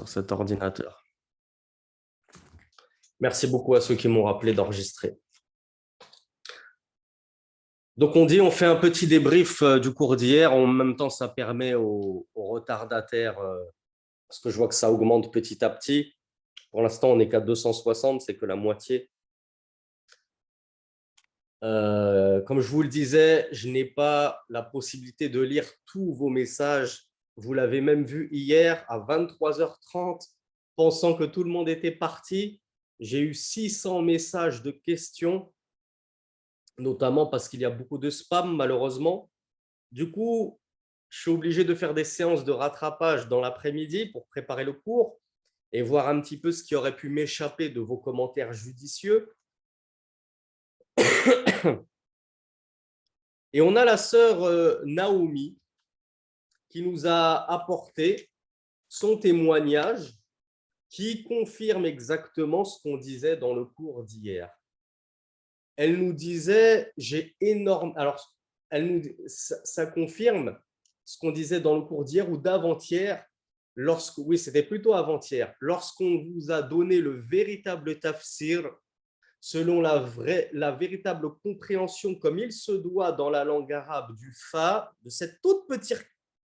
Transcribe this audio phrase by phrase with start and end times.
[0.00, 1.04] sur cet ordinateur.
[3.20, 5.18] Merci beaucoup à ceux qui m'ont rappelé d'enregistrer.
[7.98, 10.54] Donc on dit, on fait un petit débrief euh, du cours d'hier.
[10.54, 13.62] En même temps, ça permet aux, retardataires, euh,
[14.26, 16.14] parce que je vois que ça augmente petit à petit.
[16.70, 19.10] Pour l'instant, on n'est qu'à 260, c'est que la moitié.
[21.62, 26.30] Euh, comme je vous le disais, je n'ai pas la possibilité de lire tous vos
[26.30, 27.09] messages.
[27.40, 30.28] Vous l'avez même vu hier à 23h30,
[30.76, 32.60] pensant que tout le monde était parti.
[32.98, 35.50] J'ai eu 600 messages de questions,
[36.76, 39.30] notamment parce qu'il y a beaucoup de spam, malheureusement.
[39.90, 40.60] Du coup,
[41.08, 45.18] je suis obligé de faire des séances de rattrapage dans l'après-midi pour préparer le cours
[45.72, 49.34] et voir un petit peu ce qui aurait pu m'échapper de vos commentaires judicieux.
[53.52, 55.59] Et on a la sœur euh, Naomi
[56.70, 58.30] qui nous a apporté
[58.88, 60.14] son témoignage
[60.88, 64.50] qui confirme exactement ce qu'on disait dans le cours d'hier.
[65.76, 67.92] Elle nous disait, j'ai énorme.
[67.96, 68.34] Alors,
[68.70, 70.58] elle nous, ça, confirme
[71.04, 73.24] ce qu'on disait dans le cours d'hier ou d'avant-hier,
[73.76, 78.70] lorsque, oui, c'était plutôt avant-hier, lorsqu'on vous a donné le véritable tafsir
[79.40, 84.32] selon la, vraie, la véritable compréhension comme il se doit dans la langue arabe du
[84.32, 86.04] fa, de cette toute petite,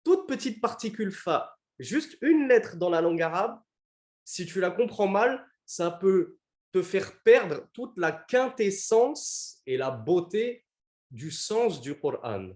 [0.07, 3.59] toute petite particule fa, juste une lettre dans la langue arabe,
[4.25, 6.39] si tu la comprends mal, ça peut
[6.71, 10.65] te faire perdre toute la quintessence et la beauté
[11.11, 12.51] du sens du Coran.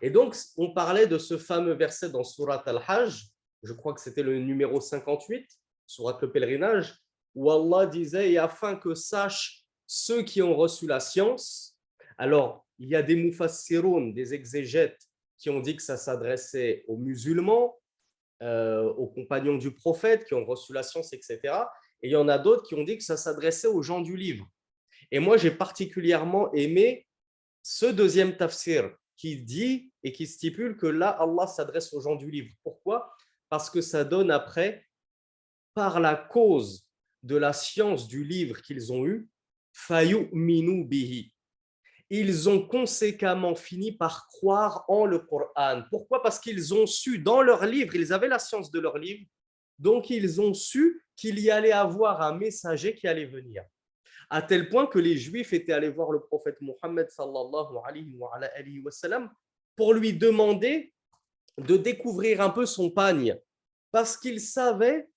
[0.00, 3.26] Et donc, on parlait de ce fameux verset dans Surat Al-Hajj,
[3.62, 5.46] je crois que c'était le numéro 58,
[5.86, 6.96] Surat le pèlerinage,
[7.34, 11.78] où Allah disait, et afin que sachent ceux qui ont reçu la science,
[12.16, 15.09] alors il y a des mufassiroun, des exégètes,
[15.40, 17.80] qui ont dit que ça s'adressait aux musulmans,
[18.42, 21.38] euh, aux compagnons du prophète qui ont reçu la science, etc.
[22.02, 24.16] Et il y en a d'autres qui ont dit que ça s'adressait aux gens du
[24.16, 24.46] livre.
[25.10, 27.06] Et moi, j'ai particulièrement aimé
[27.62, 32.30] ce deuxième tafsir qui dit et qui stipule que là, Allah s'adresse aux gens du
[32.30, 32.54] livre.
[32.62, 33.12] Pourquoi?
[33.48, 34.86] Parce que ça donne après,
[35.74, 36.86] par la cause
[37.22, 39.28] de la science du livre qu'ils ont eu,
[39.72, 41.32] fayu minu bihi
[42.10, 45.82] ils ont conséquemment fini par croire en le Coran.
[45.90, 46.22] Pourquoi?
[46.22, 49.24] Parce qu'ils ont su dans leur livre, ils avaient la science de leur livre,
[49.78, 53.62] donc ils ont su qu'il y allait avoir un messager qui allait venir.
[54.28, 57.08] À tel point que les Juifs étaient allés voir le prophète Mohammed
[59.76, 60.92] pour lui demander
[61.58, 63.36] de découvrir un peu son pagne,
[63.92, 65.08] parce qu'ils savaient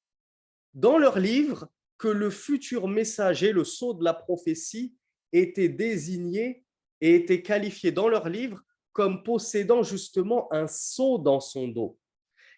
[0.73, 1.67] dans leur livre
[1.97, 4.95] que le futur messager, le sceau de la prophétie,
[5.31, 6.63] était désigné
[7.01, 8.61] et étaient qualifiés dans leur livre
[8.91, 11.97] comme possédant justement un sceau dans son dos,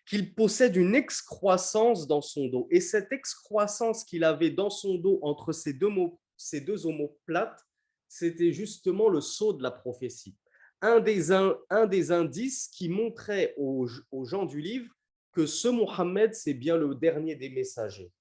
[0.05, 2.67] qu'il possède une excroissance dans son dos.
[2.69, 7.65] Et cette excroissance qu'il avait dans son dos entre ces deux, mots, ces deux omoplates,
[8.07, 10.35] c'était justement le sceau de la prophétie.
[10.81, 13.87] Un des, un, des indices qui montrait aux
[14.25, 14.93] gens du livre
[15.31, 18.11] que ce Mohammed, c'est bien le dernier des messagers.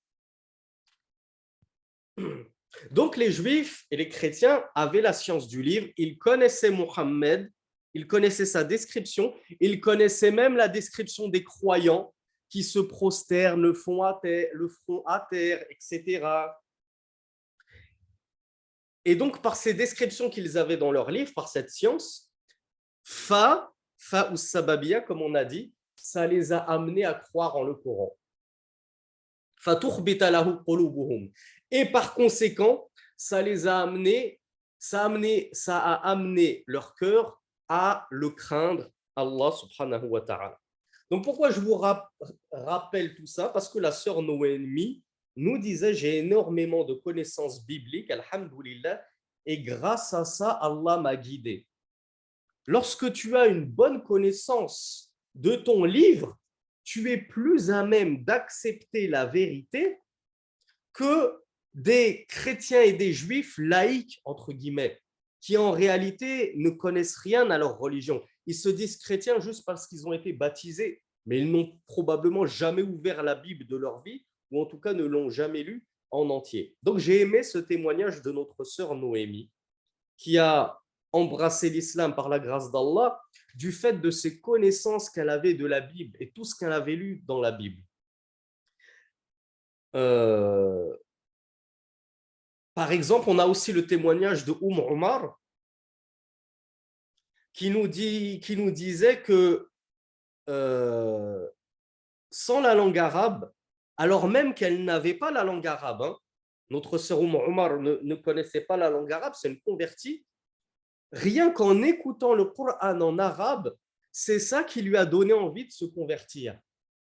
[2.90, 7.50] Donc les juifs et les chrétiens avaient la science du livre, ils connaissaient Mohammed,
[7.94, 12.12] ils connaissaient sa description, ils connaissaient même la description des croyants
[12.50, 16.26] qui se prosternent, le, font à terre, le front à terre, etc.
[19.04, 22.32] Et donc par ces descriptions qu'ils avaient dans leur livre, par cette science,
[23.02, 27.62] fa, fa ou sababia, comme on a dit, ça les a amenés à croire en
[27.62, 28.16] le Coran.
[31.74, 34.40] Et par conséquent, ça les a amenés,
[34.78, 40.60] ça a amené, ça a amené leur cœur à le craindre, Allah subhanahu wa ta'ala.
[41.10, 41.74] Donc pourquoi je vous
[42.52, 43.48] rappelle tout ça?
[43.48, 45.02] Parce que la sœur Noémie
[45.34, 49.04] nous disait, j'ai énormément de connaissances bibliques, alhamdulillah,
[49.44, 51.66] et grâce à ça, Allah m'a guidé.
[52.68, 56.38] Lorsque tu as une bonne connaissance de ton livre,
[56.84, 59.98] tu es plus à même d'accepter la vérité
[60.92, 61.40] que
[61.74, 65.00] des chrétiens et des juifs laïcs, entre guillemets,
[65.40, 68.22] qui en réalité ne connaissent rien à leur religion.
[68.46, 72.82] Ils se disent chrétiens juste parce qu'ils ont été baptisés, mais ils n'ont probablement jamais
[72.82, 76.30] ouvert la Bible de leur vie, ou en tout cas ne l'ont jamais lu en
[76.30, 76.76] entier.
[76.82, 79.50] Donc j'ai aimé ce témoignage de notre sœur Noémie,
[80.16, 80.78] qui a
[81.12, 83.20] embrassé l'islam par la grâce d'Allah,
[83.54, 86.96] du fait de ses connaissances qu'elle avait de la Bible et tout ce qu'elle avait
[86.96, 87.82] lu dans la Bible.
[89.94, 90.96] Euh,
[92.74, 95.38] par exemple, on a aussi le témoignage de Oum Omar
[97.52, 99.68] qui nous, disait que
[100.48, 101.48] euh,
[102.30, 103.52] sans la langue arabe,
[103.96, 106.02] alors même qu'elle n'avait pas la langue arabe.
[106.02, 106.18] Hein.
[106.70, 110.26] Notre sœur Omar ne, ne, connaissait pas la langue arabe, c'est une convertie.
[111.12, 113.76] Rien qu'en écoutant le Coran en arabe,
[114.10, 116.58] c'est ça qui lui a donné envie de se convertir.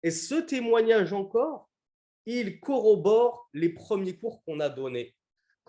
[0.03, 1.69] Et ce témoignage encore,
[2.25, 5.15] il corrobore les premiers cours qu'on a donnés.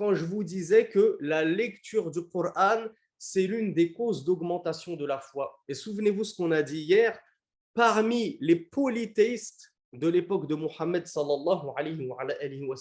[0.00, 2.86] Quand je vous disais que la lecture du Coran,
[3.18, 5.60] c'est l'une des causes d'augmentation de la foi.
[5.68, 7.20] Et souvenez-vous ce qu'on a dit hier,
[7.74, 12.76] parmi les polythéistes de l'époque de Mohammed sallallahu alayhi wa,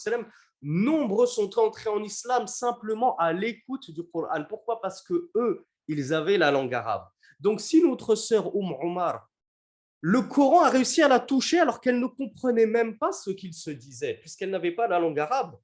[0.61, 4.45] nombreux sont entrés en islam simplement à l'écoute du Coran.
[4.47, 4.79] Pourquoi?
[4.79, 7.03] Parce que eux, ils avaient la langue arabe.
[7.37, 9.29] Donc si notre sœur Oum Omar,
[9.99, 13.53] le Coran a réussi à la toucher alors qu'elle ne comprenait même pas ce qu'il
[13.53, 15.57] se disait, puisqu'elle n'avait pas la langue arabe.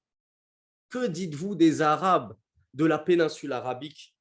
[0.90, 2.36] Que dites-vous des Arabes
[2.74, 4.16] de la péninsule arabique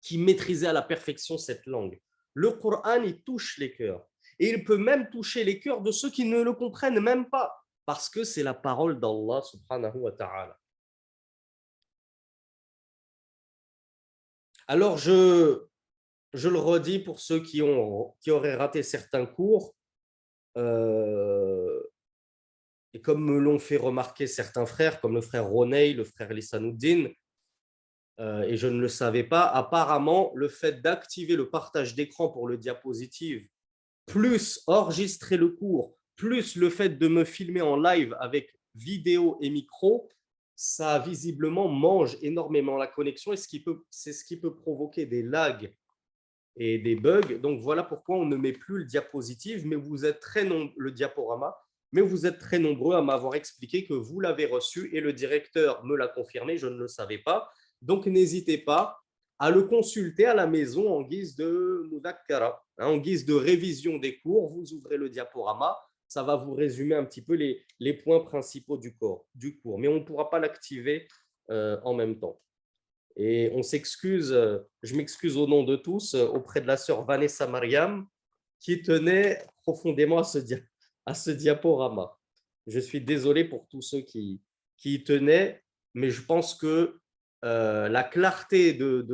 [0.00, 2.00] qui maîtrisaient à la perfection cette langue?
[2.34, 4.06] Le Coran, il touche les cœurs.
[4.38, 7.64] Et il peut même toucher les cœurs de ceux qui ne le comprennent même pas,
[7.86, 10.58] parce que c'est la parole d'Allah subhanahu wa ta'ala.
[14.66, 15.68] Alors, je,
[16.32, 19.74] le redis pour ceux qui, ont, auraient raté certains cours,
[20.56, 21.82] euh,
[22.94, 27.08] et comme me l'ont fait remarquer certains frères, comme le frère Roney, le frère Lissanouddin,
[28.20, 32.46] euh, et je ne le savais pas, apparemment, le fait d'activer le partage d'écran pour
[32.46, 33.48] le diapositive
[34.06, 39.50] plus enregistrer le cours, plus le fait de me filmer en live avec vidéo et
[39.50, 40.08] micro,
[40.54, 45.74] ça visiblement mange énormément la connexion et c'est ce qui peut provoquer des lags
[46.56, 47.38] et des bugs.
[47.40, 51.56] Donc voilà pourquoi on ne met plus le diapositive, mais vous êtes très le diaporama,
[51.94, 55.84] mais vous êtes très nombreux à m'avoir expliqué que vous l'avez reçu et le directeur
[55.84, 57.48] me l'a confirmé, je ne le savais pas.
[57.82, 58.98] Donc n'hésitez pas
[59.38, 63.98] à le consulter à la maison en guise de mudakkara, hein, en guise de révision
[63.98, 64.48] des cours.
[64.48, 65.76] Vous ouvrez le diaporama,
[66.08, 69.28] ça va vous résumer un petit peu les, les points principaux du, cours,
[69.78, 71.06] mais on ne pourra pas l'activer
[71.50, 72.40] euh, en même temps.
[73.14, 77.04] Et on s'excuse, euh, je m'excuse au nom de tous euh, auprès de la sœur
[77.04, 78.08] Vanessa Mariam
[78.58, 80.38] qui tenait profondément à ce,
[81.06, 82.18] à ce diaporama.
[82.66, 84.40] Je suis désolé pour tous ceux qui,
[84.76, 85.62] qui y tenaient,
[85.94, 87.00] mais je pense que
[87.44, 89.06] euh, la clarté de,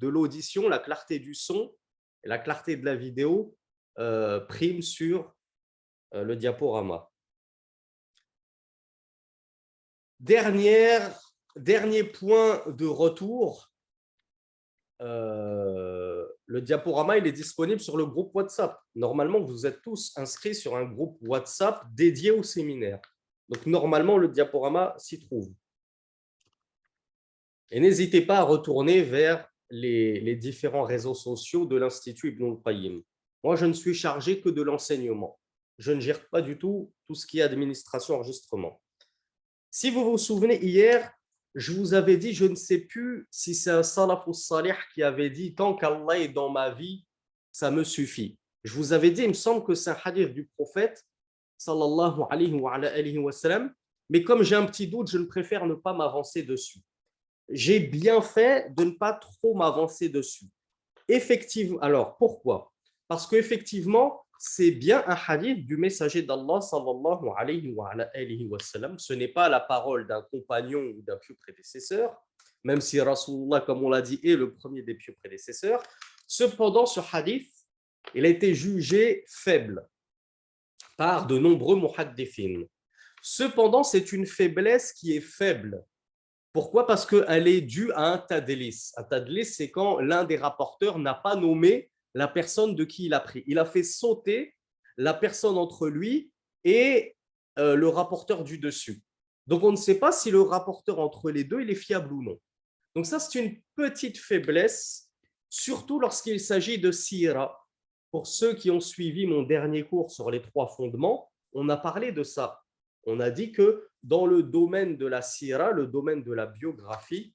[0.00, 1.74] l'audition, la clarté du son
[2.24, 3.56] la clarté de la vidéo
[3.98, 5.34] euh, prime sur
[6.14, 7.10] euh, le diaporama.
[10.20, 11.18] Dernière,
[11.56, 13.72] dernier point de retour,
[16.46, 18.78] le diaporama il est disponible sur le groupe WhatsApp.
[18.94, 23.00] Normalement, vous êtes tous inscrits sur un groupe WhatsApp dédié au séminaire.
[23.48, 25.52] Donc, normalement, le diaporama s'y trouve.
[27.70, 33.02] Et n'hésitez pas à retourner vers les, différents réseaux sociaux de l'Institut Ibn al-Qayyim.
[33.42, 35.38] Moi, je ne suis chargé que de l'enseignement.
[35.78, 38.80] Je ne gère pas du tout tout ce qui est administration, enregistrement.
[39.70, 41.12] Si vous vous souvenez, hier,
[41.54, 45.02] je vous avais dit, je ne sais plus si c'est un salaf ou salih qui
[45.02, 47.04] avait dit, tant qu'Allah est dans ma vie,
[47.50, 48.38] ça me suffit.
[48.64, 51.04] Je vous avais dit, il me semble que c'est un hadith du prophète,
[51.58, 53.72] sallallahu alayhi wa, sallam,
[54.08, 56.80] mais comme j'ai un petit doute, je préfère ne pas m'avancer dessus
[57.48, 60.46] j'ai bien fait de ne pas trop m'avancer dessus.
[61.08, 62.72] Effectivement, alors pourquoi?
[63.08, 66.58] Parce qu'effectivement, c'est bien un hadith du messager d'Allah.
[66.60, 66.74] Ce
[69.12, 72.20] n'est pas la parole d'un compagnon ou d'un pieux prédécesseur,
[72.64, 75.80] même si Rasulullah, comme on l'a dit, est le premier des pieux prédécesseurs.
[76.26, 77.52] Cependant, ce hadith,
[78.16, 79.88] il a été jugé faible
[80.96, 82.64] par de nombreux muhaddifin.
[83.22, 85.84] Cependant, c'est une faiblesse qui est faible
[86.52, 86.86] pourquoi?
[86.86, 88.90] Parce qu'elle est due à un tadlis.
[88.96, 93.14] Un tadlis, c'est quand l'un des rapporteurs n'a pas nommé la personne de qui il
[93.14, 93.44] a pris.
[93.46, 94.54] Il a fait sauter
[94.96, 96.30] la personne entre lui
[96.64, 97.16] et
[97.58, 99.02] euh, le rapporteur du dessus.
[99.46, 102.22] Donc, on ne sait pas si le rapporteur entre les deux, il est fiable ou
[102.22, 102.38] non.
[102.94, 105.10] Donc, ça, c'est une petite faiblesse,
[105.48, 107.58] surtout lorsqu'il s'agit de sira.
[108.10, 112.12] Pour ceux qui ont suivi mon dernier cours sur les trois fondements, on a parlé
[112.12, 112.62] de ça.
[113.04, 117.34] On a dit que dans le domaine de la sira, le domaine de la biographie,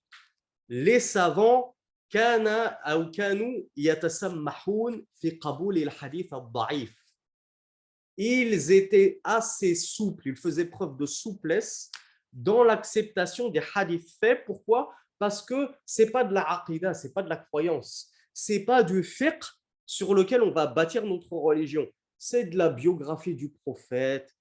[0.70, 1.76] les savants
[8.18, 11.92] ils étaient assez souples, ils faisaient preuve de souplesse
[12.34, 14.44] dans l'acceptation des hadiths faits.
[14.46, 14.92] Pourquoi?
[15.20, 18.54] Parce que ce n'est pas de la aqidah, ce n'est pas de la croyance, ce
[18.54, 19.44] n'est pas du fiqh
[19.86, 21.88] sur lequel on va bâtir notre religion.
[22.18, 24.36] C'est de la biographie du prophète,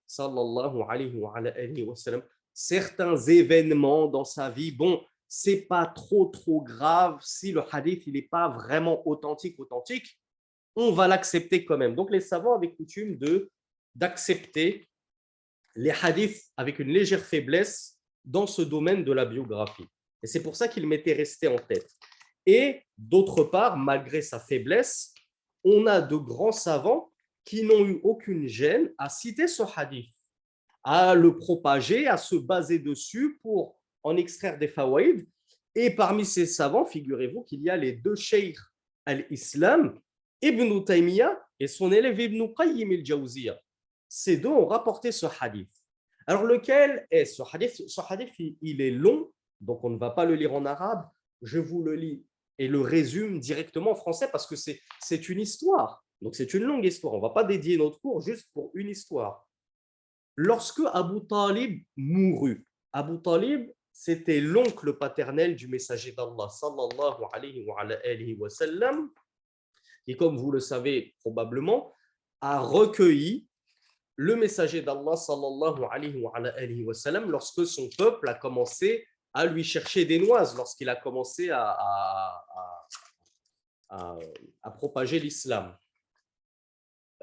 [2.54, 8.14] certains événements dans sa vie, bon, c'est pas trop trop grave si le hadith il
[8.14, 10.18] n'est pas vraiment authentique authentique,
[10.76, 11.94] on va l'accepter quand même.
[11.94, 13.50] Donc les savants avaient coutume de
[13.94, 14.88] d'accepter
[15.74, 19.86] les hadiths avec une légère faiblesse dans ce domaine de la biographie.
[20.22, 21.88] Et c'est pour ça qu'il m'était resté en tête.
[22.44, 25.14] Et d'autre part, malgré sa faiblesse,
[25.64, 27.10] on a de grands savants
[27.44, 30.12] qui n'ont eu aucune gêne à citer ce hadith,
[30.84, 33.75] à le propager, à se baser dessus pour
[34.06, 35.26] en extraire des fawaïd.
[35.74, 38.58] Et parmi ces savants, figurez-vous qu'il y a les deux sheikhs
[39.04, 40.00] al-Islam,
[40.40, 43.58] Ibn Taymiyyah et son élève Ibn Qayyim al-Jawziyah.
[44.08, 45.70] Ces deux ont rapporté ce hadith.
[46.26, 47.88] Alors, lequel est ce hadith?
[47.88, 51.04] Ce hadith, il est long, donc on ne va pas le lire en arabe.
[51.42, 52.24] Je vous le lis
[52.58, 56.04] et le résume directement en français parce que c'est une histoire.
[56.22, 57.12] Donc, c'est une longue histoire.
[57.14, 59.46] On ne va pas dédier notre cours juste pour une histoire.
[60.36, 67.82] Lorsque Abu Talib mourut, Abu Talib, c'était l'oncle paternel du messager d'Allah, sallallahu alayhi wa,
[70.04, 71.94] qui, comme vous le savez probablement,
[72.42, 73.48] a recueilli
[74.16, 75.80] le messager d'Allah, sallallahu
[77.26, 81.74] lorsque son peuple a commencé à lui chercher des noises, lorsqu'il a commencé à,
[83.88, 85.74] à propager l'islam.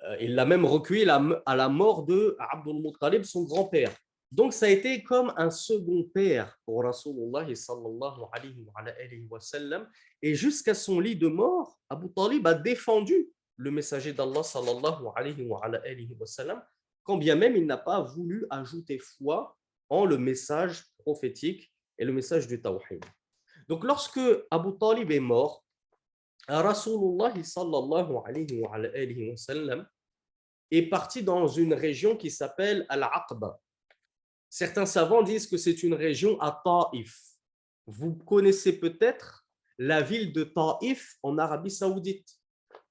[0.06, 3.96] Euh, il l'a même recueilli à la mort de Abdul Muttalib, son grand-père.
[4.34, 8.26] Donc, ça a été comme un second père pour Rasulullah sallallahu.
[10.24, 15.46] Et jusqu'à son lit de mort, Abu Talib a défendu le messager d'Allah sallallahu alayhi
[15.46, 16.64] wa sallam,
[17.04, 19.56] quand bien même il n'a pas voulu ajouter foi
[19.88, 23.06] en le message prophétique et le message du Tawhid.
[23.68, 25.64] Donc, lorsque Abu Talib est mort,
[26.48, 28.16] Rasulullah sallallahu
[30.72, 33.60] est parti dans une région qui s'appelle Al-Aqba.
[34.56, 37.20] Certains savants disent que c'est une région à Taif.
[37.88, 39.48] Vous connaissez peut-être
[39.80, 42.38] la ville de Taif en Arabie Saoudite.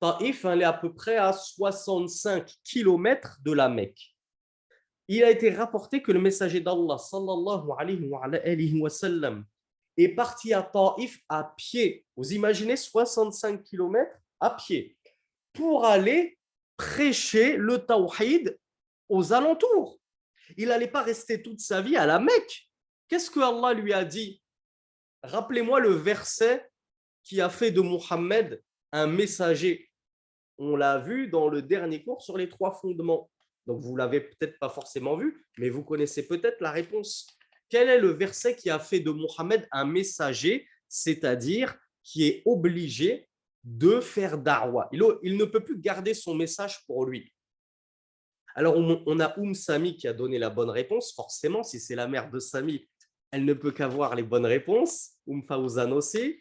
[0.00, 4.16] Taif, elle est à peu près à 65 km de la Mecque.
[5.06, 8.92] Il a été rapporté que le messager d'Allah sallallahu alayhi wa
[9.96, 12.04] est parti à Taif à pied.
[12.16, 14.96] Vous imaginez 65 km à pied
[15.52, 16.36] pour aller
[16.76, 18.58] prêcher le tawhid
[19.08, 20.01] aux alentours.
[20.56, 22.68] Il n'allait pas rester toute sa vie à la Mecque.
[23.08, 24.42] Qu'est-ce que Allah lui a dit?
[25.22, 26.68] Rappelez-moi le verset
[27.22, 28.60] qui a fait de Muhammad
[28.92, 29.90] un messager.
[30.58, 33.30] On l'a vu dans le dernier cours sur les trois fondements.
[33.66, 37.26] Donc vous l'avez peut-être pas forcément vu, mais vous connaissez peut-être la réponse.
[37.68, 43.28] Quel est le verset qui a fait de Muhammad un messager, c'est-à-dire qui est obligé
[43.64, 44.88] de faire darwa.
[44.92, 47.32] Il, ne peut plus garder son message pour lui.
[48.54, 51.12] Alors, on, a Oum Sami qui a donné la bonne réponse.
[51.14, 52.86] Forcément, si c'est la mère de Sami,
[53.30, 55.12] elle ne peut qu'avoir les bonnes réponses.
[55.26, 56.40] Oum Faouzan aussi.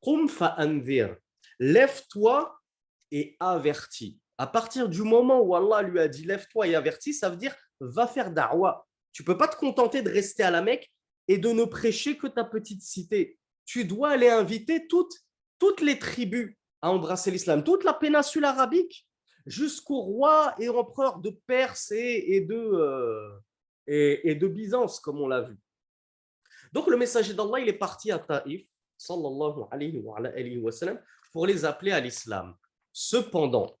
[0.00, 1.16] Qum fa'andir.
[1.58, 2.58] Lève-toi
[3.10, 4.18] et avertis.
[4.38, 7.54] À partir du moment où Allah lui a dit lève-toi et avertis, ça veut dire
[7.80, 8.86] va faire darwa.
[9.12, 10.90] Tu peux pas te contenter de rester à la Mecque
[11.28, 13.38] et de ne prêcher que ta petite cité.
[13.66, 15.14] Tu dois aller inviter toutes
[15.60, 19.06] toutes les tribus à embrasser l'islam, toute la péninsule arabique,
[19.50, 23.40] jusqu'au roi et empereur de Perse et, de, euh,
[23.86, 25.58] et, de Byzance, comme on l'a vu.
[26.72, 28.66] Donc le messager d'Allah, il est parti à Taïf,
[28.96, 31.02] sallallahu alayhi wa, sallam,
[31.32, 32.54] pour les appeler à l'islam.
[32.92, 33.76] Cependant,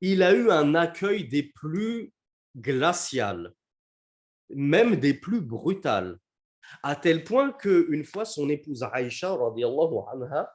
[0.00, 2.12] il a eu un accueil des plus
[2.56, 3.54] glaciales,
[4.50, 6.18] même des plus brutales
[6.82, 10.52] à tel point qu'une fois, son épouse Aïcha anha,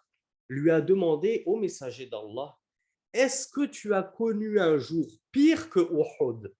[0.50, 2.58] lui a demandé au messager d'Allah
[3.14, 6.54] Est-ce que tu as connu un jour pire que Uhud?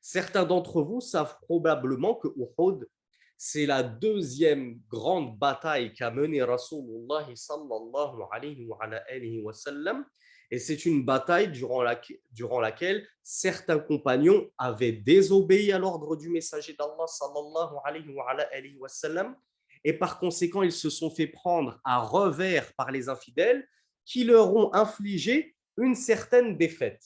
[0.00, 2.88] Certains d'entre vous savent probablement que Uhud,
[3.36, 10.04] c'est la deuxième grande bataille qu'a menée Rasulullah sallallahu alayhi wa sallam
[10.50, 11.82] et c'est une bataille durant,
[12.60, 19.36] laquelle certains compagnons avaient désobéi à l'ordre du messager d'Allah sallallahu alayhi wa, sallam,
[19.84, 23.68] et par conséquent, ils se sont fait prendre à revers par les infidèles
[24.04, 27.02] qui leur ont infligé une certaine défaite.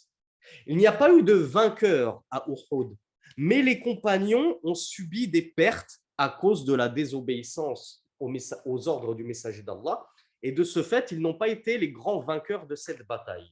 [0.66, 2.96] Il n'y a pas eu de vainqueur à Uhud,
[3.36, 9.24] mais les compagnons ont subi des pertes à cause de la désobéissance aux ordres du
[9.24, 10.06] messager d'Allah
[10.42, 13.50] et de ce fait, ils n'ont pas été les grands vainqueurs de cette bataille.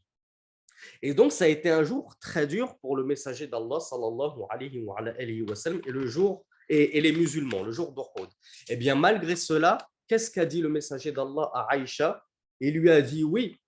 [1.03, 4.81] Et donc, ça a été un jour très dur pour le messager d'Allah, sallallahu alayhi
[4.81, 8.29] wa, sallam, et le jour et, les musulmans, le jour d'Uhud.
[8.69, 12.25] Eh bien, malgré cela, qu'est-ce qu'a dit le messager d'Allah à Aïcha?
[12.61, 13.61] Il lui a dit oui,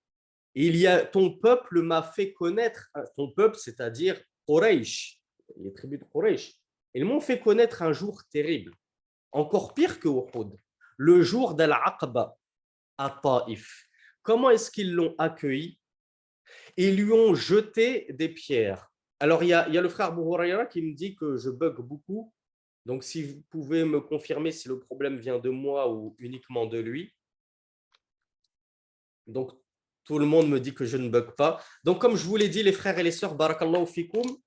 [0.55, 5.19] il y a, ton peuple m'a fait connaître, ton peuple, c'est-à-dire Quraysh,
[5.57, 6.53] les tribus de Quraysh,
[6.93, 8.73] ils m'ont fait connaître un jour terrible,
[9.31, 10.55] encore pire que Uhud,
[10.97, 12.37] le jour d'Al-Aqba,
[12.97, 13.87] à Taif.
[14.21, 15.79] Comment est-ce qu'ils l'ont accueilli?
[16.77, 18.91] Ils lui ont jeté des pierres.
[19.19, 22.33] Alors, il y a, le frère Bouhourayra qui me dit que je bug beaucoup.
[22.85, 26.79] Donc, si vous pouvez me confirmer si le problème vient de moi ou uniquement de
[26.79, 27.13] lui.
[29.25, 29.51] Donc,
[30.03, 31.61] tout le monde me dit que je ne bug pas.
[31.83, 34.37] Donc, comme je vous l'ai dit, les frères et les sœurs, barakallahu fikoum,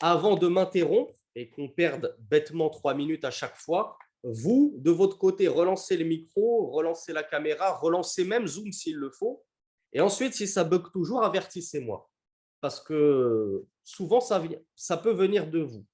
[0.00, 5.18] avant de m'interrompre et qu'on perde bêtement trois minutes à chaque fois, vous, de votre
[5.18, 9.44] côté, relancez le micro, relancez la caméra, relancez même Zoom s'il le faut.
[9.92, 12.10] Et ensuite, si ça bug toujours, avertissez-moi.
[12.60, 14.42] Parce que souvent, ça,
[14.74, 15.84] ça peut venir de vous.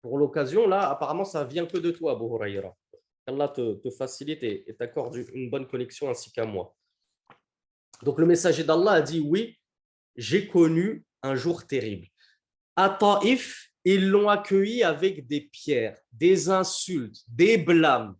[0.00, 2.74] Pour l'occasion, là, apparemment, ça vient que de toi, Abu Huraira.
[3.26, 6.74] Allah te, te facilite et t'accorde une bonne connexion ainsi qu'à moi.
[8.02, 9.58] Donc le messager d'Allah a dit oui,
[10.16, 12.06] j'ai connu un jour terrible.
[12.76, 18.16] À Taïf, ils l'ont accueilli avec des pierres, des insultes, des blâmes.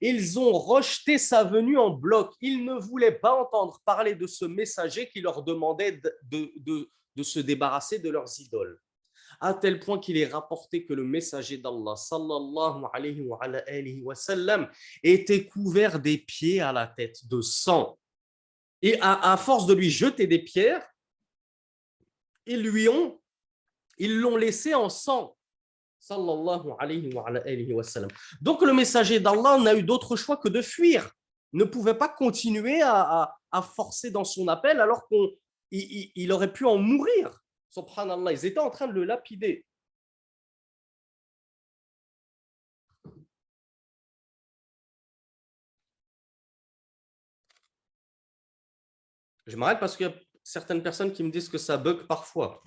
[0.00, 2.34] Ils ont rejeté sa venue en bloc.
[2.40, 7.38] Ils ne voulaient pas entendre parler de ce messager qui leur demandait de, de, se
[7.38, 8.78] débarrasser de leurs idoles.
[9.40, 14.68] À tel point qu'il est rapporté que le messager d'Allah, sallallahu alayhi wa sallam,
[15.02, 17.98] était couvert des pieds à la tête de sang.
[18.86, 20.86] Et à, force de lui jeter des pierres,
[22.44, 23.18] ils lui ont,
[23.96, 25.38] ils l'ont laissé en sang.
[28.42, 31.10] Donc le messager d'Allah n'a eu d'autre choix que de fuir.
[31.54, 33.34] Ne pouvait pas continuer à,
[33.74, 35.30] forcer dans son appel alors qu'il
[35.70, 37.40] il, aurait pu en mourir.
[37.70, 39.64] Subhanallah, ils étaient en train de le lapider.
[49.46, 52.62] Je m'arrête parce qu'il y a certaines personnes qui me disent que ça bug parfois.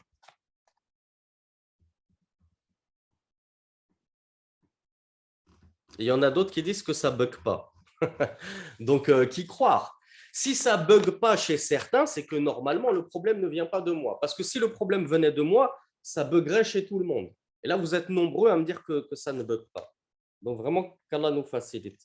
[5.99, 7.73] il y en a d'autres qui disent que ça bug pas.
[8.79, 9.99] Donc, euh, qui croire?
[10.31, 13.91] Si ça bug pas chez certains, c'est que normalement, le problème ne vient pas de
[13.91, 14.19] moi.
[14.19, 17.33] Parce que si le problème venait de moi, ça buggerait chez tout le monde.
[17.63, 19.93] Et là, vous êtes nombreux à me dire que, que ça ne bug pas.
[20.41, 21.99] Donc, vraiment, qu'Allah nous facilite.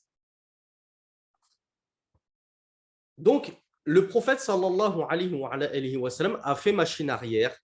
[3.18, 3.52] Donc,
[3.84, 7.56] le prophète sallallahu alayhi wa, sallam a fait machine arrière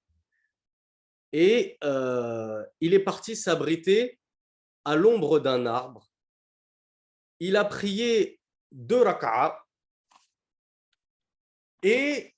[1.32, 4.18] et euh, il est parti s'abriter
[4.84, 6.10] à l'ombre d'un arbre.
[7.40, 8.40] Il a prié
[8.72, 9.62] deux rak'a
[11.82, 12.34] et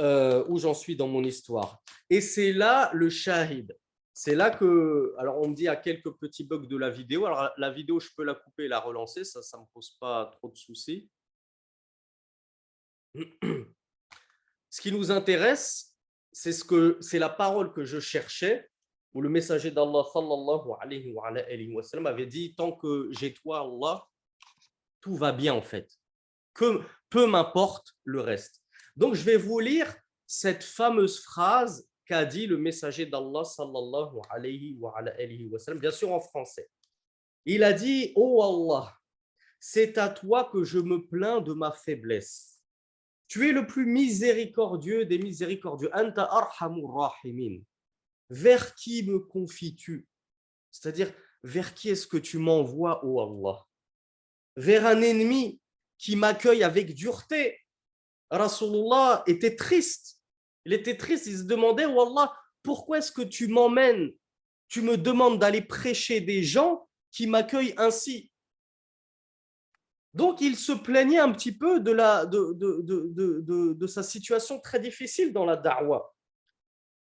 [0.00, 1.82] euh, où j'en suis dans mon histoire.
[2.10, 3.76] Et c'est là le shahid.
[4.12, 7.26] C'est là que, alors on me dit à quelques petits bugs de la vidéo.
[7.26, 9.96] Alors la vidéo, je peux la couper et la relancer, ça, ça ne me pose
[9.98, 11.08] pas trop de soucis.
[14.70, 15.96] Ce qui nous intéresse,
[16.32, 18.68] c'est la parole que je cherchais,
[19.12, 24.04] où le messager d'Allah sallallahu wa, alayhi wa avait dit tant que j'ai toi Allah,
[25.00, 25.88] tout va bien en fait.
[26.52, 28.60] Que peu m'importe le reste.
[28.96, 29.94] Donc je vais vous lire
[30.26, 36.12] cette fameuse phrase qu'a dit le messager d'Allah sallallahu alayhi wa, alayhi wa bien sûr
[36.12, 36.68] en français.
[37.44, 38.98] Il a dit "Oh Allah,
[39.60, 42.53] c'est à toi que je me plains de ma faiblesse."
[43.34, 45.90] Tu es le plus miséricordieux des miséricordieux.
[45.92, 47.62] Anta arhamur rahimin.
[48.30, 50.06] Vers qui me confies-tu?
[50.70, 53.66] C'est-à-dire, vers qui est-ce que tu m'envoies, ô Allah?
[54.54, 55.60] Vers un ennemi
[55.98, 57.58] qui m'accueille avec dureté.
[58.30, 60.20] Rasulullah était triste.
[60.64, 61.26] Il était triste.
[61.26, 64.12] Il se demandait, oh Allah, pourquoi est-ce que tu m'emmènes?
[64.68, 68.30] Tu me demandes d'aller prêcher des gens qui m'accueillent ainsi.
[70.14, 76.14] Donc, il se plaignait un petit peu de, sa situation très difficile dans la da'wah.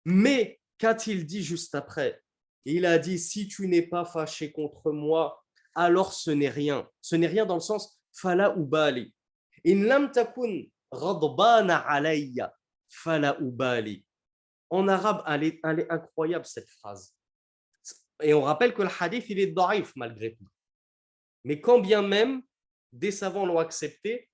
[0.04, 2.22] Mais qu'a-t-il dit juste après
[2.64, 5.44] Il a dit, si tu n'es pas fâché contre moi,
[5.74, 6.88] alors ce n'est rien.
[7.00, 9.12] Ce n'est rien dans le sens, fala ubali.
[9.66, 12.54] In lam takun alayya,
[12.88, 14.04] fala ubali.
[14.70, 17.12] En arabe, elle est, incroyable cette phrase.
[18.22, 20.46] Et on rappelle que le hadith, il est daif malgré tout.
[21.42, 22.42] Mais quand bien même,
[22.92, 24.28] des savants l'ont accepté,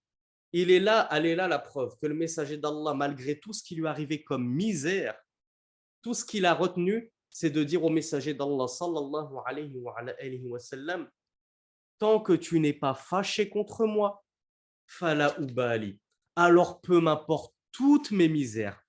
[0.52, 3.62] il est là, elle est là la preuve que le messager d'Allah, malgré tout ce
[3.62, 5.14] qui lui arrivait comme misère,
[6.02, 8.66] tout ce qu'il a retenu, c'est de dire au messager d'Allah,
[11.98, 14.24] tant que tu n'es pas fâché contre moi,
[14.86, 15.98] fala ubali,
[16.36, 18.80] alors peu m'importe toutes mes misères,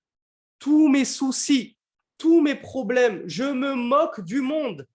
[0.60, 1.78] tous mes soucis,
[2.18, 4.88] tous mes problèmes, je me moque du monde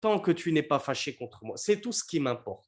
[0.00, 1.56] tant que tu n'es pas fâché contre moi.
[1.56, 2.67] C'est tout ce qui m'importe.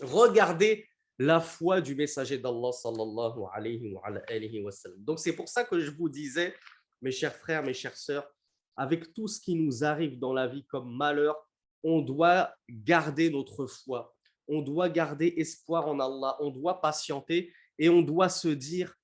[0.00, 0.86] Regardez
[1.18, 4.70] la foi du messager d'Allah sallallahu alayhi wa.
[4.98, 6.54] Donc c'est pour ça que je vous disais,
[7.00, 8.28] mes chers frères, mes chères sœurs,
[8.76, 11.36] avec tout ce qui nous arrive dans la vie comme malheur,
[11.84, 14.12] on doit garder notre foi,
[14.48, 18.94] on doit garder espoir en Allah, on doit patienter et on doit se dire,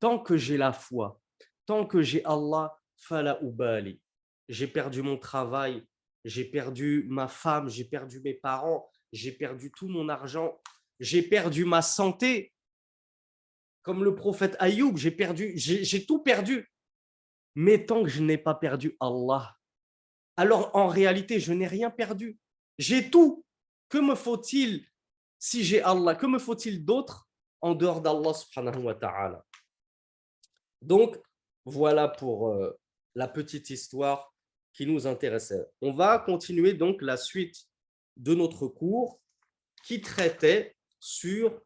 [0.00, 1.20] tant que j'ai la foi,
[1.66, 4.00] tant que j'ai Allah, fala ubali,
[4.48, 5.86] j'ai perdu mon travail,
[6.24, 10.60] j'ai perdu ma femme, j'ai perdu mes parents, j'ai perdu tout mon argent,
[10.98, 12.52] j'ai perdu ma santé.
[13.82, 16.70] Comme le prophète Ayoub, j'ai tout perdu.
[17.54, 19.56] Mais tant que je n'ai pas perdu Allah,
[20.36, 22.38] alors en réalité, je n'ai rien perdu.
[22.78, 23.44] J'ai tout.
[23.88, 24.86] Que me faut-il
[25.38, 26.14] si j'ai Allah?
[26.14, 27.28] Que me faut-il d'autre
[27.60, 29.44] en dehors d'Allah subhanahu wa ta'ala?
[30.80, 31.20] Donc,
[31.64, 32.78] voilà pour euh,
[33.14, 34.32] la petite histoire
[34.72, 35.66] qui nous intéressait.
[35.82, 37.66] On va continuer donc la suite
[38.16, 39.20] de notre cours
[39.84, 41.60] qui traitait sur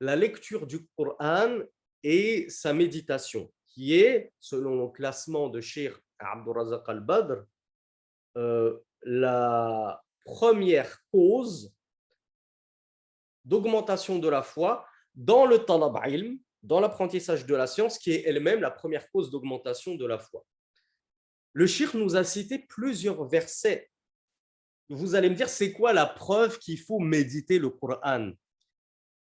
[0.00, 1.60] la lecture du Qur'an
[2.02, 7.44] et sa méditation, qui est, selon le classement de Sheikh Abdurazak al-Badr,
[8.36, 11.72] euh, la première cause
[13.44, 18.22] d'augmentation de la foi dans le talab ilm, dans l'apprentissage de la science, qui est
[18.26, 20.44] elle-même la première cause d'augmentation de la foi.
[21.52, 23.90] Le shir nous a cité plusieurs versets.
[24.90, 28.30] Vous allez me dire, c'est quoi la preuve qu'il faut méditer le Coran?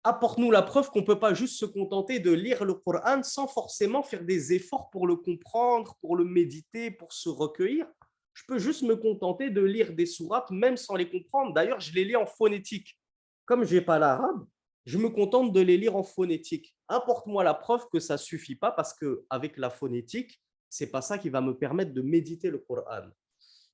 [0.04, 3.48] Apporte-nous la preuve qu'on ne peut pas juste se contenter de lire le Coran sans
[3.48, 7.88] forcément faire des efforts pour le comprendre, pour le méditer, pour se recueillir.
[8.34, 11.54] Je peux juste me contenter de lire des sourates même sans les comprendre.
[11.54, 13.00] D'ailleurs, je les lis en phonétique.
[13.46, 14.46] Comme je n'ai pas l'arabe,
[14.86, 16.76] je me contente de les lire en phonétique.
[16.88, 20.40] Apporte-moi la preuve que ça suffit pas parce que avec la phonétique,
[20.76, 23.08] c'est pas ça qui va me permettre de méditer le Coran.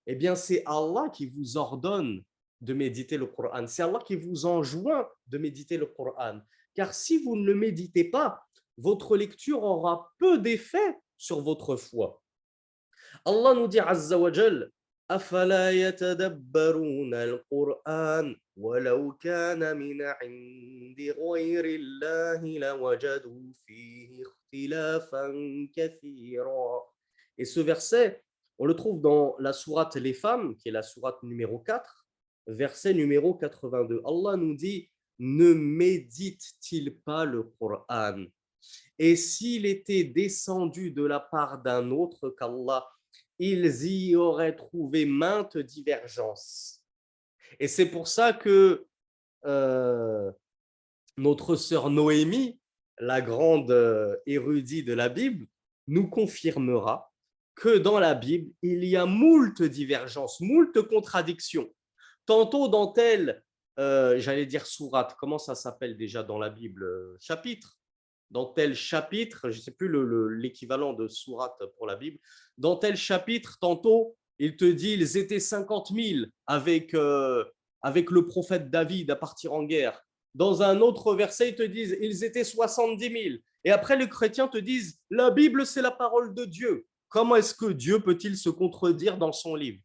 [0.05, 2.21] Eh bien, c'est Allah qui vous ordonne
[2.59, 3.65] de méditer le Coran.
[3.65, 6.41] C'est Allah qui vous enjoint de méditer le Coran.
[6.75, 8.45] Car si vous ne le méditez pas,
[8.77, 12.21] votre lecture aura peu d'effet sur votre foi.
[13.25, 14.31] Allah nous dit Azza wa
[15.10, 25.26] أفلا يتدبرون القرآن ولو كان من عند غير الله لوجدوا فيه اختلافا
[25.76, 26.82] كثيرا
[27.38, 28.24] Et ce verset,
[28.58, 32.06] on le trouve dans la sourate Les Femmes, qui est la sourate numéro 4,
[32.46, 34.02] verset numéro 82.
[34.04, 38.24] Allah nous dit Ne médite-t-il pas le Coran
[38.98, 42.88] Et s'il était descendu de la part d'un autre qu'Allah,
[43.43, 46.83] ils y auraient trouvé maintes divergences.
[47.59, 48.85] Et c'est pour ça que
[49.45, 50.31] euh,
[51.17, 52.59] notre sœur Noémie,
[52.99, 55.47] la grande euh, érudite de la Bible,
[55.87, 57.11] nous confirmera
[57.55, 61.73] que dans la Bible, il y a moult divergences, moult contradictions.
[62.27, 63.43] Tantôt dans tel,
[63.79, 67.80] euh, j'allais dire sourate, comment ça s'appelle déjà dans la Bible Chapitre?
[68.31, 69.91] Dans tel chapitre, je ne sais plus
[70.37, 72.17] l'équivalent de sourate pour la Bible,
[72.57, 77.43] dans tel chapitre, tantôt, il te dit ils étaient 50 000 avec, euh,
[77.81, 80.01] avec le prophète David à partir en guerre.
[80.33, 83.35] Dans un autre verset, ils te disent ils étaient 70 000.
[83.65, 86.87] Et après, les chrétiens te disent la Bible, c'est la parole de Dieu.
[87.09, 89.81] Comment est-ce que Dieu peut-il se contredire dans son livre?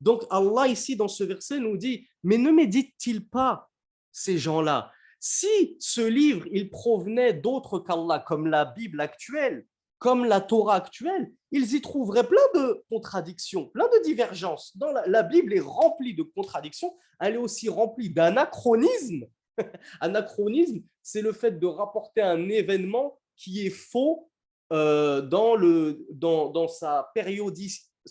[0.00, 3.68] Donc Allah ici, dans ce verset, nous dit, mais ne médite-t-il pas
[4.12, 4.92] ces gens-là?
[5.26, 11.32] Si ce livre, il provenait d'autres qu'Allah, comme la Bible actuelle, comme la Torah actuelle,
[11.50, 14.76] ils y trouveraient plein de contradictions, plein de divergences.
[14.76, 19.24] Dans la, Bible est remplie de contradictions, elle est aussi remplie d'anachronismes.
[20.00, 24.30] Anachronisme, c'est le fait de rapporter un événement qui est faux
[24.74, 27.10] euh, dans, le, dans, dans, sa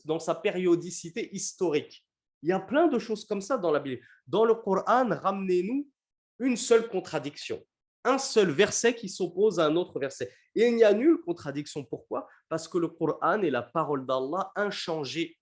[0.06, 2.04] dans sa périodicité historique.
[2.42, 4.02] Il y a plein de choses comme ça dans la Bible.
[4.26, 5.88] Dans le Coran, ramenez-nous
[6.44, 7.66] une seule contradiction,
[8.04, 10.32] un seul verset qui s'oppose à un autre verset.
[10.56, 11.86] Et il n'y a nulle contradiction.
[11.86, 12.28] Pourquoi?
[12.50, 15.40] Parce que le Coran est la parole d'Allah inchangée.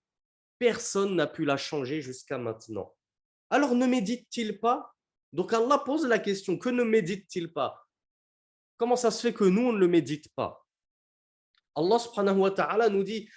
[0.58, 2.94] Personne n'a pu la changer jusqu'à maintenant.
[3.50, 4.94] Alors ne médite-t-il pas?
[5.32, 7.84] Donc Allah pose la question, que ne médite-t-il pas?
[8.76, 10.64] Comment ça se fait que nous, ne le médite pas?
[11.74, 13.28] Allah subhanahu wa ta'ala nous dit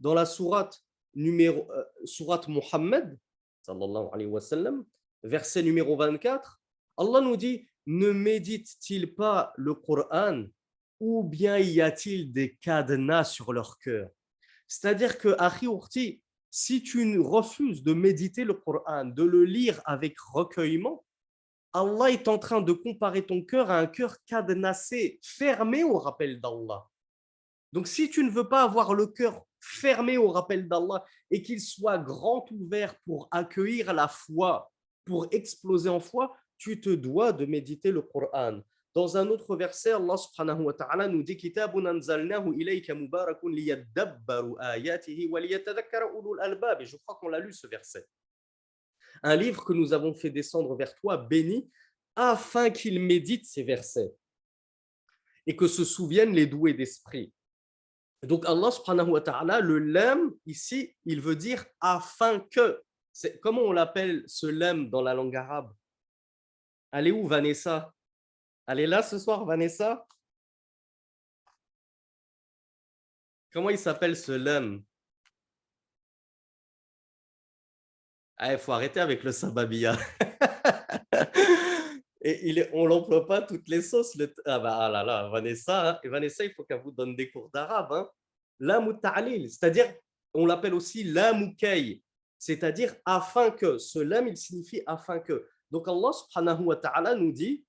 [0.00, 0.82] dans la sourate
[1.14, 3.18] numéro euh, sourate Muhammad
[3.62, 4.84] sallallahu
[5.22, 6.60] verset numéro 24,
[6.96, 10.44] Allah nous dit ne médite-t-il pas le Coran
[10.98, 14.10] ou bien y a-t-il des cadenas sur leur cœur?
[14.66, 21.04] C'est-à-dire que Akhi si tu refuses de méditer le Coran, de le lire avec recueillement,
[21.72, 26.40] Allah est en train de comparer ton cœur à un cœur cadenassé, fermé au rappel
[26.40, 26.88] d'Allah.
[27.72, 31.60] Donc si tu ne veux pas avoir le cœur fermé au rappel d'Allah et qu'il
[31.60, 34.70] soit grand ouvert pour accueillir la foi,
[35.04, 38.60] pour exploser en foi, tu te dois de méditer le Coran.
[38.94, 43.54] Dans un autre verset, Allah subhanahu wa ta'ala nous dit Kitabun anzalnahu ilayka mubarakun
[44.60, 46.80] ayatihi wa ulul albab.
[46.82, 48.06] Et je crois qu'on l'a lu ce verset.
[49.22, 51.70] un livre que nous avons fait descendre vers toi, béni,
[52.16, 54.12] afin qu'il médite ces versets
[55.46, 57.32] et que se souviennent les doués d'esprit.
[58.22, 62.82] Donc Allah subhanahu wa ta'ala, le lem, ici, il veut dire afin que.
[63.42, 65.74] Comment on l'appelle ce lem dans la langue arabe?
[66.92, 67.92] Allez où Vanessa?
[68.68, 70.06] Est là ce soir, Vanessa?
[73.52, 74.84] Comment il s'appelle ce lem
[78.42, 79.96] Il faut arrêter avec le sababia.
[82.22, 84.14] Et il est, on l'emploie pas toutes les sauces.
[84.16, 86.00] Le, ah, bah, ah là là, Vanessa, hein.
[86.04, 87.92] Vanessa, il faut qu'elle vous donne des cours d'arabe.
[87.92, 88.10] Hein.
[89.48, 89.94] C'est-à-dire,
[90.34, 91.32] on l'appelle aussi la
[92.38, 93.78] c'est-à-dire afin que.
[93.78, 95.46] Ce lam, il signifie afin que.
[95.70, 97.64] Donc Allah subhanahu wa ta'ala nous dit,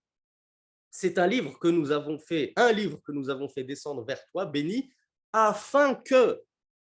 [0.90, 4.26] c'est un livre que nous avons fait, un livre que nous avons fait descendre vers
[4.28, 4.92] toi, béni,
[5.32, 6.42] afin que,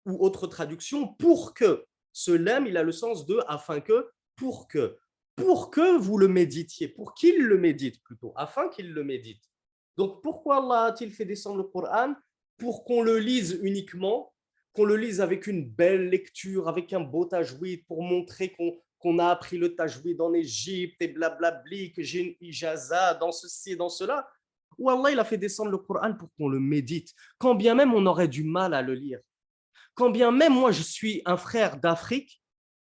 [0.06, 1.86] ou autre traduction, pour que.
[2.12, 4.98] Ce lam, il a le sens de afin que, pour que
[5.36, 9.44] pour que vous le méditiez, pour qu'il le médite plutôt, afin qu'il le médite.
[9.98, 12.14] Donc pourquoi Allah a-t-il fait descendre le Coran
[12.58, 14.34] Pour qu'on le lise uniquement,
[14.74, 19.30] qu'on le lise avec une belle lecture, avec un beau tajwid, pour montrer qu'on a
[19.30, 24.30] appris le tajwid en Égypte et blablabli, que j'ai une ijaza dans ceci dans cela?
[24.78, 27.94] Ou Allah il a fait descendre le Coran pour qu'on le médite, quand bien même
[27.94, 29.20] on aurait du mal à le lire.
[29.94, 32.42] Quand bien même moi je suis un frère d'Afrique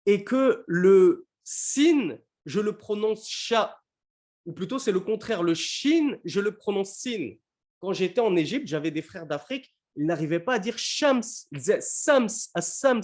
[0.07, 3.77] et que le sin je le prononce chat.
[4.45, 5.43] Ou plutôt, c'est le contraire.
[5.43, 7.33] Le shin, je le prononce sin.
[7.79, 11.59] Quand j'étais en Égypte, j'avais des frères d'Afrique, ils n'arrivaient pas à dire shams, ils
[11.59, 13.01] disaient sams, sams.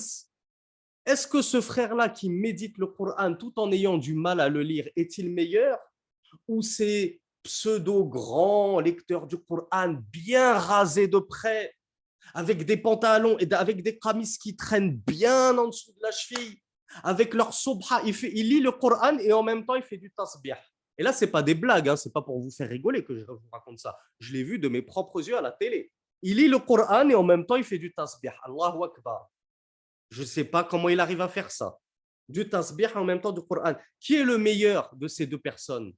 [1.05, 4.61] Est-ce que ce frère-là qui médite le Coran tout en ayant du mal à le
[4.61, 5.77] lire est-il meilleur?
[6.47, 11.75] Ou ces pseudo-grands lecteurs du Coran bien rasés de près,
[12.33, 16.60] avec des pantalons et avec des camis qui traînent bien en dessous de la cheville
[17.03, 20.55] avec leur subha, il, lit le Coran et en même temps il fait du tasbih.
[20.97, 23.03] Et là, ce n'est pas des blagues, hein, ce n'est pas pour vous faire rigoler
[23.03, 23.97] que je vous raconte ça.
[24.19, 25.91] Je l'ai vu de mes propres yeux à la télé.
[26.21, 28.31] Il lit le Coran et en même temps il fait du tasbih.
[28.43, 29.29] Allahu Akbar.
[30.09, 31.77] Je ne sais pas comment il arrive à faire ça.
[32.27, 33.73] Du tasbih en même temps du Coran.
[33.99, 35.93] Qui est le meilleur de ces deux personnes?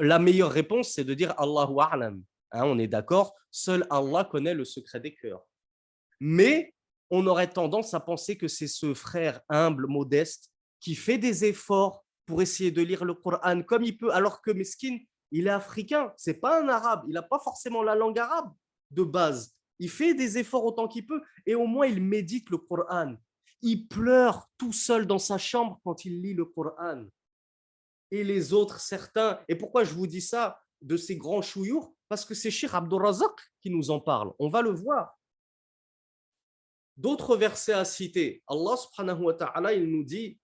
[0.00, 2.22] La meilleure réponse, c'est de dire Allahu A'lam.
[2.52, 5.46] Hein, on est d'accord, seul Allah connaît le secret des cœurs.
[6.18, 6.74] Mais
[7.10, 12.04] on aurait tendance à penser que c'est ce frère humble, modeste, qui fait des efforts
[12.24, 14.98] pour essayer de lire le Coran comme il peut, alors que Meskin,
[15.32, 18.52] il est africain, c'est pas un arabe, il n'a pas forcément la langue arabe
[18.90, 19.54] de base.
[19.78, 23.14] Il fait des efforts autant qu'il peut et au moins il médite le Coran.
[23.62, 27.04] Il pleure tout seul dans sa chambre quand il lit le Coran.
[28.10, 31.94] Et les autres, certains, et pourquoi je vous dis ça de ces grands chouyours?
[32.08, 34.32] Parce que c'est Shir Abdurrazak qui nous en parle.
[34.38, 35.19] On va le voir.
[37.02, 38.42] D'autres versets à citer.
[38.46, 40.38] Allah subhanahu wa ta'ala, il nous dit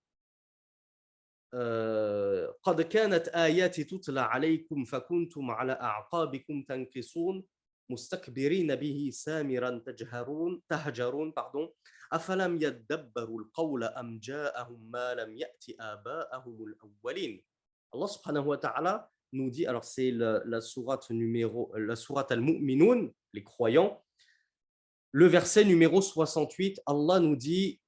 [2.62, 7.44] قد كانت آياتي تتلى عليكم فكنتم على أعقابكم تنكصون
[7.90, 11.70] مستكبرين به سامرا تجهرون تهجرون pardon
[12.12, 17.42] أفلم يدبروا القول أم جاءهم ما لم يأت آباءهم الأولين
[17.94, 23.08] Allah subhanahu wa ta'ala nous dit alors c'est la, la sourate numéro la sourate al-mu'minun
[23.32, 24.02] les croyants
[25.16, 27.80] le verset numéro 68, Allah nous dit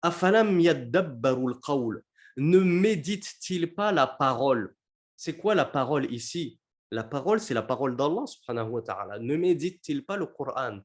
[0.00, 4.76] Afalam Ne médite-t-il pas la parole?
[5.16, 6.60] C'est quoi la parole ici?
[6.92, 8.80] La parole, c'est la parole d'Allah subhanahu.
[9.22, 10.78] Ne médite-t-il pas le Coran?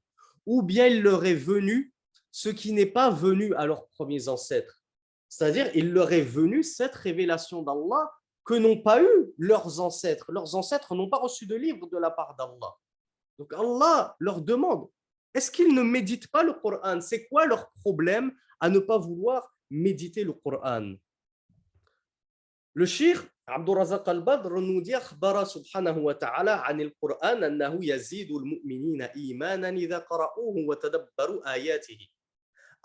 [0.47, 1.93] Ou bien il leur est venu
[2.31, 4.81] ce qui n'est pas venu à leurs premiers ancêtres?
[5.27, 8.11] C'est-à-dire, il leur est venu cette révélation d'Allah
[8.43, 10.31] que n'ont pas eu leurs ancêtres.
[10.31, 12.73] Leurs ancêtres n'ont pas reçu de livre de la part d'Allah.
[13.37, 14.89] Donc Allah leur demande
[15.34, 19.56] est-ce qu'ils ne méditent pas le Coran C'est quoi leur problème à ne pas vouloir
[19.70, 20.94] méditer le Coran
[22.74, 29.68] Le shir Abdurazak al-Badr nous dit أخبر سبحانه وتعالى عن القرآن أنه يزيد المؤمنين إيمانا
[29.68, 31.98] إذا قرأوه وتدبروا آياته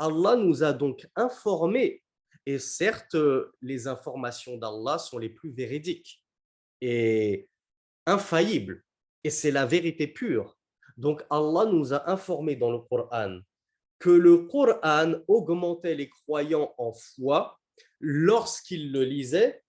[0.01, 2.03] Allah nous a donc informés
[2.45, 3.17] et certes
[3.61, 6.23] les informations d'Allah sont les plus véridiques
[6.81, 7.47] et
[8.05, 8.83] infaillibles
[9.23, 10.52] et c'est la vérité pure
[10.96, 13.40] donc Allah nous a informé dans le Coran
[13.98, 17.58] que le Coran augmentait les croyants en foi
[18.00, 19.62] lorsqu'ils le lisaient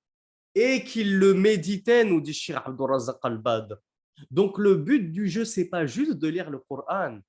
[0.53, 3.79] et qu'ils le méditaient, nous dit Shir Abdurazak al-Bad.
[4.31, 7.19] Donc le but du jeu, c'est pas juste de lire le Coran.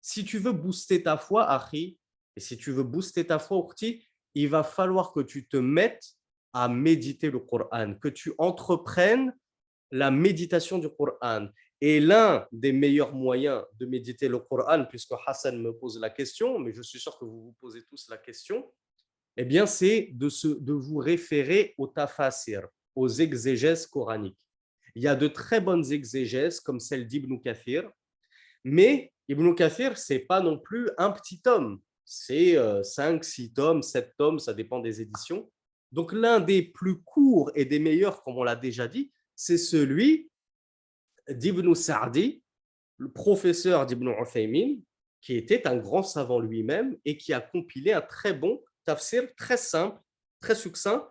[0.00, 1.98] Si tu veux booster ta foi, Akhi,
[2.36, 6.14] et si tu veux booster ta foi, Urti, il va falloir que tu te mettes
[6.52, 9.34] à méditer le Coran, que tu entreprennes
[9.90, 11.48] la méditation du Coran.
[11.80, 16.58] Et l'un des meilleurs moyens de méditer le Coran, puisque Hassan me pose la question,
[16.58, 18.70] mais je suis sûr que vous vous posez tous la question,
[19.36, 24.46] eh bien, c'est de, de vous référer au tafasir, aux exégèses coraniques.
[24.94, 27.90] Il y a de très bonnes exégèses comme celle d'Ibn Kathir,
[28.64, 31.80] mais Ibn Kathir, ce n'est pas non plus un petit tome.
[32.04, 35.50] C'est 5, euh, 6 tomes, 7 tomes, ça dépend des éditions.
[35.92, 40.29] Donc l'un des plus courts et des meilleurs, comme on l'a déjà dit, c'est celui
[41.30, 42.42] d'Ibn Sa'di,
[42.98, 44.76] le professeur d'Ibn Uthaymin,
[45.20, 49.56] qui était un grand savant lui-même et qui a compilé un très bon tafsir, très
[49.56, 50.00] simple,
[50.40, 51.08] très succinct.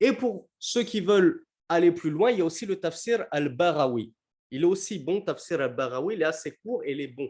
[0.00, 4.12] Et pour ceux qui veulent aller plus loin, il y a aussi le tafsir al-Barawi.
[4.50, 7.28] Il est aussi bon, tafsir al-Barawi, il est assez court et il est bon.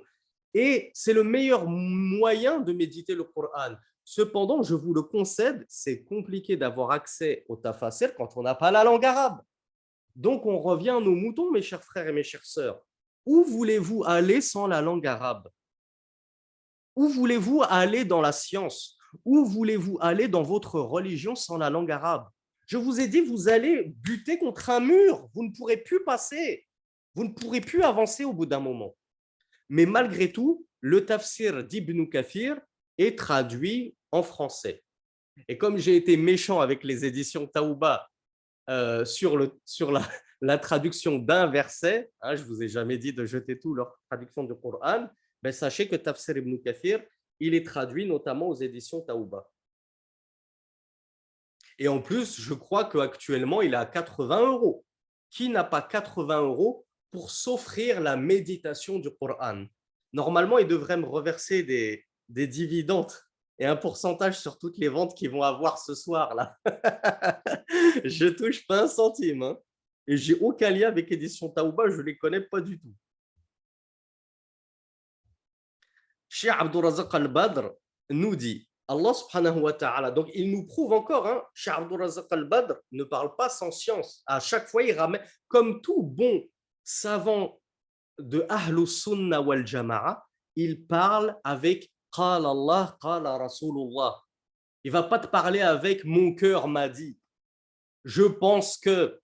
[0.52, 3.74] Et c'est le meilleur moyen de méditer le Coran.
[4.04, 8.70] Cependant, je vous le concède, c'est compliqué d'avoir accès au tafsir quand on n'a pas
[8.70, 9.40] la langue arabe.
[10.16, 12.80] Donc, on revient à nos moutons, mes chers frères et mes chères sœurs.
[13.26, 15.48] Où voulez-vous aller sans la langue arabe?
[16.96, 18.98] Où voulez-vous aller dans la science?
[19.24, 22.28] Où voulez-vous aller dans votre religion sans la langue arabe?
[22.66, 25.28] Je vous ai dit, vous allez buter contre un mur.
[25.34, 26.66] Vous ne pourrez plus passer.
[27.14, 28.96] Vous ne pourrez plus avancer au bout d'un moment.
[29.68, 32.58] Mais malgré tout, le tafsir d'Ibn Kathir
[32.96, 34.82] est traduit en français.
[35.48, 38.08] Et comme j'ai été méchant avec les éditions Taouba
[38.68, 39.36] euh, sur,
[40.40, 44.44] la, traduction d'un verset, hein, je vous ai jamais dit de jeter tout leur traduction
[44.44, 45.08] du Coran,
[45.42, 47.02] ben, sachez que Tafsir ibn Kathir,
[47.38, 49.48] il est traduit notamment aux éditions Taouba.
[51.78, 54.84] Et en plus, je crois qu'actuellement, il est à 80 euros.
[55.30, 59.66] Qui n'a pas 80 euros pour s'offrir la méditation du Coran?
[60.12, 63.12] Normalement, il devrait me reverser des dividendes
[63.58, 66.56] et un pourcentage sur toutes les ventes qu'ils vont avoir ce soir là.
[68.04, 69.42] je touche pas un centime.
[69.42, 69.58] Hein.
[70.06, 72.94] Et j'ai aucun lien avec Édition Taouba, je ne les connais pas du tout.
[76.28, 77.70] Cheikh Abdourazaq al-Badr
[78.10, 82.74] nous dit, Allah subhanahu wa ta'ala, donc il nous prouve encore, hein, Cheikh Abdourazaq al-Badr
[82.92, 84.22] ne parle pas sans science.
[84.26, 86.44] À chaque fois, il ramène, comme tout bon
[86.84, 87.60] savant
[88.18, 94.21] de Ahlus Sunnah wal Jama'a, il parle avec Qala Allah, Qala Rasulullah.
[94.83, 97.17] Il va pas te parler avec mon cœur m'a dit.
[98.03, 99.19] Je pense que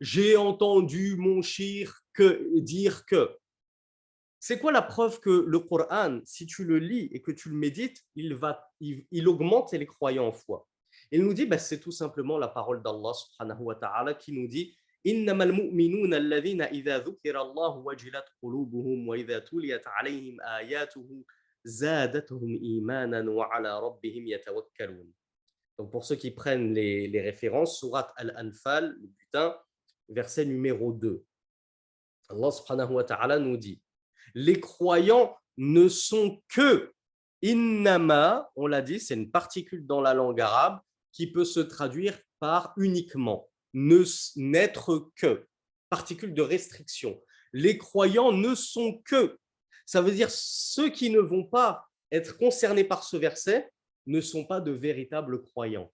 [0.00, 3.36] j'ai entendu mon shir que, dire que.
[4.38, 7.56] C'est quoi la preuve que le Coran, si tu le lis et que tu le
[7.56, 10.66] médites, il, va, il, augmente les croyants en foi
[11.10, 14.48] Il nous dit, bah, c'est tout simplement la parole d'Allah subhanahu wa ta'ala qui nous
[14.48, 14.74] dit
[15.06, 21.24] إنما المؤمنون الذين إذا ذكر الله وجلت قلوبهم وإذا تليت عليهم آياته
[21.64, 25.12] زادتهم إيمانا وعلى ربهم يتوكلون.
[25.78, 29.56] Donc pour ceux qui prennent les, les références, Surat Al-Anfal, le butin,
[30.08, 31.24] verset numéro 2.
[32.28, 33.80] Allah subhanahu wa ta'ala nous dit
[34.34, 36.92] Les croyants ne sont que
[37.42, 40.80] innama, on l'a dit, c'est une particule dans la langue arabe
[41.12, 44.04] qui peut se traduire par uniquement, ne
[44.36, 45.46] n'être que,
[45.88, 47.20] particule de restriction.
[47.52, 49.38] Les croyants ne sont que.
[49.85, 53.71] ça veut dire ceux qui ne vont pas être concernés par ce verset
[54.07, 55.91] ne sont pas de véritables croyants.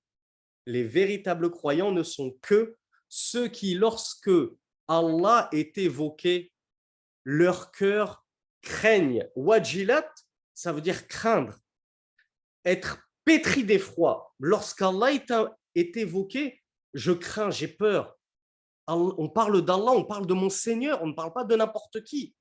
[0.65, 2.75] Les véritables croyants ne sont que
[3.09, 4.31] ceux qui, lorsque
[4.87, 6.51] Allah est évoqué,
[7.23, 8.25] leur cœur
[8.61, 9.27] craignent.
[9.35, 10.09] Wajilat,
[10.53, 11.57] ça veut dire craindre,
[12.65, 14.33] être pétri d'effroi.
[14.39, 15.11] Lorsqu'Allah
[15.75, 16.61] est évoqué,
[16.93, 18.17] je crains, j'ai peur.
[18.87, 22.35] On parle d'Allah, on parle de mon Seigneur, on ne parle pas de n'importe qui.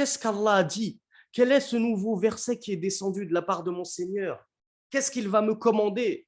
[0.00, 0.98] Qu'est-ce qu'Allah a dit?
[1.30, 4.42] Quel est ce nouveau verset qui est descendu de la part de mon Seigneur?
[4.88, 6.26] Qu'est-ce qu'il va me commander?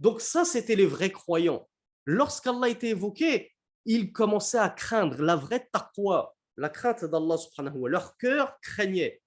[0.00, 1.66] Donc ça, c'était les vrais croyants.
[2.04, 3.54] lorsqu'Allah était évoqué,
[3.86, 9.22] ils commençaient à craindre la vraie taqwa, la crainte d'Allah subhanahu Leur cœur craignait.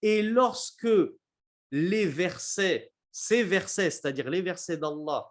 [0.00, 0.88] Et lorsque
[1.72, 5.30] les versets, ces versets, c'est-à-dire les versets d'Allah,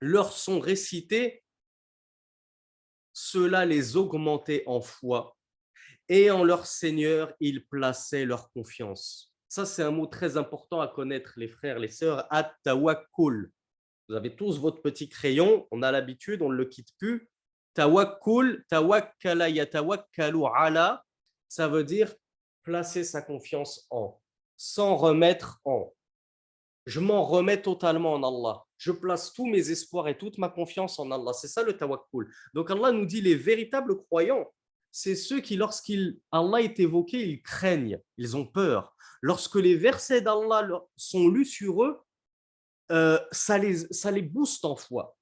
[0.00, 1.44] leur sont récités,
[3.12, 5.37] cela les augmentait en foi.
[6.08, 9.34] Et en leur Seigneur, ils plaçaient leur confiance.
[9.48, 12.28] Ça, c'est un mot très important à connaître, les frères, les sœurs.
[14.08, 17.28] Vous avez tous votre petit crayon, on a l'habitude, on ne le quitte plus.
[17.74, 21.04] Tawakkul, tawakkala yatawakkalu ala,
[21.48, 22.14] ça veut dire
[22.62, 24.20] placer sa confiance en,
[24.56, 25.94] sans remettre en.
[26.86, 28.64] Je m'en remets totalement en Allah.
[28.78, 31.34] Je place tous mes espoirs et toute ma confiance en Allah.
[31.34, 32.32] C'est ça le tawakkul.
[32.54, 34.50] Donc Allah nous dit les véritables croyants,
[34.91, 38.95] c'est ceux qui, lorsqu'Allah est évoqué, ils craignent, ils ont peur.
[39.21, 42.01] Lorsque les versets d'Allah sont lus sur eux,
[42.91, 45.17] euh, ça, les, ça les booste en foi.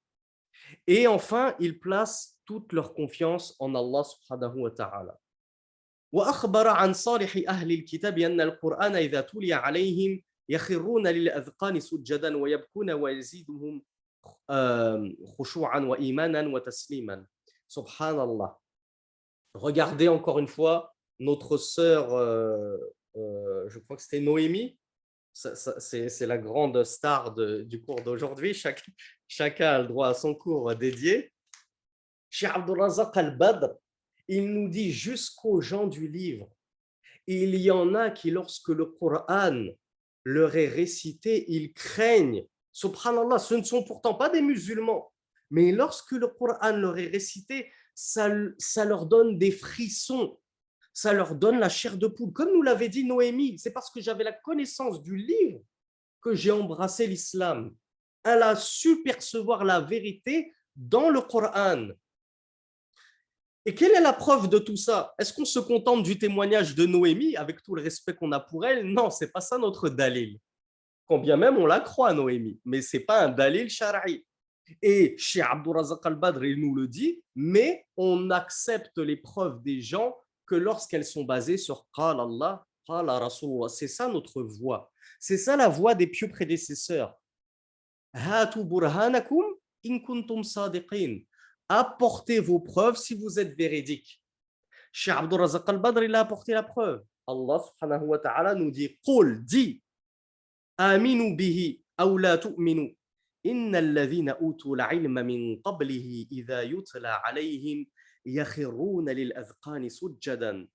[0.86, 5.18] Et enfin, ils placent toute leur confiance en Allah subhanahu wa ta'ala.
[6.12, 13.82] وأخبر عن صالح أهل الكتاب أن القرآن إذا تلي عليهم يخرون للأذقان سجدا ويبكون ويزيدهم
[15.38, 17.26] خشوعا وإيمانا وتسليما
[17.68, 18.56] سبحان الله
[19.57, 22.77] Regardez encore une fois notre sœur, euh,
[23.15, 24.77] euh, je crois que c'était Noémie,
[25.33, 28.59] c'est la grande star du cours d'aujourd'hui.
[29.27, 31.33] Chacun a le droit à son cours dédié.
[32.29, 32.51] Cheikh
[33.15, 33.73] al-Badr,
[34.27, 36.49] il nous dit jusqu'aux gens du livre,
[37.25, 39.65] il y en a qui, lorsque le Coran
[40.23, 42.45] leur est récité, ils craignent.
[42.71, 45.11] Subhanallah, ce ne sont pourtant pas des musulmans,
[45.49, 50.39] mais lorsque le Coran leur est récité, ça, leur donne des frissons,
[50.93, 52.31] ça leur donne la chair de poule.
[52.31, 55.61] Comme nous l'avait dit Noémie, c'est parce que j'avais la connaissance du livre
[56.21, 57.75] que j'ai embrassé l'islam.
[58.23, 61.87] Elle a su percevoir la vérité dans le Coran.
[63.65, 65.15] Et quelle est la preuve de tout ça?
[65.17, 68.63] Est-ce qu'on se contente du témoignage de Noémie avec tout le respect qu'on a pour
[68.63, 68.85] elle?
[68.85, 70.37] Non, c'est pas ça notre dalil.
[71.07, 74.26] Quand bien même on la croit, Noémie, mais c'est pas un dalil shara'i.
[74.81, 80.15] Et chez Abdurrazak al-Badr, il nous le dit, mais on accepte les preuves des gens
[80.45, 83.69] que lorsqu'elles sont basées sur Qala Allah, Qala Rasulullah.
[83.69, 84.91] C'est ça notre voix.
[85.19, 87.15] C'est ça la voix des pieux prédécesseurs.
[88.13, 89.45] Hatu burhanakum
[89.85, 91.19] in kuntum sadiqin.
[91.69, 94.21] Apportez vos preuves si vous êtes véridique.
[94.91, 97.03] Cheikh Abdul Razak al-Badr, il a apporté la preuve.
[97.27, 99.83] Allah subhanahu wa ta'ala nous dit Qul, dis,
[100.77, 102.96] aminu bihi, aw la tu'minu.
[103.47, 107.87] إن الذين أوتوا العلم من قبله إذا يتلى عليهم
[108.25, 110.67] يخرون للأذقان سجدا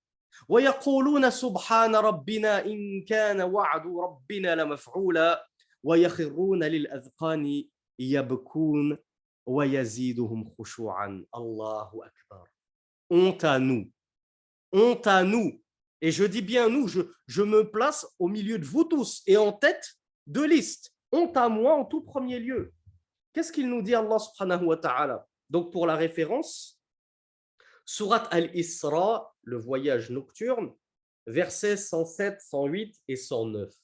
[0.49, 5.49] ويقولون سبحان ربنا إن كان وعد ربنا لمفعولا
[5.83, 7.65] ويخرون للأذقان
[7.99, 8.99] يبكون
[9.47, 12.53] ويزيدهم خشوعا الله أكبر
[13.13, 13.91] honte à nous.
[14.73, 15.61] Honte à nous.
[16.01, 19.37] Et je dis bien nous je, je me place au milieu de vous tous et
[19.37, 20.92] en tête de liste.
[21.13, 22.73] Honte à moi en tout premier lieu
[23.33, 25.27] qu'est-ce qu'il nous dit Allah subhanahu wa ta'ala?
[25.49, 26.79] Donc pour la référence
[27.85, 30.73] Surat al-Isra, le voyage nocturne,
[31.27, 33.75] versets 107, 108 et 109.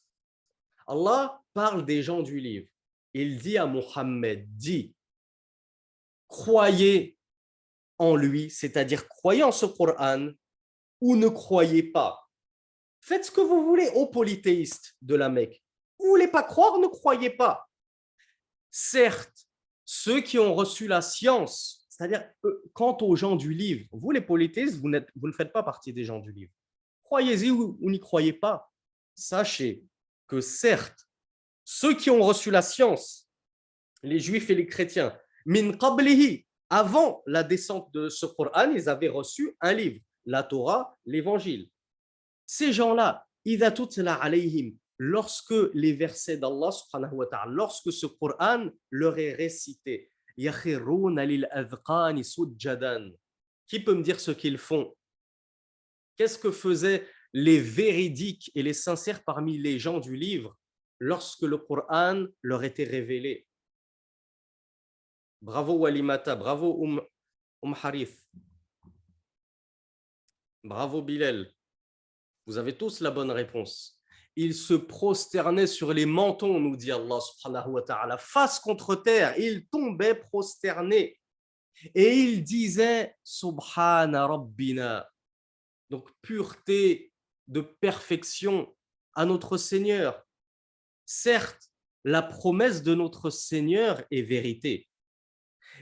[0.87, 2.69] Allah parle des gens du livre.
[3.13, 4.95] Il dit à Mohammed, dit,
[6.29, 7.19] croyez
[7.99, 10.29] en lui, c'est-à-dire croyez en ce Coran
[11.01, 12.31] ou ne croyez pas.
[13.01, 15.63] Faites ce que vous voulez, aux polythéistes de la Mecque.
[16.09, 17.69] Vous voulez pas croire, ne croyez pas.
[18.71, 19.47] Certes,
[19.85, 22.31] ceux qui ont reçu la science c'est-à-dire,
[22.75, 26.21] quant aux gens du livre, vous les polythéistes, vous, ne faites pas partie des gens
[26.21, 26.53] du livre.
[27.03, 28.73] Croyez-y ou, n'y croyez pas.
[29.17, 29.85] Sachez
[30.29, 31.09] que certes,
[31.65, 33.29] ceux qui ont reçu la science,
[34.05, 35.73] les juifs et les chrétiens, min
[36.71, 41.69] avant la descente de ce Coran, ils avaient reçu un livre, la Torah, l'évangile.
[42.47, 46.71] Ces gens-là, alayhim, lorsque les versets d'Allah,
[47.47, 50.45] lorsque ce Coran leur est récité, qui
[53.81, 54.95] peut me dire ce qu'ils font?
[56.17, 60.57] Qu'est-ce que faisaient les véridiques et les sincères parmi les gens du livre
[60.99, 63.47] lorsque le Coran leur était révélé?
[65.41, 66.85] Bravo Walimata, bravo
[67.63, 68.21] um Harif,
[70.65, 71.53] bravo Bilal.
[72.47, 73.98] Vous avez tous la bonne réponse
[74.41, 79.37] il se prosternait sur les mentons, nous dit Allah subhanahu wa ta'ala, face contre terre,
[79.37, 81.19] il tombait prosterné.
[81.93, 85.11] Et il disait Subhana Rabbina,
[85.91, 87.13] donc pureté
[87.49, 88.73] de perfection
[89.15, 90.25] à notre Seigneur.
[91.05, 91.69] Certes,
[92.05, 94.89] la promesse de notre Seigneur est vérité.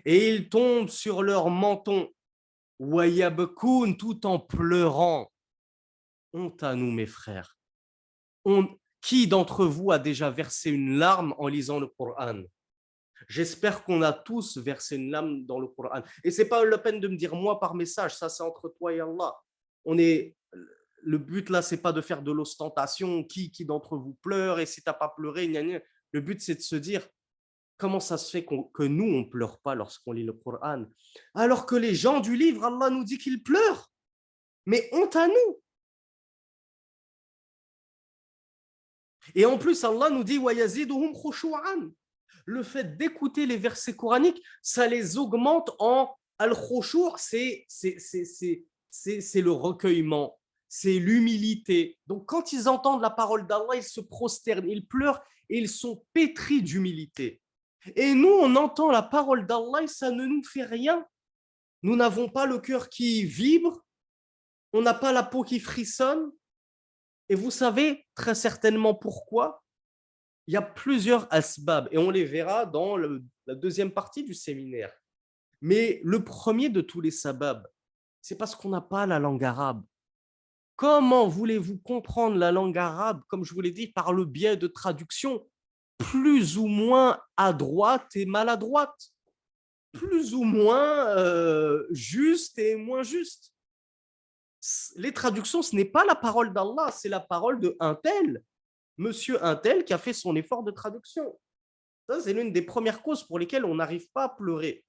[0.06, 2.10] Et il tombe sur leur menton,
[2.78, 5.30] Wayabkoun, tout en pleurant.
[6.32, 7.55] Honte à nous, mes frères
[9.00, 12.42] qui d'entre vous a déjà versé une larme en lisant le Coran?
[13.28, 16.02] J'espère qu'on a tous versé une larme dans le Coran.
[16.22, 18.92] Et c'est pas la peine de me dire moi par message, ça c'est entre toi
[18.92, 19.34] et Allah.
[19.84, 20.36] On est
[21.02, 24.66] le but là, c'est pas de faire de l'ostentation, qui, qui d'entre vous pleure et
[24.66, 27.08] si tu n'as pas pleuré, le but c'est de se dire
[27.78, 30.84] comment ça se fait que nous on pleure pas lorsqu'on lit le Coran,
[31.34, 33.90] alors que les gens du livre, Allah nous dit qu'ils pleurent.
[34.66, 35.62] Mais honte à nous.
[39.34, 40.40] Et en plus, Allah nous dit
[42.44, 47.66] Le fait d'écouter les versets coraniques, ça les augmente en al-khushu', c'est
[49.34, 51.98] le recueillement, c'est l'humilité.
[52.06, 56.04] Donc quand ils entendent la parole d'Allah, ils se prosternent, ils pleurent et ils sont
[56.12, 57.40] pétris d'humilité.
[57.94, 61.06] Et nous, on entend la parole d'Allah et ça ne nous fait rien.
[61.82, 63.84] Nous n'avons pas le cœur qui vibre,
[64.72, 66.32] on n'a pas la peau qui frissonne,
[67.28, 69.62] et vous savez très certainement pourquoi?
[70.46, 74.92] Il y a plusieurs asbab et on les verra dans la deuxième partie du séminaire.
[75.60, 77.66] Mais le premier de tous les sababs,
[78.22, 79.84] c'est parce qu'on n'a pas la langue arabe.
[80.76, 84.66] Comment voulez-vous comprendre la langue arabe, comme je vous l'ai dit, par le biais de
[84.66, 85.48] traduction
[85.98, 89.10] plus ou moins à droite et maladroite,
[89.92, 93.55] plus ou moins euh, juste et moins juste
[94.96, 98.42] Les traductions, ce n'est pas la parole d'Allah, c'est la parole de un tel,
[98.96, 101.38] monsieur un tel qui a fait son effort de traduction.
[102.08, 104.84] Ça, c'est l'une des premières causes pour lesquelles on n'arrive pas à pleurer.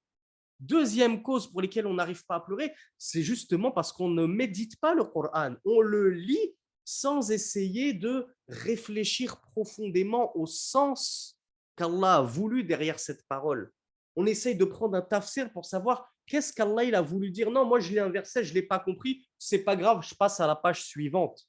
[0.59, 4.79] Deuxième cause pour laquelle on n'arrive pas à pleurer, c'est justement parce qu'on ne médite
[4.79, 5.55] pas le Coran.
[5.65, 11.37] On le lit sans essayer de réfléchir profondément au sens
[11.75, 13.71] qu'Allah a voulu derrière cette parole.
[14.15, 17.49] On essaye de prendre un tafsir pour savoir qu'est-ce qu'Allah a voulu dire?
[17.49, 20.39] Non, moi je l'ai inversé, je ne l'ai pas compris, c'est pas grave, je passe
[20.39, 21.47] à la page suivante.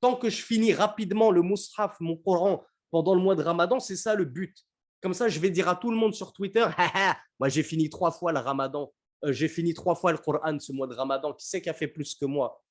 [0.00, 3.96] Tant que je finis rapidement le mushaf, mon Coran, pendant le mois de Ramadan, c'est
[3.96, 4.56] ça le but.
[5.02, 6.66] Comme ça, je vais dire à tout le monde sur Twitter,
[7.40, 8.92] moi j'ai fini trois fois le Ramadan,
[9.24, 11.74] euh, j'ai fini trois fois le Coran ce mois de Ramadan, qui sait qui a
[11.74, 12.62] fait plus que moi?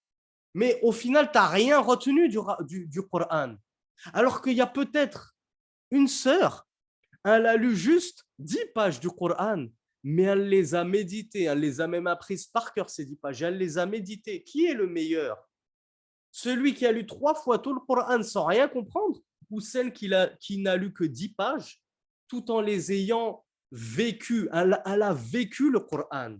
[0.53, 3.55] Mais au final, tu n'as rien retenu du, du, du Coran.
[4.13, 5.35] Alors qu'il y a peut-être
[5.91, 6.67] une sœur,
[7.23, 9.67] elle a lu juste dix pages du Coran,
[10.03, 13.41] mais elle les a méditées, elle les a même apprises par cœur, ces dix pages,
[13.41, 14.43] elle les a méditées.
[14.43, 15.37] Qui est le meilleur?
[16.31, 19.19] Celui qui a lu trois fois tout le Coran sans rien comprendre?
[19.49, 21.81] Ou celle qui, n'a lu que dix pages
[22.27, 24.47] tout en les ayant vécus.
[24.53, 26.37] Elle, a vécu le Coran.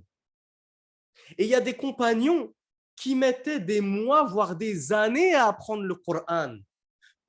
[1.38, 2.54] Et il y a des compagnons
[2.96, 6.58] qui mettaient des mois, voire des années à apprendre le Coran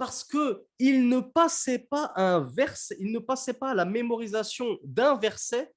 [0.01, 5.74] parce qu'ils ne passaient pas un verset, ils ne passaient pas la mémorisation d'un verset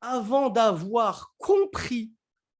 [0.00, 2.12] avant d'avoir compris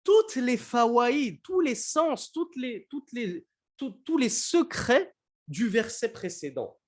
[0.04, 5.14] toutes les fawaïd, tous les sens, toutes les, tous les secrets
[5.48, 6.78] du verset précédent.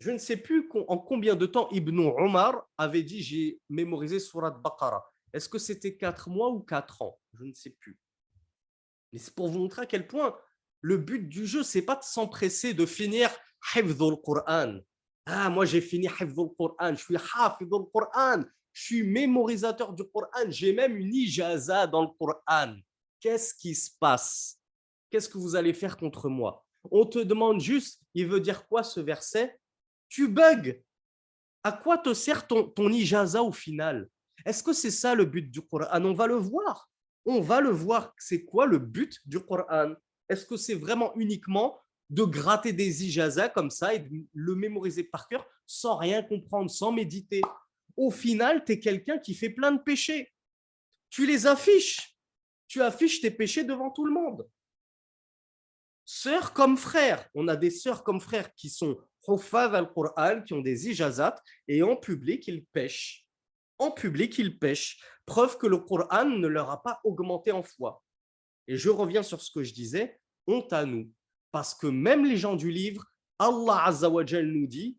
[0.00, 4.50] Je ne sais plus en combien de temps Ibn Omar avait dit j'ai mémorisé Surat
[4.50, 5.04] Baqarah.
[5.32, 7.18] Est-ce que c'était 4 mois ou 4 ans?
[7.34, 7.98] Je ne sais plus.
[9.12, 10.38] Mais c'est pour vous montrer à quel point
[10.80, 13.30] le but du jeu, c'est pas de s'empresser de finir
[13.74, 14.78] Hifdhul Qur'an.
[15.26, 18.44] Ah, moi j'ai fini Hifdhul Qur'an, je suis Hafidhul Qur'an,
[18.78, 22.76] je suis mémorisateur du Qur'an, j'ai même une ijaza dans le Qur'an.
[23.18, 24.60] Qu'est-ce qui se passe?
[25.10, 26.64] Qu'est-ce que vous allez faire contre moi?
[26.88, 29.58] On te demande juste, il veut dire quoi ce verset?
[30.08, 30.80] Tu bugs.
[31.64, 34.08] À quoi te sert ton, ton ijaza au final?
[34.46, 36.04] Est-ce que c'est ça le but du Coran?
[36.04, 36.88] On va le voir.
[37.26, 38.14] On va le voir.
[38.16, 39.94] C'est quoi le but du Coran?
[40.28, 45.02] Est-ce que c'est vraiment uniquement de gratter des ijazas comme ça et de le mémoriser
[45.02, 47.42] par cœur sans rien comprendre, sans méditer?
[47.98, 50.32] Au final, tu es quelqu'un qui fait plein de péchés.
[51.10, 52.16] Tu les affiches.
[52.68, 54.48] Tu affiches tes péchés devant tout le monde.
[56.04, 57.28] Sœurs comme frères.
[57.34, 58.96] On a des sœurs comme frères qui sont
[59.52, 61.34] al-Qur'an, qui ont des ijazat,
[61.66, 63.26] et en public, ils pêchent.
[63.78, 64.98] En public, ils pêchent.
[65.26, 68.02] Preuve que le Qur'an ne leur a pas augmenté en foi.
[68.68, 71.10] Et je reviens sur ce que je disais, honte à nous.
[71.52, 73.04] Parce que même les gens du livre,
[73.38, 73.92] Allah
[74.42, 74.98] nous dit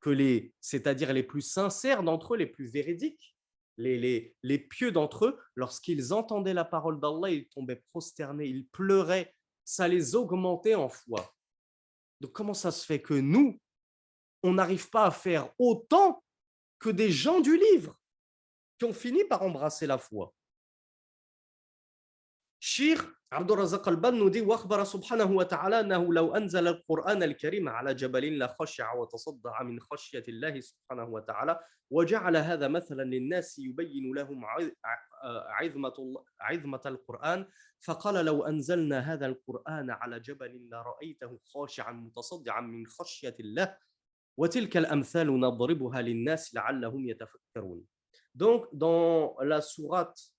[0.00, 3.36] que les, c'est-à-dire les plus sincères d'entre eux, les plus véridiques,
[3.76, 8.66] les, les, les pieux d'entre eux, lorsqu'ils entendaient la parole d'Allah, ils tombaient prosternés, ils
[8.66, 9.34] pleuraient,
[9.64, 11.34] ça les augmentait en foi.
[12.20, 13.58] Donc comment ça se fait que nous,
[14.42, 16.22] on n'arrive pas à faire autant
[16.78, 17.96] que des gens du livre
[18.78, 20.34] qui ont fini par embrasser la foi?
[23.32, 28.94] Abdurrazaq al-Ban nous dit وأخبر سبحانه وتعالى أنه لو أنزل القرآن الكريم على جبل لخشع
[28.94, 34.44] وتصدع من خشية الله سبحانه وتعالى وجعل هذا مثلا للناس يبين لهم
[35.24, 37.46] عظمة عظمة القرآن
[37.80, 43.76] فقال لو أنزلنا هذا القرآن على جبل لرأيته خاشعا متصدعا من خشية الله
[44.36, 47.86] وتلك الأمثال نضربها للناس لعلهم يتفكرون.
[48.34, 50.32] Donc, dans la sourate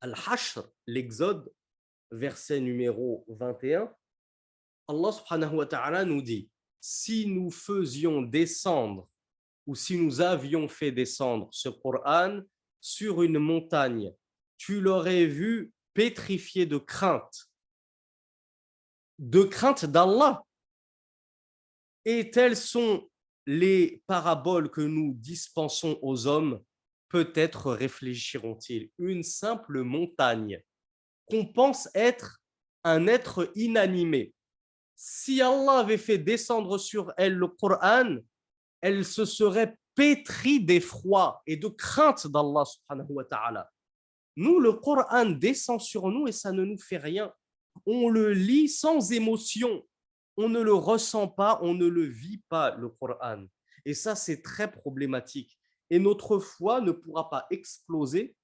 [0.00, 1.52] Al-Hashr, l'Exode,
[2.10, 3.92] verset numéro 21,
[4.88, 9.08] Allah subhanahu wa ta'ala nous dit Si nous faisions descendre
[9.66, 12.40] ou si nous avions fait descendre ce Coran
[12.80, 14.12] sur une montagne,
[14.56, 17.50] tu l'aurais vu pétrifié de crainte,
[19.18, 20.42] de crainte d'Allah.
[22.04, 23.10] Et telles sont
[23.46, 26.62] les paraboles que nous dispensons aux hommes,
[27.08, 28.90] peut-être réfléchiront-ils.
[28.98, 30.62] Une simple montagne
[31.30, 32.40] qu'on pense être
[32.84, 34.34] un être inanimé.
[34.96, 38.16] Si Allah avait fait descendre sur elle le Coran,
[38.80, 43.70] elle se serait pétrie d'effroi et de crainte d'Allah subhanahu wa ta'ala.
[44.36, 47.32] Nous, le Coran descend sur nous et ça ne nous fait rien.
[47.86, 49.84] On le lit sans émotion.
[50.36, 53.44] On ne le ressent pas, on ne le vit pas, le Coran.
[53.84, 55.57] Et ça, c'est très problématique
[55.89, 58.35] Et notre foi ne pourra pas exploser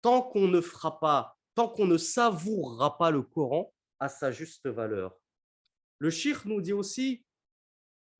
[0.00, 4.66] tant qu'on ne fera pas, tant qu'on ne savourera pas le Coran à sa juste
[4.66, 5.16] valeur.
[5.98, 7.24] Le shirk nous dit aussi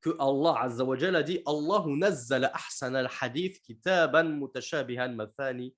[0.01, 5.75] que Allah Azza wa a dit Allah nazzala ahsan al-hadith kitaban mutashabihan mathani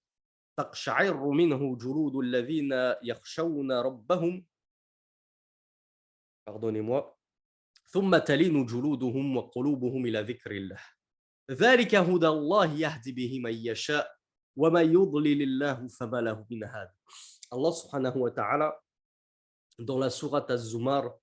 [0.56, 4.44] taqsha'ir minhu julud alladhina yakhshawna rabbahum
[6.46, 7.18] Pardonnez-moi.
[7.88, 10.80] ثم تلين جلودهم وقلوبهم إلى ذكر الله
[11.52, 14.12] ذلك هدى الله يهدي به من يشاء
[14.56, 16.90] وما يضلل الله فما له من هاد
[17.50, 18.76] Allah subhanahu wa ta'ala
[19.80, 21.16] dans la sourate Az-Zumar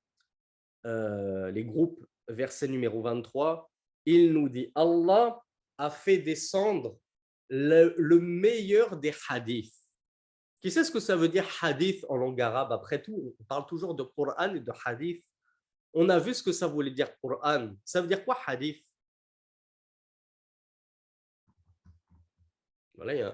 [0.87, 3.71] euh, les groupes verset numéro 23
[4.07, 5.43] il nous dit Allah
[5.77, 6.99] a fait descendre
[7.51, 9.75] le, le meilleur des hadiths
[10.65, 13.67] qui sait ce que ça veut dire hadith en langue arabe Après tout, on parle
[13.67, 15.23] toujours de Coran et de hadith.
[15.93, 17.75] On a vu ce que ça voulait dire Coran.
[17.85, 18.83] Ça veut dire quoi hadith
[23.00, 23.34] Voilà, il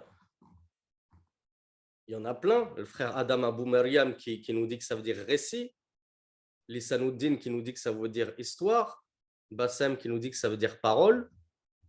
[2.14, 2.72] y, en a plein.
[2.78, 5.74] Le frère Adam Abou Maryam qui, qui, nous dit que ça veut dire récit.
[6.68, 9.04] Lisanouddin qui nous dit que ça veut dire histoire.
[9.50, 11.32] Bassem qui nous dit que ça veut dire parole.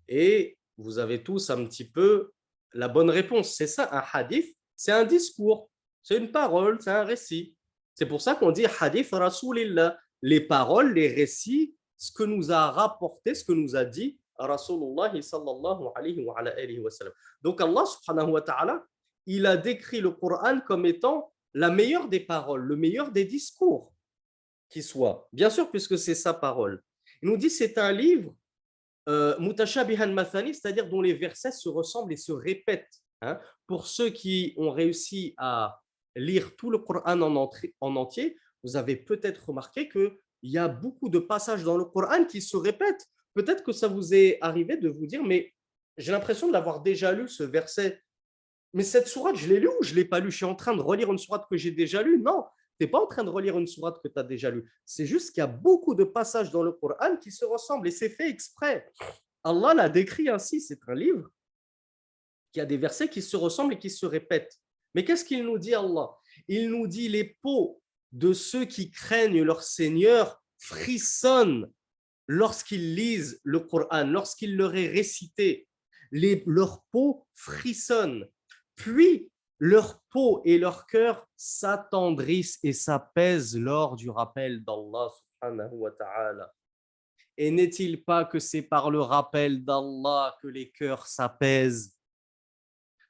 [0.08, 2.32] Et vous avez tous un petit peu
[2.72, 3.54] la bonne réponse.
[3.54, 5.70] C'est ça, un hadith c'est un discours,
[6.02, 7.54] c'est une parole, c'est un récit.
[7.94, 12.70] C'est pour ça qu'on dit hadith rasulillah, les paroles, les récits, ce que nous a
[12.70, 15.92] rapporté, ce que nous a dit Rasulullah sallallahu
[16.24, 16.42] wa.
[17.42, 17.84] Donc Allah
[18.28, 18.84] wa ta'ala,
[19.26, 23.92] il a décrit le Coran comme étant la meilleure des paroles, le meilleur des discours
[24.68, 25.28] qui soit.
[25.32, 26.82] Bien sûr, puisque c'est sa parole.
[27.22, 28.34] Il nous dit c'est un livre
[29.08, 33.00] euh, mutashabihan mathani, c'est-à-dire dont les versets se ressemblent et se répètent.
[33.22, 33.40] Hein.
[33.66, 35.80] Pour ceux qui ont réussi à
[36.14, 40.10] lire tout le Coran en, entier, vous avez peut-être remarqué qu'il
[40.42, 43.06] y a beaucoup de passages dans le Coran qui se répètent.
[43.36, 45.52] Peut-être que ça vous est arrivé de vous dire, mais
[45.96, 48.02] j'ai l'impression de l'avoir déjà lu, ce verset.
[48.72, 50.54] Mais cette sourate, je l'ai lu ou je ne l'ai pas lu Je suis en
[50.54, 52.44] train de relire une sourate que j'ai déjà lue Non,
[52.80, 54.68] tu n'es pas en train de relire une sourate que tu as déjà lue.
[54.84, 57.92] C'est juste qu'il y a beaucoup de passages dans le Coran qui se ressemblent et
[57.92, 58.90] c'est fait exprès.
[59.44, 61.30] Allah l'a décrit ainsi, c'est un livre
[62.56, 64.58] y a des versets qui se ressemblent et qui se répètent.
[64.94, 66.10] Mais qu'est-ce qu'il nous dit Allah?
[66.48, 67.80] Il nous dit les peaux
[68.12, 71.70] de ceux qui craignent leur Seigneur frissonnent
[72.28, 75.68] lorsqu'ils lisent le Coran, lorsqu'ils leur est récité.
[76.10, 78.28] Les, leurs peaux frissonnent.
[78.74, 85.10] Puis leur peau et leur cœur s'attendrissent et s'apaisent lors du rappel d'Allah.
[87.38, 91.96] Et n'est-il pas que c'est par le rappel d'Allah que les cœurs s'apaisent?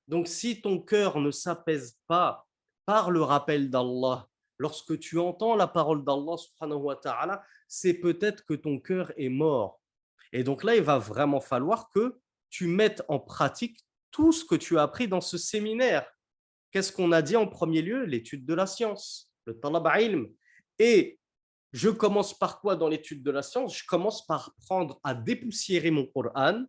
[0.09, 2.47] Donc, si ton cœur ne s'apaise pas
[2.85, 6.37] par le rappel d'Allah, lorsque tu entends la parole d'Allah,
[7.69, 9.81] c'est peut-être que ton cœur est mort.
[10.33, 12.19] Et donc là, il va vraiment falloir que
[12.51, 13.79] tu mettes en pratique
[14.11, 16.11] tout ce que tu as appris dans ce séminaire.
[16.71, 18.05] Qu'est-ce qu'on a dit en premier lieu?
[18.05, 20.29] L'étude de la science, le talab ilm.
[20.79, 21.19] Et
[21.73, 23.77] je commence par quoi dans l'étude de la science?
[23.77, 26.65] Je commence par prendre à dépoussiérer mon Coran,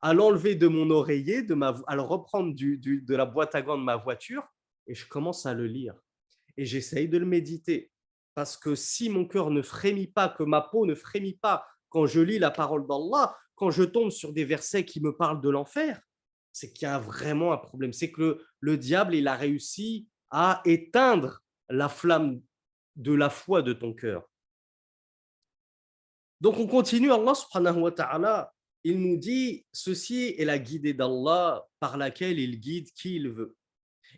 [0.00, 3.78] à l'enlever de mon oreiller, de ma, à le reprendre de la boîte à gants
[3.78, 4.42] de ma voiture,
[4.88, 5.94] et je commence à le lire.
[6.56, 7.91] Et j'essaye de le méditer.
[8.34, 12.06] Parce que si mon cœur ne frémit pas, que ma peau ne frémit pas quand
[12.06, 15.50] je lis la parole d'Allah, quand je tombe sur des versets qui me parlent de
[15.50, 16.00] l'enfer,
[16.52, 17.92] c'est qu'il y a vraiment un problème.
[17.92, 22.40] C'est que le, diable, il a réussi à éteindre la flamme
[22.96, 24.28] de la foi de ton cœur.
[26.40, 28.52] Donc on continue, Allah subhanahu wa ta'ala
[28.84, 33.56] il nous dit, ceci est la guidée d'Allah par laquelle il guide qui il veut.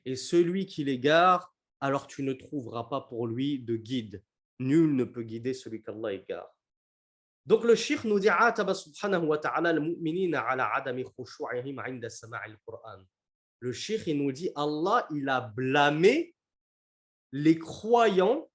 [0.05, 1.54] Et celui qui l'égare,
[1.85, 4.25] alors tu ne trouveras pas pour lui de guide.
[4.59, 6.51] Nul ne peut guider celui qu'Allah égare.
[7.45, 8.79] Donc le shir nous dit ta'ala
[13.61, 16.35] Le shir nous dit Allah il a blâmé
[17.33, 18.51] les croyants.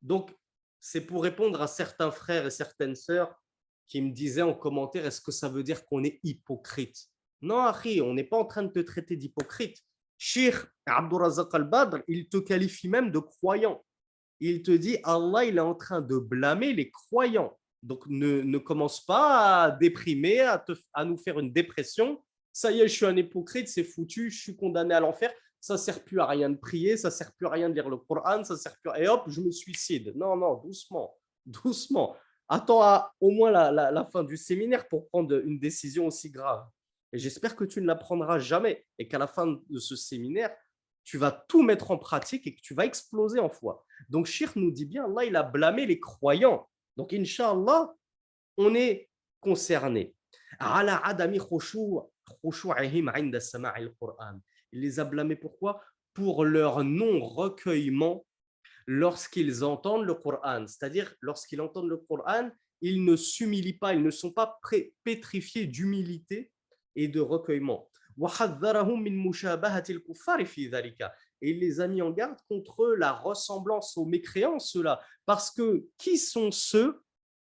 [0.00, 0.36] Donc
[0.80, 3.40] c'est pour répondre à certains frères et certaines sœurs
[3.86, 7.06] qui me disait en commentaire est-ce que ça veut dire qu'on est hypocrite?
[7.42, 9.84] Non, Ari, on n'est pas en train de te traiter d'hypocrite.
[10.24, 10.54] Sheikh
[10.86, 13.84] Abdurazak al-Badr, il te qualifie même de croyant.
[14.38, 17.58] Il te dit Allah, il est en train de blâmer les croyants.
[17.82, 22.22] Donc ne, ne commence pas à déprimer, à, nous faire une dépression.
[22.52, 25.32] Ça y est, je suis un hypocrite, c'est foutu, je suis condamné à l'enfer.
[25.60, 27.96] Ça sert plus à rien de prier, ça sert plus à rien de lire le
[27.96, 29.00] Coran, ça sert plus à...
[29.00, 30.12] Et hop, je me suicide.
[30.14, 32.16] Non, non, doucement, doucement
[32.48, 36.64] attends au moins la, fin du séminaire pour prendre une décision aussi grave.
[37.12, 40.54] Et j'espère que tu ne la prendras jamais et qu'à la fin de ce séminaire,
[41.04, 43.84] tu vas tout mettre en pratique et que tu vas exploser en foi.
[44.08, 46.68] Donc, Shir nous dit bien, là, il a blâmé les croyants.
[46.96, 47.92] Donc, Inch'Allah,
[48.56, 49.10] on est
[49.40, 50.14] concerné.
[54.72, 55.82] Il les a blâmés pourquoi?
[56.14, 58.24] Pour leur non-recueillement
[58.86, 60.66] lorsqu'ils entendent le Coran.
[60.66, 62.50] C'est-à-dire, lorsqu'ils entendent le Coran,
[62.80, 64.58] ils ne s'humilient pas, ils ne sont pas
[65.04, 66.50] pétrifiés d'humilité
[66.96, 67.88] et de recueillement.
[71.40, 75.00] Et il les a mis en garde contre la ressemblance aux mécréants, ceux-là.
[75.24, 77.02] Parce que qui sont ceux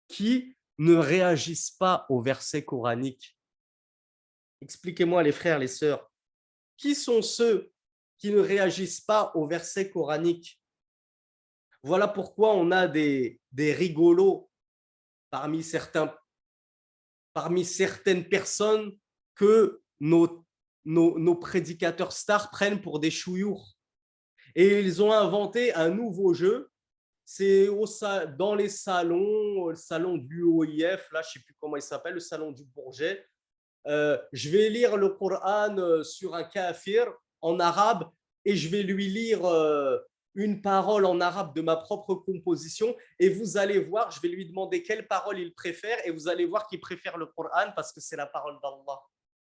[0.08, 3.38] qui ne réagissent pas au verset coranique?
[4.62, 6.10] Expliquez-moi, les frères, les sœurs.
[6.78, 7.72] Qui sont ceux
[8.18, 10.62] qui ne réagissent pas au verset coranique?
[11.84, 14.50] Voilà pourquoi on a des, des rigolos
[15.30, 16.18] parmi, certains,
[17.34, 18.98] parmi certaines personnes
[19.36, 20.46] que nos,
[20.86, 23.76] nos, prédicateurs stars prennent pour des chouillours.
[24.56, 26.70] Et ils ont inventé un nouveau jeu.
[27.26, 27.68] C'est
[28.38, 32.14] dans les salons, le salon du OIF, là, je ne sais plus comment il s'appelle,
[32.14, 33.26] le salon du Bourget.
[33.88, 37.12] Euh, je vais lire le Coran euh, sur un kafir
[37.42, 38.10] en arabe
[38.44, 40.00] et je vais lui lire euh,
[40.34, 44.48] une parole en arabe de ma propre composition et vous allez voir, je vais lui
[44.48, 48.02] demander quelle parole il préfère et vous allez voir qu'il préfère le Coran parce que
[48.02, 49.02] c'est la parole d'Allah.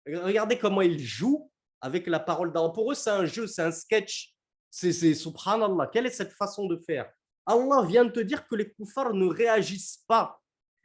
[0.08, 1.49] Regardez comment ils jouent
[1.82, 2.70] avec la parole d'Allah.
[2.70, 4.34] Pour eux, c'est un jeu, c'est un sketch.
[4.70, 5.88] C'est subhanallah.
[5.88, 7.10] Quelle est cette façon de faire?
[7.45, 10.39] Allah vient de te dire que les koufars ne réagissent pas.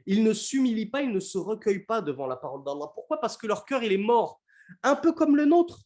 [0.06, 2.90] Ils ne s'humilient pas, ils ne se recueillent pas devant la parole d'Allah.
[2.94, 3.20] Pourquoi?
[3.20, 4.40] Parce que leur cœur, il est mort.
[4.82, 5.80] Un peu comme le nôtre.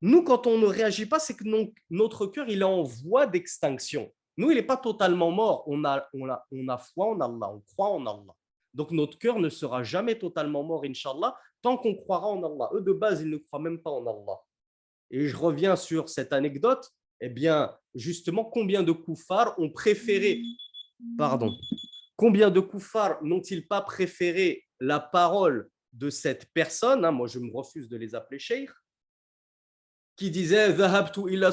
[0.00, 1.44] Nous, quand on ne réagit pas, c'est que
[1.90, 4.12] notre cœur, il est en voie d'extinction.
[4.36, 5.64] Nous, il n'est pas totalement mort.
[5.66, 8.34] On a, on, a, on a foi en Allah, on croit en Allah.
[8.74, 12.70] Donc, notre cœur ne sera jamais totalement mort, Inch'Allah, tant qu'on croira en Allah.
[12.74, 14.40] Eux, de base, ils ne croient même pas en Allah.
[15.10, 16.90] Et je reviens sur cette anecdote.
[17.20, 20.42] Eh bien, justement, combien de koufars ont préféré,
[21.16, 21.56] pardon,
[22.16, 27.52] combien de koufars n'ont-ils pas préféré la parole de cette personne, hein, moi je me
[27.52, 28.70] refuse de les appeler cheikh,
[30.16, 31.50] qui disait ila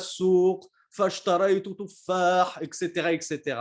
[2.61, 3.57] etc., etc.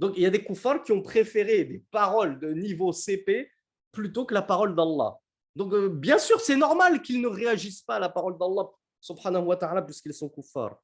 [0.00, 3.52] Donc il y a des koufars qui ont préféré des paroles de niveau CP
[3.92, 5.20] plutôt que la parole d'Allah.
[5.56, 8.70] Donc, euh, bien sûr, c'est normal qu'ils ne réagissent pas à la parole d'Allah,
[9.00, 10.80] subhanahu wa ta'ala, puisqu'ils sont kuffars.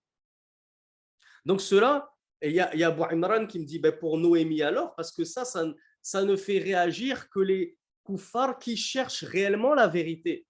[1.44, 2.10] Donc, cela,
[2.42, 5.24] il y, a, y Abu Imran qui me dit, ben, pour Noémie alors, parce que
[5.24, 10.46] ça, ça, ne fait réagir que les kuffars qui cherchent réellement la vérité.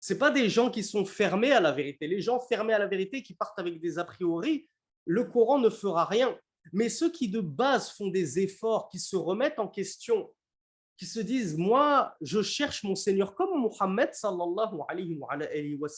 [0.00, 2.06] Ce pas des gens qui sont fermés à la vérité.
[2.06, 4.68] Les gens fermés à la vérité qui partent avec des a priori,
[5.04, 6.38] le Coran ne fera rien.
[6.72, 10.32] Mais ceux qui de base font des efforts, qui se remettent en question,
[10.96, 15.88] qui se disent, moi, je cherche mon Seigneur, comme Mohammed, sallallahu alayhi wa,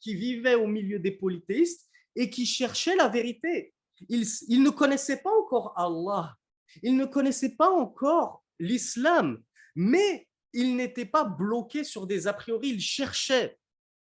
[0.00, 3.72] qui vivait au milieu des polythéistes et qui cherchait la vérité.
[4.08, 6.34] Il, il ne connaissait pas encore Allah,
[6.82, 9.42] il ne connaissait pas encore l'islam,
[9.76, 13.58] mais il n'était pas bloqué sur des a priori, il cherchait.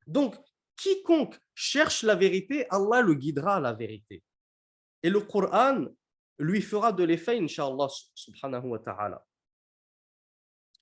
[0.06, 0.34] Donc,
[0.76, 4.22] quiconque cherche la vérité, Allah le guidera à la vérité.
[5.02, 5.86] Et le Coran
[6.38, 9.24] lui fera de l'effet, inshallah subhanahu wa ta'ala.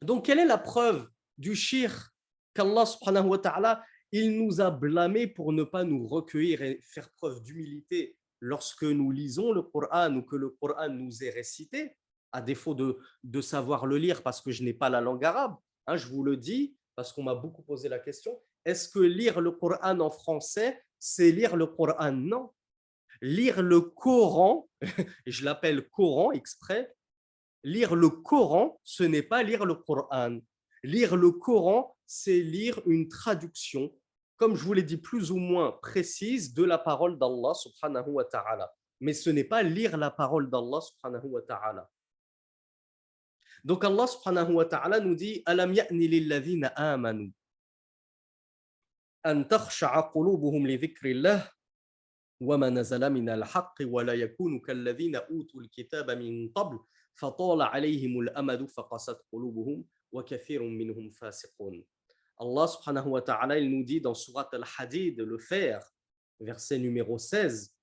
[0.03, 1.09] Donc, quelle est la preuve
[1.39, 2.11] du shirk
[2.55, 7.11] qu'Allah subhanahu wa ta'ala, il nous a blâmés pour ne pas nous recueillir et faire
[7.11, 11.97] preuve d'humilité lorsque nous lisons le Coran ou que le Coran nous est récité,
[12.31, 15.57] à défaut de, de savoir le lire parce que je n'ai pas la langue arabe.
[15.87, 18.41] Hein, je vous le dis parce qu'on m'a beaucoup posé la question.
[18.65, 22.13] Est-ce que lire le Coran en français, c'est lire le Coran?
[22.13, 22.51] Non.
[23.25, 24.69] Lire le Coran,
[25.27, 26.95] je l'appelle Coran exprès,
[27.63, 30.41] lire le Coran, ce n'est pas lire le Coran.
[30.83, 33.91] Lire le Coran, c'est lire une traduction,
[34.37, 38.27] comme je vous l'ai dit, plus ou moins précise de la parole d'Allah subhanahu wa
[38.27, 38.71] ta'ala.
[39.01, 41.91] Mais ce n'est pas lire la parole d'Allah subhanahu wa ta'ala.
[43.65, 47.33] Donc Allah nous dit Alam ya'ni amanu
[49.25, 49.45] an
[50.13, 51.54] qulubuhum li dhikrillah
[62.37, 65.85] Allah nous dit dans Surat Al-Hadid, le faire,
[66.41, 67.75] verset numéro 16,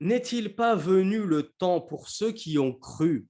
[0.00, 3.28] N'est-il pas venu le temps pour ceux qui ont cru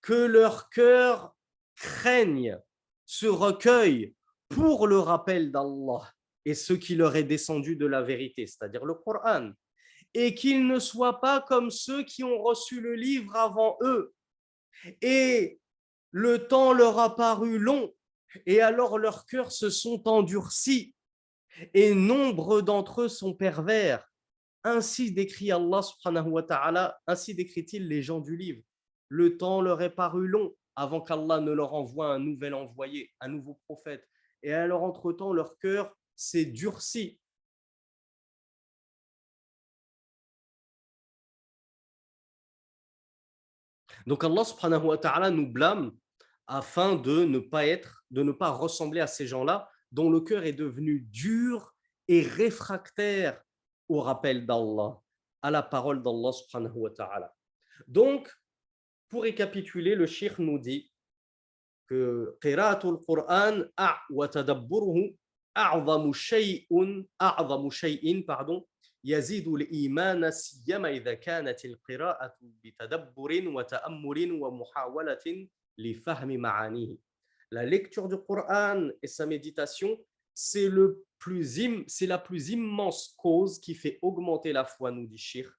[0.00, 1.36] que leur cœur
[1.76, 2.58] craigne,
[3.06, 4.14] se recueille
[4.48, 6.12] pour le rappel d'Allah?
[6.44, 9.52] Et ce qui leur est descendu de la vérité, c'est-à-dire le Coran
[10.14, 14.14] et qu'ils ne soient pas comme ceux qui ont reçu le livre avant eux.
[15.00, 15.60] Et
[16.10, 17.94] le temps leur a paru long,
[18.46, 20.94] et alors leurs cœurs se sont endurcis,
[21.74, 24.06] et nombre d'entre eux sont pervers.
[24.64, 28.62] Ainsi décrit Allah subhanahu wa ta'ala, ainsi décrit-il les gens du livre.
[29.08, 33.28] Le temps leur est paru long, avant qu'Allah ne leur envoie un nouvel envoyé, un
[33.28, 34.08] nouveau prophète.
[34.42, 37.18] Et alors, entre-temps, leur cœur s'est durci.
[44.06, 45.96] Donc Allah nous blâme
[46.46, 50.44] afin de ne pas être, de ne pas ressembler à ces gens-là dont le cœur
[50.44, 51.74] est devenu dur
[52.08, 53.42] et réfractaire
[53.88, 55.00] au rappel d'Allah,
[55.42, 56.30] à la parole d'Allah.
[57.86, 58.30] Donc,
[59.08, 60.90] pour récapituler, le shir nous dit
[61.86, 63.64] que qira'atul Qur'an
[64.10, 64.28] wa
[65.55, 68.65] a'zamu shay'un a'zamu shay'in pardon
[69.03, 75.47] يزيد الإيمان سيما إذا كانت القراءة بتدبر وتأمل ومحاولة
[75.77, 76.97] لفهم معانيه.
[77.51, 79.97] La lecture du Coran et sa méditation,
[80.33, 85.17] c'est le plus c'est la plus immense cause qui fait augmenter la foi, nous dit
[85.17, 85.49] Shir,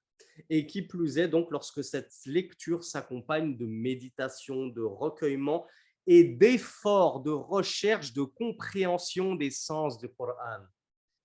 [0.49, 5.65] et qui plus est donc lorsque cette lecture s'accompagne de méditation, de recueillement
[6.06, 10.64] et d'efforts de recherche, de compréhension des sens du Coran.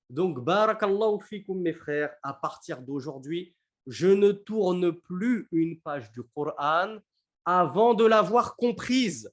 [0.10, 3.56] Donc, barakallahu fikum, mes frères, à partir d'aujourd'hui,
[3.86, 6.98] je ne tourne plus une page du Coran
[7.46, 9.32] avant de l'avoir comprise,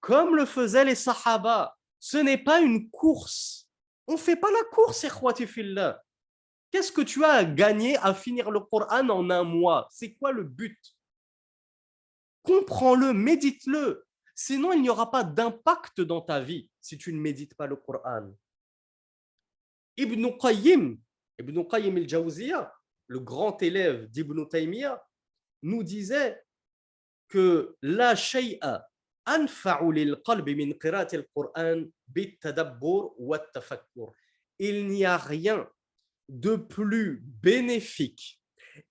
[0.00, 1.76] comme le faisaient les Sahaba.
[1.98, 3.68] Ce n'est pas une course.
[4.06, 5.06] On ne fait pas la course,
[5.46, 6.02] fillah.
[6.70, 9.88] Qu'est-ce que tu as à gagner à finir le Coran en un mois?
[9.90, 10.78] C'est quoi le but?
[12.42, 14.04] Comprends-le, médite-le.
[14.42, 17.76] Sinon, il n'y aura pas d'impact dans ta vie si tu ne médites pas le
[17.76, 18.32] Coran.
[19.98, 20.98] Ibn Qayyim,
[21.38, 22.72] Ibn Qayyim al-Jawziyah,
[23.08, 25.06] le grand élève d'Ibn Taymiyyah,
[25.62, 26.42] nous disait
[27.28, 28.88] que la shay'a
[29.26, 30.72] anfa'u qalbi min
[32.08, 33.46] bit-tadabbur wa.
[34.58, 35.68] Il n'y a rien
[36.30, 38.40] de plus bénéfique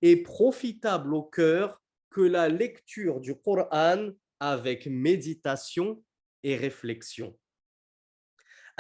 [0.04, 1.82] et profitable au cœur
[2.12, 6.03] que la lecture du Coran avec méditation
[6.43, 7.37] et réflexion.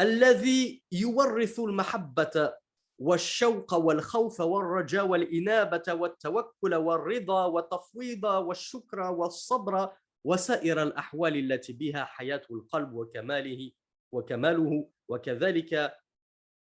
[0.00, 2.52] الذي يورث المحبة
[2.98, 9.88] والشوق والخوف والرجاء والإنابة والتوكل والرضا والتفويض والشكر والصبر
[10.24, 13.72] وسائر الأحوال التي بها حياة القلب وكماله
[14.12, 15.94] وكماله وكذلك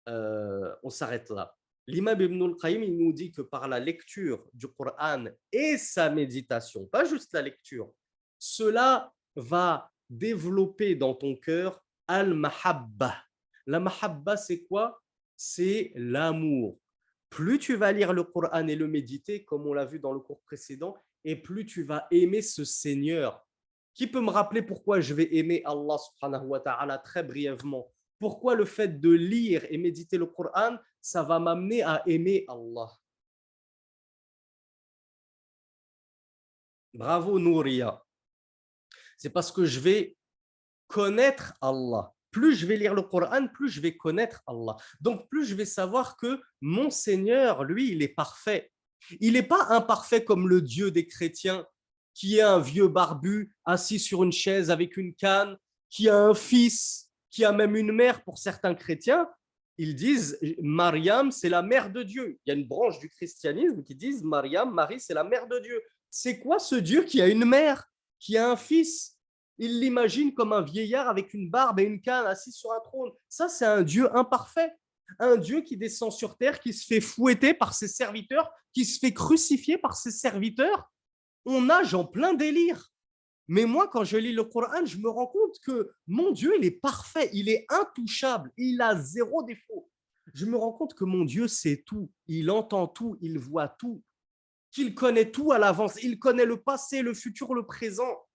[0.09, 1.53] euh, on s'arrête là.
[1.85, 6.85] L'imam Ibn al-Qayyim il nous dit que par la lecture du Coran et sa méditation,
[6.85, 7.91] pas juste la lecture,
[8.44, 13.14] cela va développer dans ton cœur al-mahabba.
[13.66, 15.00] La mahabba, c'est quoi?
[15.36, 16.80] C'est l'amour.
[17.30, 20.18] Plus tu vas lire le Coran et le méditer, comme on l'a vu dans le
[20.18, 23.46] cours précédent, et plus tu vas aimer ce Seigneur.
[23.94, 27.92] Qui peut me rappeler pourquoi je vais aimer Allah subhanahu wa ta'ala très brièvement?
[28.18, 32.90] Pourquoi le fait de lire et méditer le Coran, ça va m'amener à aimer Allah?
[36.92, 38.01] Bravo Nouria.
[39.22, 40.16] C'est parce que je vais
[40.88, 42.12] connaître Allah.
[42.32, 44.76] Plus je vais lire le Coran, plus je vais connaître Allah.
[45.00, 48.72] Donc, plus je vais savoir que mon Seigneur, lui, il est parfait.
[49.20, 51.64] Il n'est pas imparfait comme le Dieu des chrétiens,
[52.14, 55.56] qui est un vieux barbu assis sur une chaise avec une canne,
[55.88, 59.28] qui a un fils, qui a même une mère pour certains chrétiens.
[59.78, 62.40] Ils disent Mariam, c'est la mère de Dieu.
[62.44, 65.60] Il y a une branche du christianisme qui disent Mariam, Marie, c'est la mère de
[65.60, 65.80] Dieu.
[66.10, 67.88] C'est quoi ce Dieu qui a une mère,
[68.22, 69.18] qui a un fils
[69.58, 73.12] il l'imagine comme un vieillard avec une barbe et une canne assis sur un trône.
[73.28, 74.72] Ça, c'est un Dieu imparfait.
[75.18, 78.98] Un Dieu qui descend sur terre, qui se fait fouetter par ses serviteurs, qui se
[78.98, 80.90] fait crucifier par ses serviteurs.
[81.44, 82.90] On nage en plein délire.
[83.46, 86.64] Mais moi, quand je lis le Coran, je me rends compte que mon Dieu, il
[86.64, 89.90] est parfait, il est intouchable, il a zéro défaut.
[90.32, 94.02] Je me rends compte que mon Dieu sait tout, il entend tout, il voit tout,
[94.72, 98.26] qu'il connaît tout à l'avance, il connaît le passé, le futur, le présent.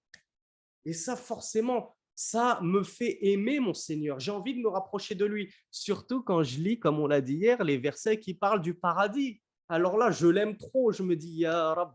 [0.86, 4.20] Et ça, forcément, ça me fait aimer mon Seigneur.
[4.20, 7.36] J'ai envie de me rapprocher de lui, surtout quand je lis, comme on l'a dit
[7.36, 9.42] hier, les versets qui parlent du paradis.
[9.70, 10.92] Alors là, je l'aime trop.
[10.92, 11.94] Je me dis, Ya Rab,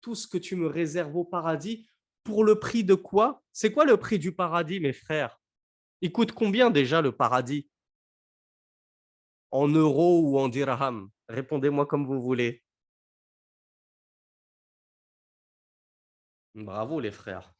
[0.00, 1.86] tout ce que tu me réserves au paradis,
[2.24, 3.42] pour le prix de quoi?
[3.52, 5.40] C'est quoi le prix du paradis, mes frères?
[6.00, 7.68] Il coûte combien déjà le paradis?
[9.50, 11.10] En euros ou en dirham?
[11.28, 12.62] Répondez-moi comme vous voulez.
[16.54, 17.54] Bravo les frères.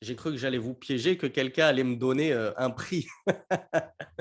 [0.00, 3.06] J'ai cru que j'allais vous piéger, que quelqu'un allait me donner euh, un prix.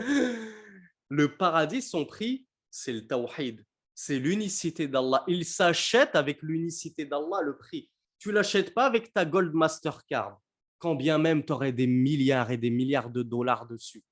[1.10, 5.24] le paradis, son prix, c'est le tawhid, c'est l'unicité d'Allah.
[5.28, 7.90] Il s'achète avec l'unicité d'Allah, le prix.
[8.20, 10.40] Tu l'achètes pas avec ta Gold Mastercard,
[10.78, 14.04] quand bien même tu aurais des milliards et des milliards de dollars dessus.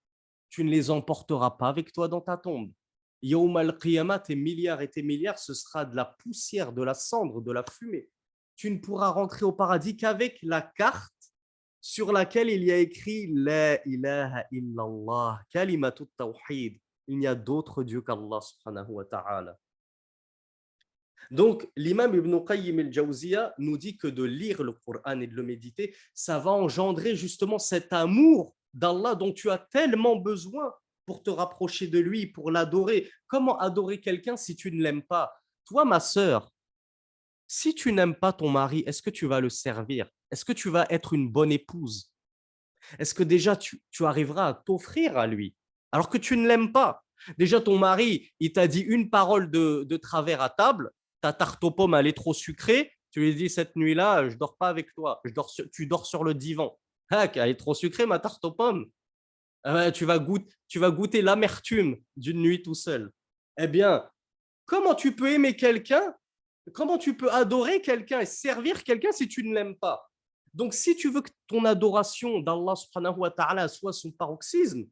[0.49, 2.71] Tu ne les emporteras pas avec toi dans ta tombe.
[3.21, 7.39] Yawm al-Qiyamah, tes milliards et tes milliards, ce sera de la poussière, de la cendre,
[7.39, 8.09] de la fumée.
[8.61, 11.33] Tu ne pourras rentrer au paradis qu'avec la carte
[11.79, 16.77] sur laquelle il y a écrit La ilaha illallah, kalimatut tawhid.
[17.07, 19.57] Il n'y a d'autre Dieu qu'Allah subhanahu ta'ala.
[21.31, 25.41] Donc, l'imam Ibn Qayyim al-Jawziya nous dit que de lire le Coran et de le
[25.41, 30.71] méditer, ça va engendrer justement cet amour d'Allah dont tu as tellement besoin
[31.07, 33.09] pour te rapprocher de lui, pour l'adorer.
[33.25, 35.33] Comment adorer quelqu'un si tu ne l'aimes pas?
[35.65, 36.53] Toi, ma sœur,
[37.53, 40.09] si tu n'aimes pas ton mari, est-ce que tu vas le servir?
[40.31, 42.09] Est-ce que tu vas être une bonne épouse?
[42.97, 45.53] Est-ce que déjà tu, arriveras à t'offrir à lui
[45.91, 47.03] alors que tu ne l'aimes pas?
[47.37, 51.71] Déjà, ton mari, il t'a dit une parole de, travers à table, ta tarte aux
[51.71, 55.19] pommes, elle est trop sucrée, tu lui dis cette nuit-là, je dors pas avec toi,
[55.25, 56.79] je dors tu dors sur le divan.
[57.09, 58.89] elle est trop sucrée, ma tarte aux pommes.
[59.65, 63.11] Vas goûter, tu vas goûter l'amertume d'une nuit tout seul.
[63.57, 64.09] Eh bien,
[64.65, 66.15] comment tu peux aimer quelqu'un
[66.73, 70.09] Comment tu peux adorer quelqu'un et servir quelqu'un si tu ne l'aimes pas?
[70.53, 74.85] Donc, si tu veux que ton adoration d'Allah subhanahu wa ta'ala soit son paroxysme,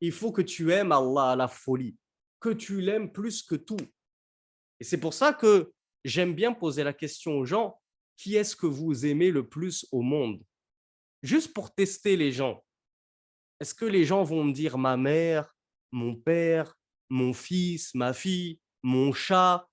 [0.00, 1.96] il faut que tu aimes Allah à la folie,
[2.40, 3.80] que tu l'aimes plus que tout.
[4.80, 5.72] Et c'est pour ça que
[6.04, 7.80] j'aime bien poser la question aux gens,
[8.16, 10.42] qui est-ce que vous aimez le plus au monde?
[11.22, 12.62] Juste pour tester les gens.
[13.60, 15.56] Est-ce que les gens vont me dire ma mère,
[15.90, 16.74] mon père,
[17.08, 19.66] mon fils, ma fille, mon chat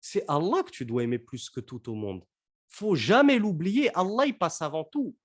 [0.00, 2.24] C'est Allah que tu dois aimer plus que tout au monde.
[2.68, 3.94] faut jamais l'oublier.
[3.96, 5.16] Allah, il passe avant tout.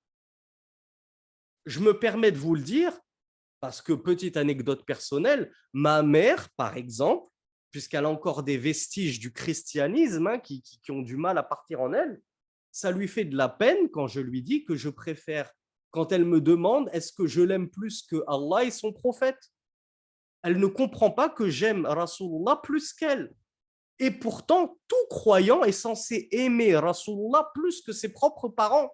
[1.66, 2.98] Je me permets de vous le dire
[3.60, 7.30] parce que, petite anecdote personnelle, ma mère, par exemple,
[7.72, 11.94] puisqu'elle a encore des vestiges du christianisme hein, qui ont du mal à partir en
[11.94, 12.22] elle,
[12.72, 15.54] ça lui fait de la peine quand je lui dis que je préfère
[15.92, 19.52] quand elle me demande est-ce que je l'aime plus que Allah et son prophète?
[20.42, 23.32] Elle ne comprend pas que j'aime Rasulullah plus qu'elle.
[24.04, 28.94] Et pourtant, tout croyant est censé aimer Rasulullah plus que ses propres parents.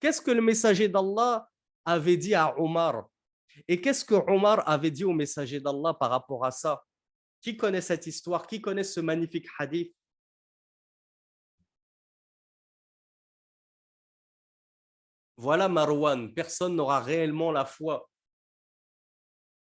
[0.00, 1.48] Qu'est-ce que le messager d'Allah
[1.84, 3.08] avait dit à Omar?
[3.68, 6.82] Et qu'est-ce que Omar avait dit au messager d'Allah par rapport à ça?
[7.40, 8.48] Qui connaît cette histoire?
[8.48, 9.94] Qui connaît ce magnifique hadith?
[15.36, 18.10] Voilà Marwan, personne n'aura réellement la foi.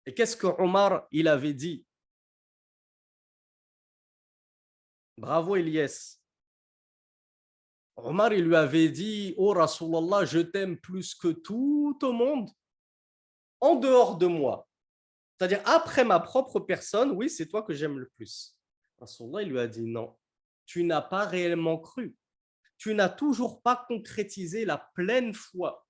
[0.05, 1.86] Et qu'est-ce que Omar il avait dit?
[5.17, 6.21] Bravo Elias.
[7.97, 12.51] Omar il lui avait dit Oh Rasulallah, je t'aime plus que tout au monde
[13.61, 14.69] en dehors de moi.
[15.39, 18.57] C'est-à-dire après ma propre personne, oui, c'est toi que j'aime le plus.
[18.99, 20.17] Rasulallah il lui a dit Non,
[20.67, 22.17] tu n'as pas réellement cru
[22.79, 25.87] tu n'as toujours pas concrétisé la pleine foi.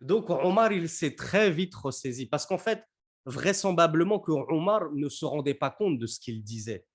[0.00, 2.84] Donc Omar, il s'est très vite ressaisi parce qu'en fait,
[3.24, 6.86] vraisemblablement que Omar ne se rendait pas compte de ce qu'il disait.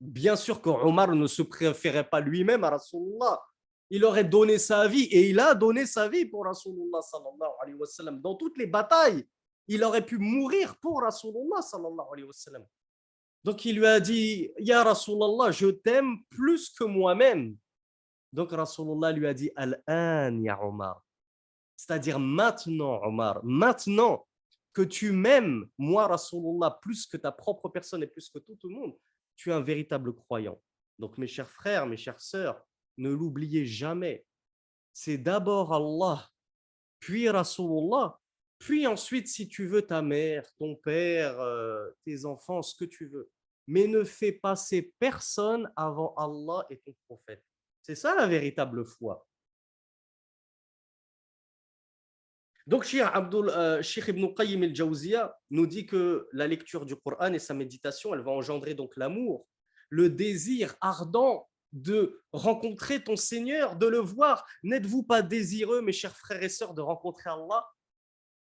[0.00, 3.42] Bien sûr que Omar ne se préférait pas lui-même à Rasulullah.
[3.90, 7.76] Il aurait donné sa vie et il a donné sa vie pour Rasulullah sallallahu alayhi
[7.76, 8.20] wa sallam.
[8.20, 9.28] Dans toutes les batailles,
[9.68, 12.64] il aurait pu mourir pour Rasulullah sallallahu alayhi wa sallam.
[13.44, 17.56] Donc il lui a dit, Ya Rasulullah, je t'aime plus que moi-même.
[18.32, 21.02] Donc Rasulullah lui a dit Al-an ya Omar.
[21.76, 24.26] C'est-à-dire maintenant, Omar, maintenant
[24.72, 28.74] que tu m'aimes, moi, Rasulullah, plus que ta propre personne et plus que tout le
[28.74, 28.96] monde,
[29.40, 30.60] tu es un véritable croyant.
[30.98, 32.62] Donc, mes chers frères, mes chères sœurs,
[32.98, 34.26] ne l'oubliez jamais.
[34.92, 36.28] C'est d'abord Allah,
[36.98, 38.18] puis Rasulullah,
[38.58, 43.06] puis ensuite, si tu veux, ta mère, ton père, euh, tes enfants, ce que tu
[43.06, 43.30] veux.
[43.66, 47.42] Mais ne fais passer personne avant Allah et ton prophète.
[47.82, 49.26] C'est ça la véritable foi.
[52.66, 57.54] Donc, Cheikh, euh, Ibn Qayyim al-Jawziya nous dit que la lecture du Coran et sa
[57.54, 59.46] méditation, elle va engendrer donc l'amour,
[59.88, 64.44] le désir ardent de rencontrer ton Seigneur, de le voir.
[64.62, 67.66] N'êtes-vous pas désireux, mes chers frères et sœurs, de rencontrer Allah?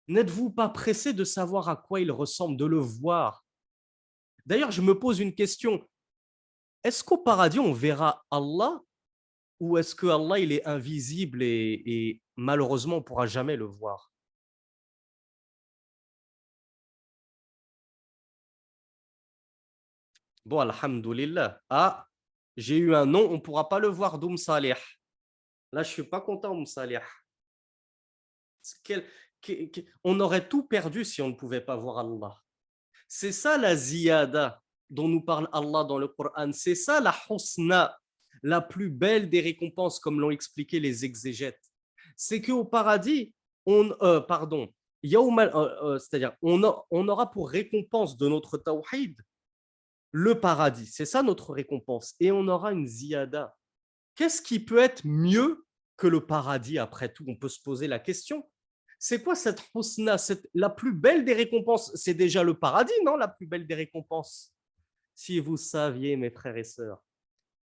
[0.09, 3.45] N'êtes-vous pas pressés de savoir à quoi il ressemble, de le voir?
[4.45, 5.87] D'ailleurs, je me pose une question.
[6.83, 8.81] Est-ce qu'au paradis, on verra Allah?
[9.65, 14.11] Ou est-ce que Allah il est invisible et, malheureusement on ne pourra jamais le voir?
[20.45, 21.61] Bon, alhamdoulilah.
[21.71, 22.07] Ah,
[22.57, 24.75] j'ai eu un nom, on ne pourra pas le voir d'Oum Salih.
[25.73, 27.01] Là, je ne suis pas content, Oum Salih.
[30.05, 32.37] On aurait tout perdu si on ne pouvait pas voir Allah.
[33.09, 34.61] C'est ça la ziyada
[34.91, 36.53] dont nous parle Allah dans le Coran.
[36.53, 37.99] C'est ça la husna
[38.45, 41.73] la plus belle des récompenses, comme l'ont expliqué les exégètes,
[42.15, 43.35] c'est qu'au paradis,
[43.65, 44.73] on, euh, pardon,
[45.03, 46.63] euh, euh, c'est-à-dire on,
[47.09, 49.17] aura pour récompense de notre tawhid
[50.13, 50.87] le paradis.
[50.87, 52.15] C'est ça notre récompense.
[52.21, 53.57] Et on aura une ziyada.
[54.15, 55.65] Qu'est-ce qui peut être mieux
[55.97, 57.25] que le paradis après tout?
[57.27, 58.49] On peut se poser la question.
[58.99, 60.17] C'est quoi cette husna
[60.53, 63.17] La plus belle des récompenses, c'est déjà le paradis, non?
[63.17, 64.55] La plus belle des récompenses.
[65.17, 67.03] Si vous saviez, mes frères et sœurs,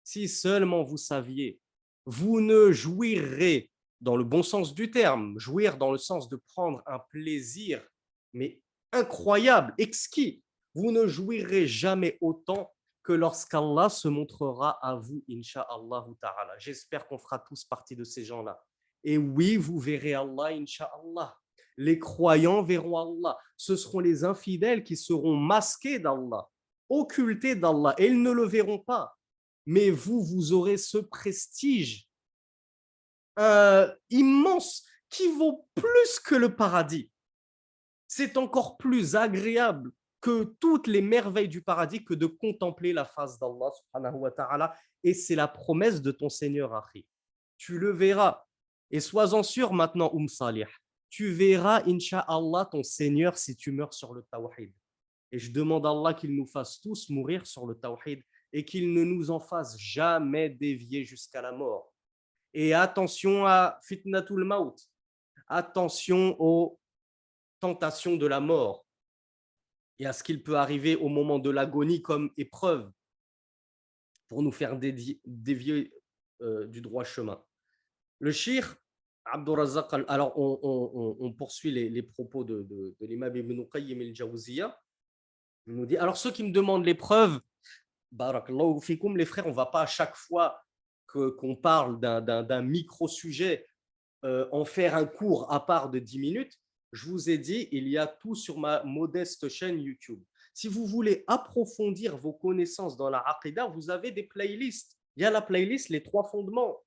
[0.07, 1.59] si seulement vous saviez,
[2.05, 6.81] vous ne jouirez dans le bon sens du terme, jouir dans le sens de prendre
[6.85, 7.85] un plaisir,
[8.31, 8.61] mais
[8.93, 10.41] incroyable, exquis.
[10.73, 16.57] Vous ne jouirez jamais autant que lorsqu'Allah se montrera à vous, insha'Allah ta'ala.
[16.57, 18.63] J'espère qu'on fera tous partie de ces gens-là.
[19.03, 21.35] Et oui, vous verrez Allah, insha'Allah.
[21.75, 23.37] Les croyants verront Allah.
[23.57, 26.47] Ce seront les infidèles qui seront masqués d'Allah,
[26.87, 29.16] occultés d'Allah, et ils ne le verront pas.
[29.67, 32.07] Mais vous, vous aurez ce prestige
[33.37, 37.11] euh, immense qui vaut plus que le paradis.
[38.07, 39.91] C'est encore plus agréable
[40.21, 44.75] que toutes les merveilles du paradis que de contempler la face d'Allah subhanahu wa ta'ala.
[45.03, 47.05] Et c'est la promesse de ton Seigneur, Akhi.
[47.57, 48.43] Tu le verras.
[48.89, 50.65] Et sois-en sûr maintenant, Umm Salih.
[51.09, 54.73] Tu verras, Inch'Allah, ton Seigneur si tu meurs sur le tawhid.
[55.31, 58.23] Et je demande à Allah qu'il nous fasse tous mourir sur le tawhid
[58.57, 61.93] et qu'il ne nous en fasse jamais dévier jusqu'à la mort.
[62.55, 64.75] Et attention à fitnatul maut.
[65.47, 66.79] Attention aux
[67.59, 68.83] tentations de la mort
[69.99, 72.91] et à ce qu'il peut arriver au moment de l'agonie comme épreuve
[74.27, 75.93] pour nous faire dévier,
[76.41, 77.39] euh, du droit chemin.
[78.17, 78.75] Le shir,
[79.25, 84.81] Abdurazak, alors on, poursuit les, propos de, l'imam Ibn Qayyim al-Jawziya.
[85.67, 87.39] Il nous dit, alors ceux qui me demandent l'épreuve,
[88.11, 90.61] les frères, on ne va pas à chaque fois
[91.07, 93.65] qu'on parle d'un micro-sujet
[94.25, 96.59] euh, en faire un cours à part de 10 minutes.
[96.91, 100.21] Je vous ai dit, il y a tout sur ma modeste chaîne YouTube.
[100.53, 104.97] Si vous voulez approfondir vos connaissances dans la Aqidah, vous avez des playlists.
[105.15, 106.77] Il y a la playlist Les trois fondements.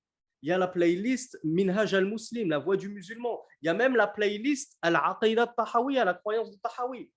[0.42, 3.40] Il y a la playlist Minhaj al-Muslim, la voix du musulman.
[3.60, 7.10] Il y a même la playlist Al-Aqidah Tahawi, à la croyance de Tahawi.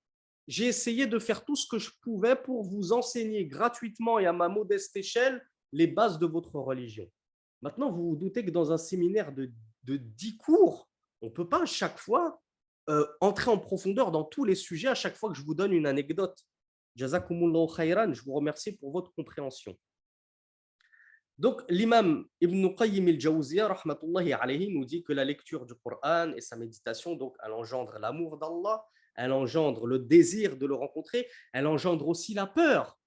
[0.47, 4.33] J'ai essayé de faire tout ce que je pouvais pour vous enseigner gratuitement et à
[4.33, 5.41] ma modeste échelle
[5.71, 7.09] les bases de votre religion.
[7.61, 9.51] Maintenant, vous vous doutez que dans un séminaire de,
[9.83, 10.89] de 10 cours,
[11.21, 12.41] on ne peut pas à chaque fois
[12.89, 15.71] euh, entrer en profondeur dans tous les sujets à chaque fois que je vous donne
[15.71, 16.37] une anecdote.
[16.95, 19.77] Jazakumullahu khayran, je vous remercie pour votre compréhension.
[21.37, 23.73] Donc, l'imam Ibn Qayyim al-Jawziyya
[24.69, 28.85] nous dit que la lecture du Coran et sa méditation, donc, elle engendre l'amour d'Allah,
[29.15, 32.97] elle engendre le désir de le rencontrer, elle engendre aussi la peur.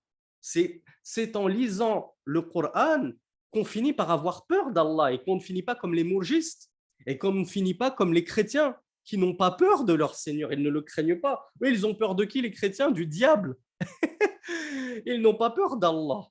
[0.41, 3.11] C'est en lisant le Coran
[3.51, 6.71] qu'on finit par avoir peur d'Allah et qu'on ne finit pas comme les mourgistes
[7.07, 10.53] et qu'on ne finit pas comme les chrétiens qui n'ont pas peur de leur Seigneur,
[10.53, 11.49] ils ne le craignent pas.
[11.61, 12.91] Oui, ils ont peur de qui les chrétiens?
[12.91, 13.57] Du diable.
[15.07, 16.29] ils n'ont pas peur d'Allah.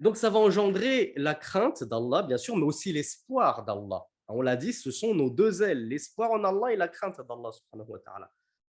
[0.00, 4.04] Donc ça va engendrer la crainte d'Allah, bien sûr, mais aussi l'espoir d'Allah.
[4.28, 7.50] On l'a dit, ce sont nos deux ailes, l'espoir en Allah et la crainte d'Allah.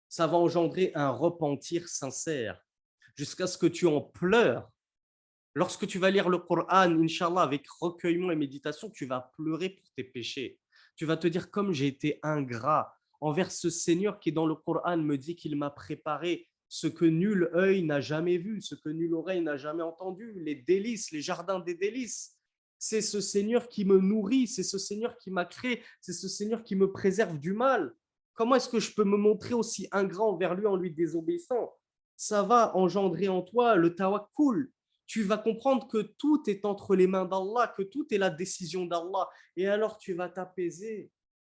[0.09, 2.61] Ça va engendrer un repentir sincère
[3.17, 4.69] jusqu'à ce que tu en pleures.
[5.55, 9.89] Lorsque tu vas lire le Coran, Inch'Allah, avec recueillement et méditation, tu vas pleurer pour
[9.93, 10.59] tes péchés.
[10.97, 14.97] Tu vas te dire, comme j'ai été ingrat envers ce Seigneur qui, dans le Coran,
[14.97, 19.15] me dit qu'il m'a préparé ce que nul œil n'a jamais vu, ce que nulle
[19.15, 22.34] oreille n'a jamais entendu, les délices, les jardins des délices.
[22.87, 26.63] C'est ce Seigneur qui me nourrit, c'est ce Seigneur qui m'a créé, c'est ce Seigneur
[26.63, 27.95] qui me préserve du mal.
[28.35, 31.73] Comment est-ce que je peux me montrer aussi ingrat envers lui en lui désobéissant?
[32.15, 34.71] Ça va engendrer en toi le tawakkul,
[35.07, 38.85] tu vas comprendre que tout est entre les mains d'Allah, que tout est la décision
[38.85, 39.31] d'Allah.
[39.57, 41.11] Et alors tu vas t'apaiser.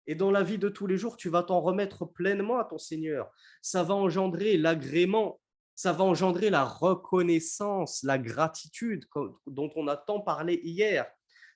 [0.06, 2.78] Et dans la vie de tous les jours, tu vas t'en remettre pleinement à ton
[2.78, 3.32] Seigneur.
[3.64, 5.42] Ça va engendrer l'agrément,
[5.76, 9.06] ça va engendrer la reconnaissance, la gratitude
[9.46, 11.06] dont on a tant parlé hier.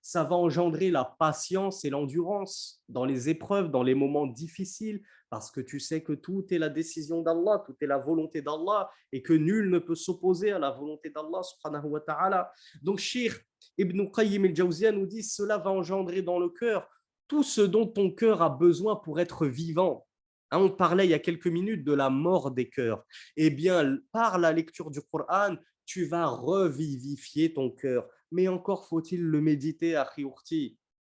[0.01, 5.51] Ça va engendrer la patience et l'endurance dans les épreuves, dans les moments difficiles, parce
[5.51, 9.21] que tu sais que tout est la décision d'Allah, tout est la volonté d'Allah et
[9.21, 12.51] que nul ne peut s'opposer à la volonté d'Allah subhanahu wa ta'ala.
[12.81, 13.33] Donc Shir
[13.77, 16.89] Ibn Qayyim al-Jawziyah nous dit cela va engendrer dans le cœur
[17.27, 20.05] tout ce dont ton cœur a besoin pour être vivant.
[20.51, 23.03] Hein, on parlait il y a quelques minutes de la mort des cœurs.
[23.35, 25.55] Eh bien, par la lecture du Coran,
[25.85, 28.07] tu vas revivifier ton cœur.
[28.31, 30.09] Mais encore faut-il le méditer à
[30.43, 30.55] Ce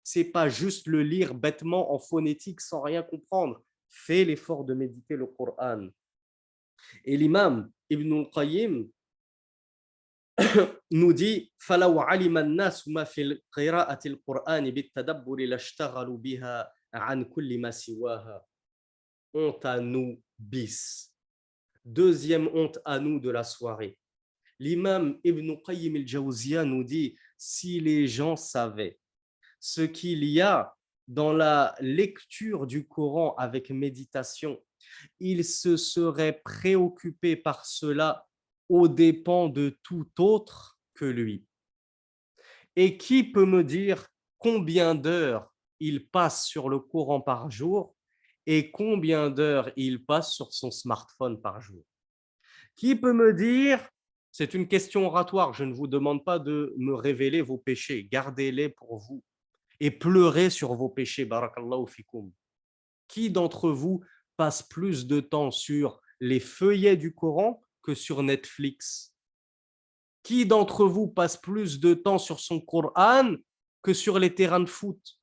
[0.03, 5.15] C'est pas juste le lire bêtement en phonétique sans rien comprendre fais l'effort de méditer
[5.15, 5.89] le Coran.
[7.05, 8.87] Et l'imam Ibn al-Qayyim
[10.91, 11.51] nous dit
[19.33, 21.13] honte à nous bis.
[21.85, 23.97] Deuxième honte à nous de la soirée.
[24.59, 28.99] L'imam Ibn Qayyim al-Jawziyah nous dit si les gens savaient
[29.59, 30.75] ce qu'il y a
[31.07, 34.61] dans la lecture du Coran avec méditation,
[35.19, 38.27] il se serait préoccupé par cela
[38.69, 41.45] aux dépens de tout autre que lui.
[42.75, 47.95] Et qui peut me dire combien d'heures il passe sur le Coran par jour?
[48.45, 51.83] Et combien d'heures il passe sur son smartphone par jour?
[52.75, 53.87] Qui peut me dire,
[54.31, 58.69] c'est une question oratoire, je ne vous demande pas de me révéler vos péchés, gardez-les
[58.69, 59.23] pour vous
[59.79, 61.25] et pleurez sur vos péchés.
[61.25, 62.31] Barakallahu fikum.
[63.07, 64.03] Qui d'entre vous
[64.37, 69.13] passe plus de temps sur les feuillets du Coran que sur Netflix?
[70.23, 73.35] Qui d'entre vous passe plus de temps sur son Coran
[73.81, 75.19] que sur les terrains de foot?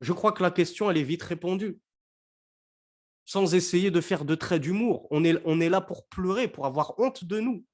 [0.00, 1.78] Je crois que la question, elle est vite répondue.
[3.26, 5.06] Sans essayer de faire de traits d'humour.
[5.10, 7.64] On est, là pour pleurer, pour avoir honte de nous.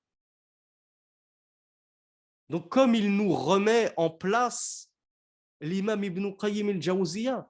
[2.48, 4.92] Donc, comme il nous remet en place
[5.60, 7.48] l'imam Ibn Qayyim al-Jawziyah,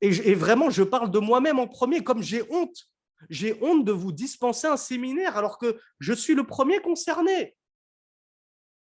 [0.00, 2.90] et, vraiment, je parle de moi-même en premier, comme j'ai honte.
[3.30, 7.56] J'ai honte de vous dispenser un séminaire alors que je suis le premier concerné.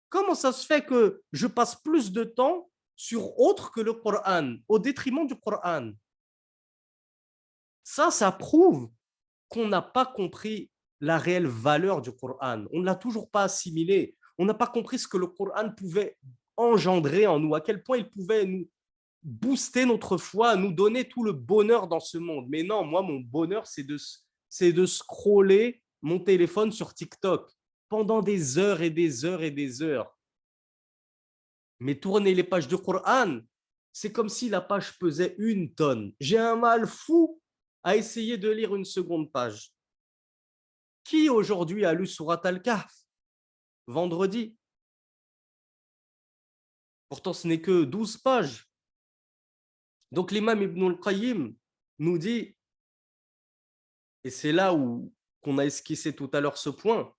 [0.10, 2.71] Comment ça se fait que je passe plus de temps
[3.02, 5.92] sur autre que le Coran, au détriment du Coran
[7.84, 8.92] Ça, ça prouve
[9.50, 10.70] qu'on n'a pas compris
[11.00, 12.66] la réelle valeur du Coran.
[12.72, 16.18] On ne l'a toujours pas assimilé on n'a pas compris ce que le Coran pouvait
[16.58, 18.68] engendrer en nous, à quel point il pouvait nous
[19.22, 22.48] booster notre foi, nous donner tout le bonheur dans ce monde.
[22.50, 23.98] Mais non, moi, mon bonheur, c'est de,
[24.50, 27.52] c'est de scroller mon téléphone sur TikTok
[27.88, 30.12] pendant des heures et des heures et des heures.
[31.82, 33.40] Mais tourner les pages du Coran,
[33.92, 36.14] c'est comme si la page pesait une tonne.
[36.20, 37.42] J'ai un mal fou
[37.82, 39.74] à essayer de lire une seconde page.
[41.04, 42.94] Qui aujourd'hui a lu Surat al-Kahf
[43.88, 44.56] vendredi?
[47.10, 48.70] Pourtant, ce n'est que 12 pages.
[50.12, 51.56] Donc l'imam Ibn al-Qayyim
[51.98, 52.56] nous dit,
[54.24, 57.12] et c'est là où qu'on a esquissé tout à l'heure ce point,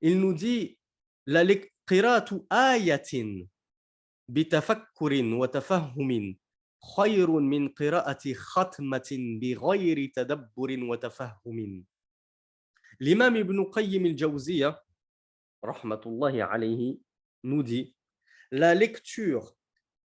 [0.00, 0.80] il nous dit
[1.26, 1.44] la
[2.50, 3.44] ayatin
[5.48, 6.36] tafahumin
[6.96, 11.84] khayrun min qira'ati khatmatin bighayri tadabburin wa tafahumin.
[13.00, 14.16] L'imam Ibn Qayyim
[15.62, 17.00] alayhi,
[17.42, 17.94] nous dit
[18.50, 19.56] la lecture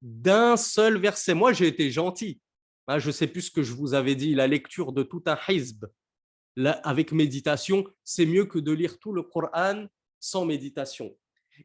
[0.02, 1.34] d'un seul verset.
[1.34, 2.42] Moi, j'ai été gentil.
[2.88, 4.34] Hein, je ne sais plus ce que je vous avais dit.
[4.34, 5.86] La lecture de tout un hizb
[6.84, 9.86] avec méditation, c'est mieux que de lire tout le Coran
[10.20, 11.16] sans méditation.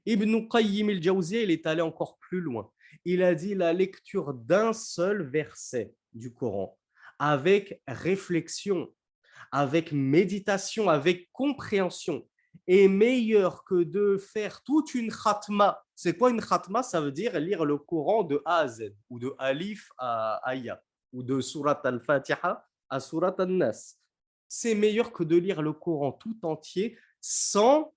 [0.07, 2.71] Ibn Qayyim al-Jawziyah, il est allé encore plus loin.
[3.05, 6.79] Il a dit la lecture d'un seul verset du Coran
[7.19, 8.93] avec réflexion,
[9.53, 12.27] avec méditation, avec compréhension
[12.67, 15.85] est meilleur que de faire toute une khatma.
[15.95, 16.83] C'est quoi une khatma?
[16.83, 20.83] Ça veut dire lire le Coran de A à Z, ou de Alif à Aya,
[21.13, 23.97] ou de Surat al-Fatiha à Surat al-Nas.
[24.49, 27.93] C'est meilleur que de lire le Coran tout entier sans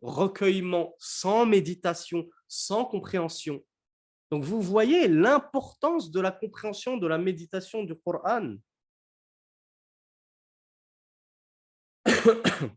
[0.00, 3.64] recueillement, sans méditation, sans compréhension.
[4.30, 8.56] Donc vous voyez l'importance de la compréhension, de la méditation du Coran.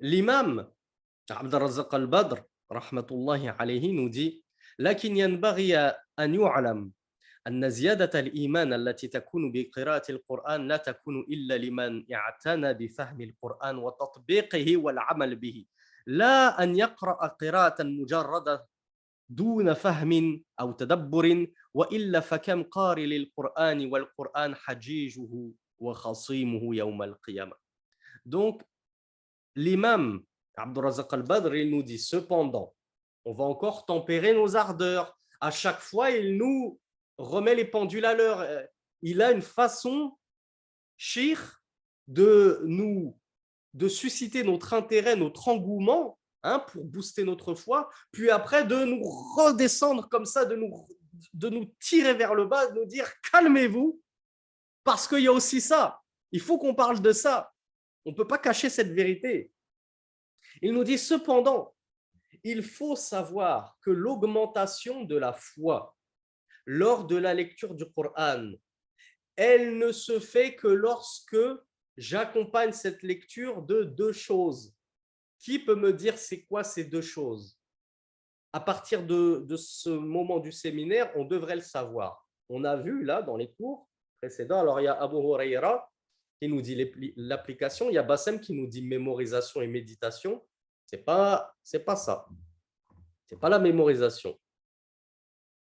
[0.00, 0.70] L'imam
[1.30, 1.54] Abd
[1.90, 4.44] al-Badr, rahmatullahi alayhi, nous dit
[4.78, 6.92] «Lakin yanbaghi an yu'lam»
[7.46, 14.76] أن زيادة الإيمان التي تكون بقراءة القرآن لا تكون إلا لمن اعتنى بفهم القرآن وتطبيقه
[14.76, 15.66] والعمل به
[16.06, 18.66] لا أن يقرأ قراءة مجردة
[19.28, 27.56] دون فهم أو تدبر وإلا فكم قارئ للقرآن والقرآن حجيجه وخصيمه يوم القيامة.
[28.24, 28.62] Donc,
[29.56, 30.24] l'imam
[30.56, 32.74] Abdurazak al-Badr, il nous dit cependant,
[33.24, 35.18] on va encore tempérer nos ardeurs.
[35.40, 36.78] À chaque fois, il nous
[37.18, 38.40] remet les pendules à l'heure.
[38.40, 38.62] Euh,
[39.02, 40.16] il a une façon,
[40.96, 41.62] shir,
[42.06, 43.18] de nous
[43.74, 49.02] de susciter notre intérêt, notre engouement hein, pour booster notre foi, puis après de nous
[49.36, 50.86] redescendre comme ça, de nous,
[51.34, 54.00] de nous tirer vers le bas, de nous dire calmez-vous,
[54.84, 56.00] parce qu'il y a aussi ça.
[56.30, 57.52] Il faut qu'on parle de ça.
[58.04, 59.50] On ne peut pas cacher cette vérité.
[60.62, 61.74] Il nous dit cependant,
[62.44, 65.93] il faut savoir que l'augmentation de la foi
[66.66, 68.52] lors de la lecture du Coran,
[69.36, 71.36] elle ne se fait que lorsque
[71.96, 74.74] j'accompagne cette lecture de deux choses.
[75.38, 77.58] Qui peut me dire c'est quoi ces deux choses?
[78.52, 82.26] À partir de, ce moment du séminaire, on devrait le savoir.
[82.48, 83.88] On a vu là dans les cours
[84.20, 85.90] précédents, alors il y a Abu Huraira
[86.40, 90.42] qui nous dit l'application, il y a Bassem qui nous dit mémorisation et méditation.
[90.86, 91.54] Ce n'est pas,
[91.84, 92.26] pas ça.
[93.26, 94.38] Ce n'est pas la mémorisation.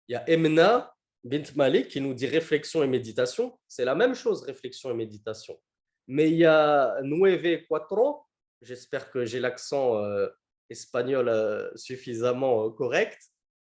[0.07, 3.57] Il y a Emna bint Malik qui nous dit réflexion et méditation.
[3.67, 5.59] C'est la même chose, réflexion et méditation.
[6.07, 8.23] Mais il y a Nueve Cuatro,
[8.61, 10.27] j'espère que j'ai l'accent euh,
[10.69, 13.19] espagnol euh, suffisamment euh, correct,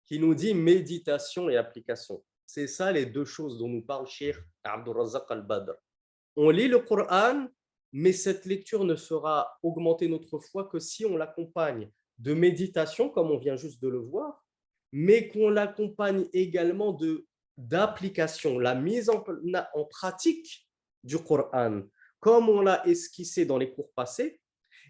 [0.06, 2.22] qui nous dit méditation et application.
[2.46, 5.72] C'est ça les deux choses dont nous parle Sheikh Abdurrazak al-Badr.
[6.36, 7.46] On lit le Coran,
[7.92, 13.30] mais cette lecture ne fera augmenter notre foi que si on l'accompagne de méditation, comme
[13.30, 14.41] on vient juste de le voir,
[14.92, 17.26] mais qu'on l'accompagne également de
[17.58, 19.22] d'application, la mise en,
[19.74, 20.66] en pratique
[21.04, 21.82] du Coran,
[22.18, 24.40] comme on l'a esquissé dans les cours passés,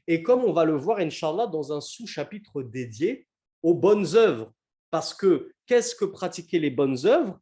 [0.06, 3.26] et comme on va le voir, Inch'Allah, dans un sous-chapitre dédié
[3.62, 4.52] aux bonnes œuvres.
[4.90, 7.40] Parce que qu'est-ce que pratiquer les bonnes œuvres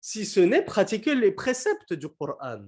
[0.00, 2.64] si ce n'est pratiquer les préceptes du Coran?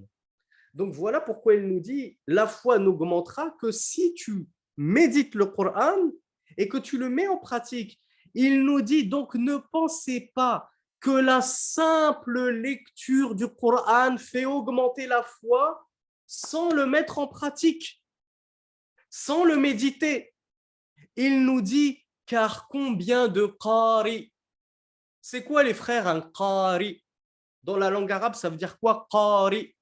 [0.75, 4.47] Donc voilà pourquoi il nous dit la foi n'augmentera que si tu
[4.77, 6.11] médites le Coran
[6.57, 8.01] et que tu le mets en pratique.
[8.35, 10.71] Il nous dit donc ne pensez pas
[11.01, 15.87] que la simple lecture du Coran fait augmenter la foi
[16.27, 18.03] sans le mettre en pratique,
[19.09, 20.35] sans le méditer.
[21.17, 24.33] Il nous dit car combien de qari?
[25.21, 27.03] C'est quoi les frères un qari?
[27.63, 29.75] Dans la langue arabe, ça veut dire quoi qari?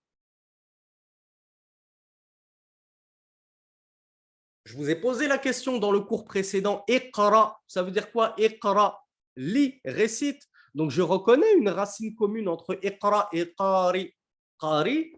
[4.69, 6.85] Je vous ai posé la question dans le cours précédent.
[6.89, 9.03] Iqra, ça veut dire quoi Iqra,
[9.35, 10.43] lis, récite.
[10.75, 14.13] Donc je reconnais une racine commune entre Iqra et Qari.
[14.61, 15.17] Qari,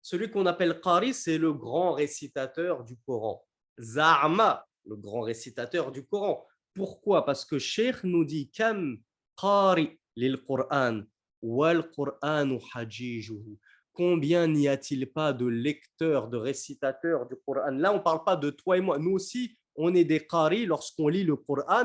[0.00, 3.44] celui qu'on appelle Qari, c'est le grand récitateur du Coran.
[3.80, 6.46] Za'ma, le grand récitateur du Coran.
[6.72, 7.24] Pourquoi?
[7.24, 8.96] Parce que Cheikh nous dit Kam
[9.36, 11.02] Qari lil Qur'an
[11.42, 13.58] wal Qur'anu hajijuhu
[13.94, 17.70] combien n'y a-t-il pas de lecteurs, de récitateurs du Coran?
[17.70, 18.98] Là, on ne parle pas de toi et moi.
[18.98, 21.84] Nous aussi, on est des qari lorsqu'on lit le Coran.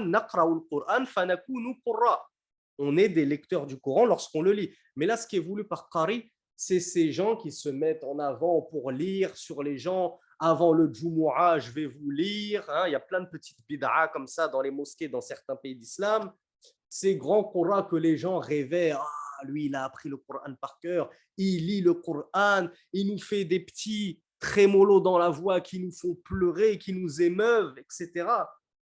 [2.81, 4.73] On est des lecteurs du Coran lorsqu'on le lit.
[4.95, 8.19] Mais là, ce qui est voulu par qari, c'est ces gens qui se mettent en
[8.19, 10.19] avant pour lire sur les gens.
[10.41, 12.63] Avant le Jumu'ah, je vais vous lire.
[12.69, 12.83] Hein.
[12.87, 15.75] Il y a plein de petites bid'ah comme ça dans les mosquées dans certains pays
[15.75, 16.31] d'islam.
[16.89, 18.91] Ces grands Corans que les gens rêvaient.
[18.91, 19.05] Ah,
[19.43, 23.45] lui, il a appris le Coran par cœur, il lit le Coran, il nous fait
[23.45, 28.27] des petits trémolos dans la voix qui nous font pleurer, qui nous émeuvent, etc.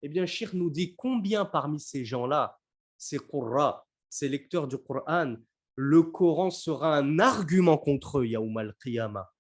[0.02, 2.58] Eh bien, Shir nous dit combien parmi ces gens-là,
[2.98, 5.36] ces Qurra, ces lecteurs du Coran,
[5.76, 9.32] le Coran sera un argument contre eux, Yaoum al-Qiyamah?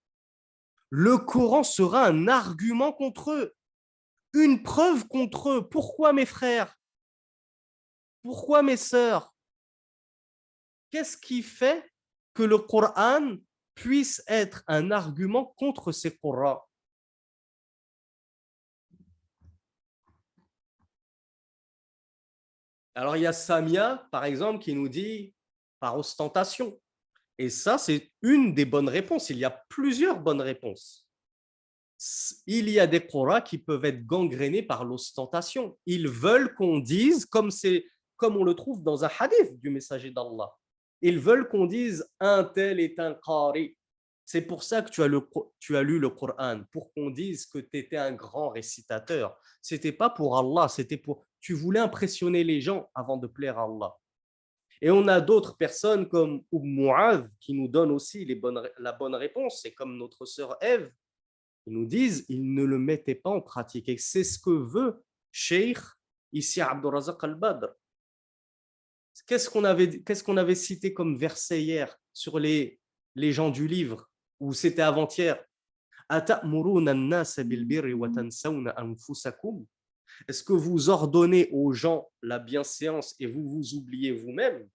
[0.89, 3.56] Le Coran sera un argument contre eux,
[4.34, 5.68] une preuve contre eux.
[5.68, 6.77] Pourquoi mes frères?
[8.22, 9.34] Pourquoi mes sœurs?
[10.91, 11.84] Qu'est-ce qui fait
[12.34, 13.38] que le Coran
[13.76, 16.64] puisse être un argument contre ces Corans
[22.95, 25.35] Alors, il y a Samia, par exemple, qui nous dit
[25.80, 26.80] par ostentation.
[27.38, 29.30] Et ça, c'est une des bonnes réponses.
[29.30, 31.07] Il y a plusieurs bonnes réponses.
[32.47, 35.77] Il y a des Korans qui peuvent être gangrénés par l'ostentation.
[35.85, 37.51] Ils veulent qu'on dise, comme
[38.22, 40.51] on le trouve dans un hadith du messager d'Allah,
[41.01, 43.77] ils veulent qu'on dise un tel est un qari.
[44.25, 45.01] C'est pour ça que tu
[45.75, 49.39] as, lu le Coran, pour qu'on dise que tu étais un grand récitateur.
[49.61, 51.25] C'était pas pour Allah, c'était pour.
[51.39, 53.95] Tu voulais impressionner les gens avant de plaire à Allah.
[54.81, 58.27] Et on a d'autres personnes comme Umm qui nous donnent aussi
[58.79, 59.61] la bonne réponse.
[59.61, 60.91] C'est comme notre sœur Ève.
[61.65, 63.89] Ils nous disent ils ne le mettaient pas en pratique.
[63.89, 65.79] Et c'est ce que veut Sheikh
[66.31, 67.67] ici Abdurazak al-Badr.
[69.26, 69.64] Qu'est-ce qu'on
[70.38, 72.80] avait, cité comme verset hier sur les,
[73.15, 75.44] les gens du livre, ou c'était avant-hier?
[80.27, 84.68] Est-ce que vous ordonnez aux gens la bienséance et vous vous oubliez vous-même?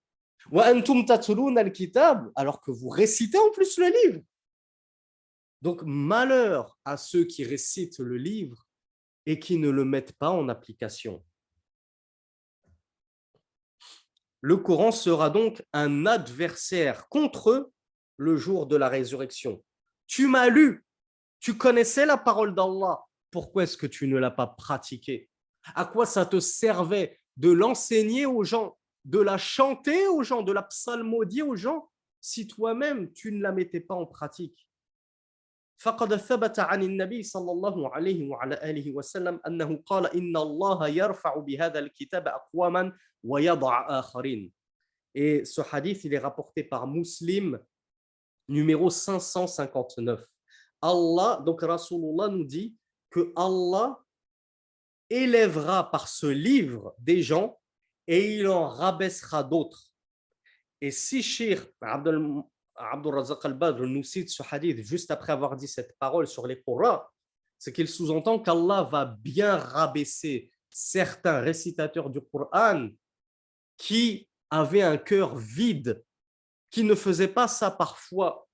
[2.35, 4.23] Alors que vous récitez en plus le livre.
[5.63, 8.67] Donc malheur à ceux qui récitent le livre
[9.25, 11.25] et qui ne le mettent pas en application.
[14.45, 17.73] Le Coran sera donc un adversaire contre eux
[18.17, 19.63] le jour de la résurrection.
[20.09, 20.85] Tu m'as lu,
[21.39, 25.31] tu connaissais la parole d'Allah, pourquoi est-ce que tu ne l'as pas pratiquée?
[25.77, 30.51] À quoi ça te servait de l'enseigner aux gens, de la chanter aux gens, de
[30.51, 31.89] la psalmodier aux gens,
[32.21, 34.69] si toi-même tu ne la mettais pas en pratique?
[35.83, 41.37] فقد ثبت عن النبي صلى الله عليه وعلى آله وسلم أنه قال إن الله يرفع
[41.37, 42.93] بهذا الكتاب أقواما
[43.25, 44.53] ويضع آخرين
[45.15, 47.59] Et ce hadith, il est rapporté par Muslim,
[48.49, 50.25] numéro 559.
[50.81, 52.75] Allah, donc Rasulullah nous dit
[53.11, 53.99] que Allah
[55.11, 57.61] élèvera par ce livre des gens
[58.07, 59.93] et il en rabaissera d'autres.
[60.81, 61.67] Et si Shir
[62.91, 66.61] Abdul Razak al-Badr nous cite ce hadith juste après avoir dit cette parole sur les
[66.63, 67.03] Qur'an,
[67.59, 72.89] c'est qu'il sous-entend qu'Allah va bien rabaisser certains récitateurs du Qur'an
[73.77, 76.03] qui avaient un cœur vide,
[76.71, 78.49] qui ne faisaient pas ça parfois.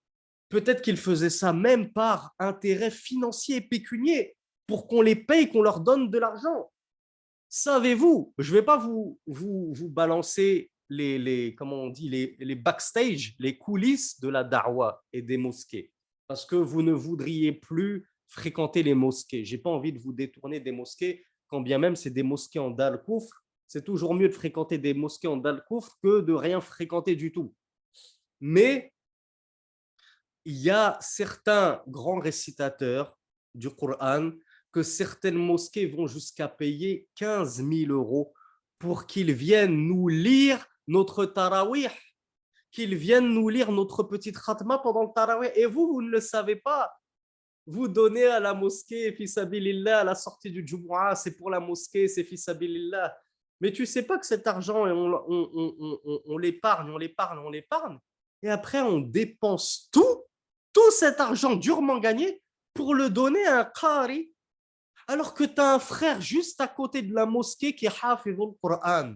[0.48, 4.36] Peut-être qu'ils faisaient ça même par intérêt financier et pécunier,
[4.66, 6.70] pour qu'on les paye, qu'on leur donne de l'argent.
[7.48, 12.36] Savez-vous, je ne vais pas vous, vous, vous balancer les, les, comment on dit, les,
[12.39, 15.93] les backstage, les coulisses de la darwa et des mosquées,
[16.27, 19.44] parce que vous ne voudriez plus fréquenter les mosquées.
[19.44, 22.59] Je n'ai pas envie de vous détourner des mosquées, quand bien même c'est des mosquées
[22.59, 23.44] en dal koufr.
[23.66, 27.32] C'est toujours mieux de fréquenter des mosquées en dal koufr que de rien fréquenter du
[27.32, 27.55] tout.
[28.40, 28.93] Mais
[30.44, 33.19] il y a certains grands récitateurs
[33.55, 34.31] du Coran
[34.73, 38.32] que certaines mosquées vont jusqu'à payer 15 000 euros
[38.78, 41.90] pour qu'ils viennent nous lire notre tarawih,
[42.73, 45.51] qu'ils viennent nous lire notre petite khatma pendant le tarawih.
[45.55, 46.93] Et vous, vous ne le savez pas
[47.69, 52.09] vous donnez à la mosquée, fisabilillah, à la sortie du Jumu'ah, c'est pour la mosquée,
[52.09, 53.15] c'est fisabilillah.
[53.60, 57.98] Mais tu sais pas que cet argent, on, l'épargne, on l'épargne, on l'épargne.
[58.43, 60.24] Et après, on dépense tout,
[60.73, 62.43] tout cet argent durement gagné
[62.73, 64.32] pour le donner à un qari.
[65.06, 68.55] Alors que tu as un frère juste à côté de la mosquée qui est hafizul
[68.62, 69.15] Qur'an.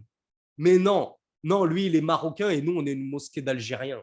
[0.59, 4.03] Mais non, non, lui, il est marocain et nous, on est une mosquée d'Algériens.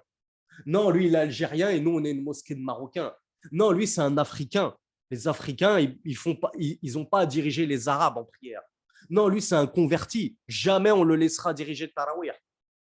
[0.66, 3.14] Non, lui, il est algérien et nous, on est une mosquée de Marocains.
[3.52, 4.76] Non, lui, c'est un Africain.
[5.12, 8.62] Les Africains, ils n'ont pas, ils, pas à diriger les Arabes en prière.
[9.10, 10.38] Non, lui, c'est un converti.
[10.48, 12.32] Jamais on le laissera diriger le Tarawih.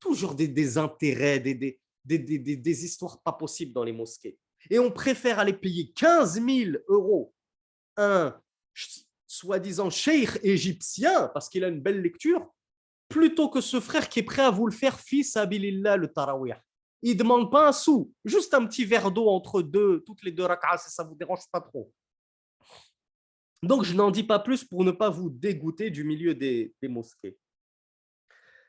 [0.00, 4.38] Toujours des, intérêts, des, histoires pas possibles dans les mosquées.
[4.70, 7.34] Et on préfère aller payer 15 000 euros
[7.96, 8.38] un
[9.26, 12.48] soi-disant cheikh égyptien, parce qu'il a une belle lecture,
[13.08, 16.54] plutôt que ce frère qui est prêt à vous le faire, fils Abilillah, le Tarawih.
[17.02, 20.32] Il ne demande pas un sou, juste un petit verre d'eau entre deux, toutes les
[20.32, 21.92] deux rak'as, si ça ne vous dérange pas trop.
[23.62, 27.38] Donc, je n'en dis pas plus pour ne pas vous dégoûter du milieu des, mosquées.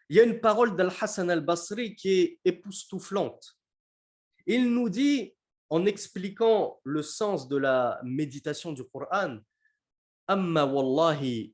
[0.10, 3.58] Il y a une parole d'Al-Hassan al-Basri qui est époustouflante.
[4.46, 5.34] Il nous dit,
[5.70, 9.40] en expliquant le sens de la méditation du Coran,
[10.28, 11.54] Amma wallahi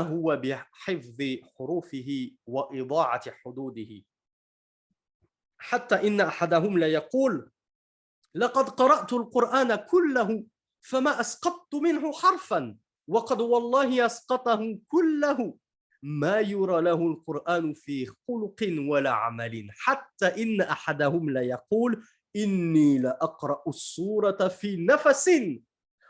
[0.00, 4.04] huwa bihifzi hurufihi wa ida'ati hududihi.
[5.58, 7.50] حتى إن أحدهم لا يقول
[8.34, 10.44] لقد قرأت القرآن كله
[10.80, 12.76] فما أسقطت منه حرفا
[13.08, 15.54] وقد والله أسقطه كله.
[16.02, 19.68] ما يرى له القرآن في خلق ولا عمل.
[19.70, 22.04] حتى إن أحدهم لا يقول
[22.36, 25.30] إني لأقرأ السورة في نفس.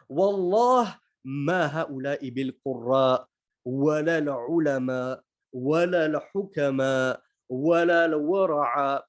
[0.08, 3.28] والله ما هؤلاء بالقراء.
[3.67, 5.23] ولا العلماء
[5.53, 9.03] ولا الحكماء ولا الورع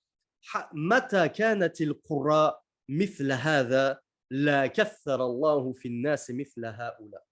[0.73, 4.01] متى كانت القراء مثل هذا
[4.31, 7.25] لا كثر الله في الناس مثل هؤلاء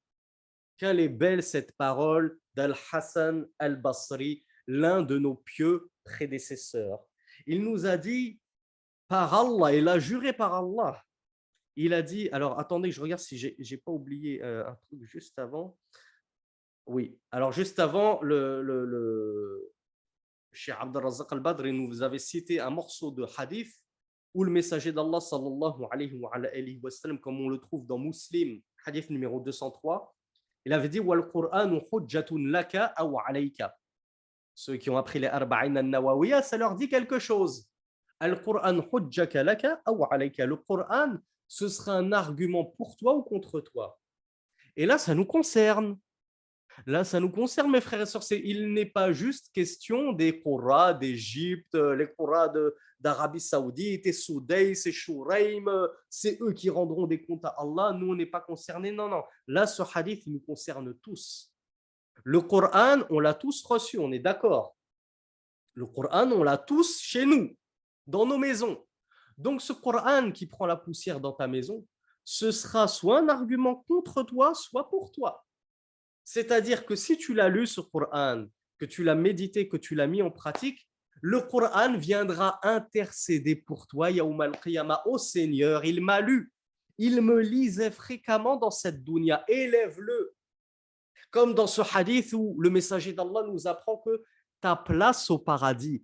[0.78, 7.06] Quelle est belle cette parole d'Al-Hassan al-Basri, l'un de nos pieux prédécesseurs.
[7.46, 8.40] Il nous a dit
[9.06, 11.04] par Allah, il a juré par Allah.
[11.76, 15.04] Il a dit, alors attendez, je regarde si j'ai n'ai pas oublié euh, un truc
[15.04, 15.76] juste avant.
[16.87, 19.73] Oui, alors juste avant, le, le, le,
[20.53, 20.97] chez Abd
[21.29, 23.73] al-Badr, nous avez cité un morceau de hadith
[24.33, 29.09] où le messager d'Allah sallallahu alayhi wa, sallam, comme on le trouve dans Muslim, hadith
[29.09, 30.15] numéro 203,
[30.63, 31.29] il avait dit Wal
[31.91, 33.75] hujjatun laka aw alayka.
[34.55, 37.67] Ceux qui ont appris les Arba'in al-Nawawiyya, ça leur dit quelque chose.
[38.19, 40.45] Al-Qur'an hujjaka laka aw alayka.
[40.45, 43.99] Le Qur'an, ce sera un argument pour toi ou contre toi.
[44.77, 45.97] Et là, ça nous concerne.
[46.85, 48.23] Là, ça nous concerne, mes frères et sœurs.
[48.31, 52.51] Il n'est pas juste question des Qur'as d'Égypte, les Qur'as
[52.99, 55.65] d'Arabie Saoudite, et Soudaï, c'est Shuraim,
[56.09, 57.93] c'est eux qui rendront des comptes à Allah.
[57.93, 58.91] Nous, on n'est pas concernés.
[58.91, 59.23] Non, non.
[59.47, 61.51] Là, ce hadith, il nous concerne tous.
[62.23, 64.75] Le Coran, on l'a tous reçu, on est d'accord.
[65.73, 67.55] Le Coran, on l'a tous chez nous,
[68.05, 68.83] dans nos maisons.
[69.37, 71.85] Donc, ce Coran qui prend la poussière dans ta maison,
[72.23, 75.45] ce sera soit un argument contre toi, soit pour toi.
[76.29, 78.47] C'est-à-dire que si tu l'as lu ce Coran,
[78.77, 80.85] que tu l'as médité, que tu l'as mis en pratique,
[81.21, 86.51] le Coran viendra intercéder pour toi, Yaoum al-Qiyamah, au Seigneur, il m'a lu,
[86.97, 90.35] il me lisait fréquemment dans cette dunya, élève-le.
[91.31, 94.21] Comme dans ce hadith où le messager d'Allah nous apprend que
[94.59, 96.03] ta place au paradis,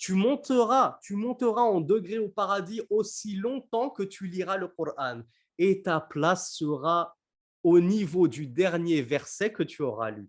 [0.00, 5.22] tu monteras, tu monteras en degré au paradis aussi longtemps que tu liras le Coran.
[5.58, 7.16] Et ta place sera
[7.64, 10.28] au niveau du dernier verset que tu auras lu.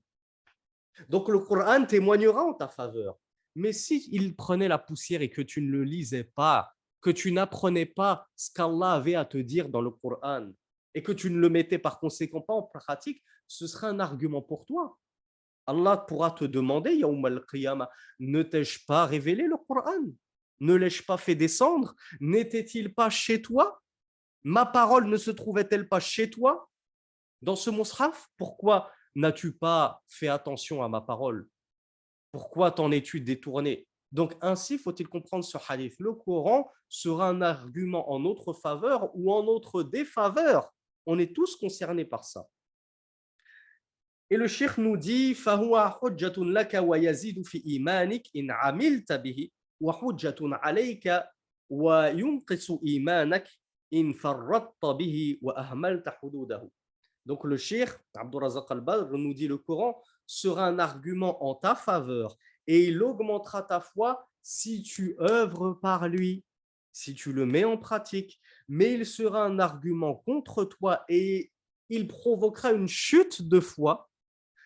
[1.10, 3.18] Donc le Coran témoignera en ta faveur.
[3.54, 7.32] Mais si il prenait la poussière et que tu ne le lisais pas, que tu
[7.32, 10.50] n'apprenais pas ce qu'Allah avait à te dire dans le Coran
[10.94, 14.42] et que tu ne le mettais par conséquent pas en pratique, ce serait un argument
[14.42, 14.98] pour toi.
[15.68, 17.90] Allah pourra te demander, Yawm al-Qiyamah,
[18.20, 20.14] ne t'ai-je pas révélé le Coran?
[20.62, 21.96] Ne l'ai-je pas fait descendre?
[22.22, 23.82] N'était-il pas chez toi?
[24.44, 26.70] Ma parole ne se trouvait-elle pas chez toi?
[27.45, 31.49] Dans ce monsraf Pourquoi n'as-tu pas fait attention à ma parole
[32.33, 35.95] Pourquoi t'en es-tu détourné Donc ainsi faut-il comprendre ce hadith.
[35.99, 40.73] Le Coran sera un argument en notre faveur ou en notre défaveur.
[41.07, 42.47] On est tous concernés par ça.
[44.33, 49.51] Et le cheikh nous dit فهو حجة لك ويزيد في إيمانك إن عملت به
[49.81, 51.23] وحجة عليك
[51.71, 53.49] وينقص إيمانك
[53.95, 56.71] إن فرطت به وأهملت حدوده
[57.26, 62.38] donc le cheikh Abdurrazaq al-Badr nous dit le Coran sera un argument en ta faveur
[62.68, 66.44] et il augmentera ta foi si tu œuvres par lui,
[66.92, 71.52] si tu le mets en pratique, mais il sera un argument contre toi et
[71.90, 74.10] il provoquera une chute de foi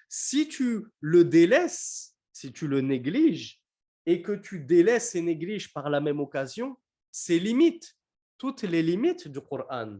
[0.09, 3.61] si tu le délaisses, si tu le négliges,
[4.05, 6.77] et que tu délaisses et négliges par la même occasion,
[7.11, 7.95] c'est limites,
[8.37, 9.99] toutes les limites du Coran.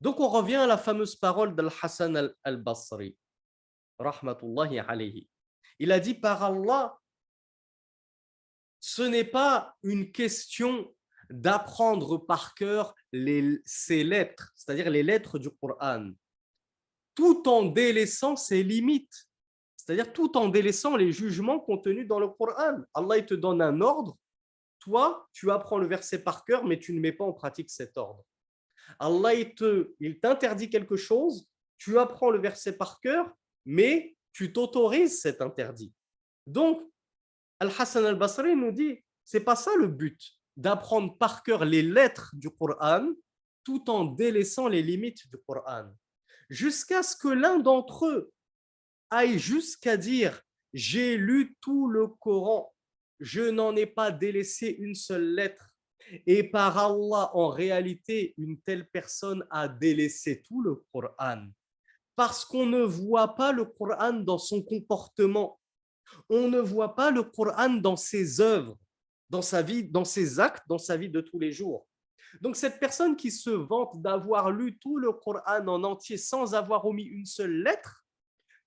[0.00, 3.16] Donc on revient à la fameuse parole d'Al-Hassan al-Basri,
[3.98, 5.28] rahmatullahi alayhi.
[5.78, 6.98] Il a dit par Allah,
[8.80, 10.94] ce n'est pas une question
[11.28, 16.10] d'apprendre par cœur les, ces lettres, c'est-à-dire les lettres du Coran
[17.14, 19.28] tout en délaissant ses limites,
[19.76, 22.78] c'est-à-dire tout en délaissant les jugements contenus dans le Coran.
[22.94, 24.16] Allah il te donne un ordre,
[24.78, 27.98] toi, tu apprends le verset par cœur, mais tu ne mets pas en pratique cet
[27.98, 28.24] ordre.
[28.98, 31.48] Allah il t'interdit quelque chose,
[31.78, 33.32] tu apprends le verset par cœur,
[33.64, 35.92] mais tu t'autorises cet interdit.
[36.46, 36.82] Donc,
[37.58, 40.20] Al-Hassan al-Basri nous dit, c'est pas ça le but,
[40.56, 43.06] d'apprendre par cœur les lettres du Coran
[43.64, 45.90] tout en délaissant les limites du Coran
[46.50, 48.32] jusqu'à ce que l'un d'entre eux
[49.08, 50.42] aille jusqu'à dire
[50.74, 52.74] J'ai lu tout le Coran,
[53.20, 55.69] je n'en ai pas délaissé une seule lettre.
[56.26, 61.46] Et par Allah, en réalité, une telle personne a délaissé tout le Coran.
[62.16, 65.60] Parce qu'on ne voit pas le Coran dans son comportement.
[66.28, 68.76] On ne voit pas le Coran dans ses œuvres,
[69.28, 71.86] dans sa vie, dans ses actes, dans sa vie de tous les jours.
[72.40, 76.86] Donc cette personne qui se vante d'avoir lu tout le Coran en entier sans avoir
[76.86, 78.04] omis une seule lettre,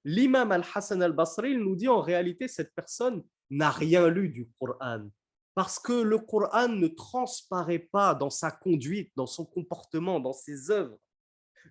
[0.03, 5.07] l'imam al-Hassan al-Basri nous dit en réalité cette personne n'a rien lu du Coran
[5.55, 10.71] parce que le Coran ne transparaît pas dans sa conduite, dans son comportement, dans ses
[10.71, 10.97] œuvres,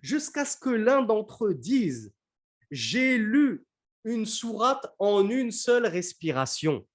[0.01, 2.13] jusqu'à ce que l'un d'entre eux dise
[2.71, 3.65] J'ai lu
[4.05, 6.85] une sourate en une seule respiration.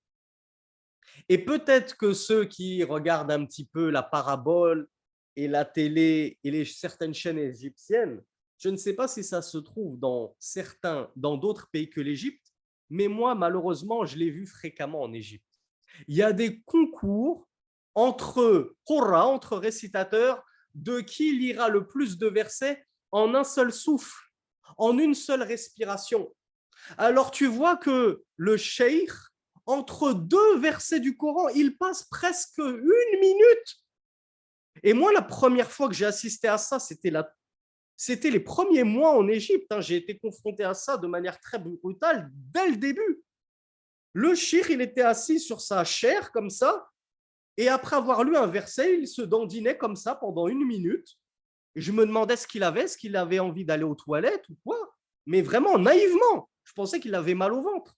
[1.29, 4.89] Et peut-être que ceux qui regardent un petit peu la parabole
[5.37, 8.23] et la télé et les, certaines chaînes égyptiennes,
[8.59, 12.53] je ne sais pas si ça se trouve dans certains, dans d'autres pays que l'Égypte,
[12.91, 15.48] mais moi, malheureusement, je l'ai vu fréquemment en Égypte.
[16.07, 17.49] Il y a des concours
[17.95, 20.45] entre entre récitateurs,
[20.75, 24.31] de qui lira le plus de versets en un seul souffle,
[24.77, 26.33] en une seule respiration.
[26.97, 29.11] Alors tu vois que le cheikh
[29.67, 33.77] entre deux versets du Coran, il passe presque une minute.
[34.83, 37.31] Et moi, la première fois que j'ai assisté à ça, c'était la...
[37.95, 39.67] C'était les premiers mois en Égypte.
[39.71, 39.81] Hein.
[39.81, 43.23] J'ai été confronté à ça de manière très brutale dès le début.
[44.13, 46.89] Le shir, il était assis sur sa chair comme ça,
[47.57, 51.09] et après avoir lu un verset, il se dandinait comme ça pendant une minute.
[51.75, 54.95] Je me demandais ce qu'il avait, est-ce qu'il avait envie d'aller aux toilettes ou quoi.
[55.27, 57.97] Mais vraiment naïvement, je pensais qu'il avait mal au ventre.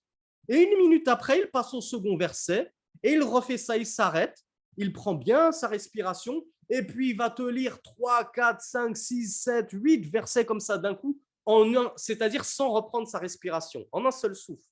[0.49, 2.73] Et une minute après, il passe au second verset
[3.03, 4.39] et il refait ça, il s'arrête,
[4.79, 9.43] il prend bien sa respiration et puis il va te lire 3, 4, 5, 6,
[9.43, 11.21] 7, 8 versets comme ça d'un coup,
[11.97, 14.70] c'est-à-dire sans reprendre sa respiration, en un seul souffle.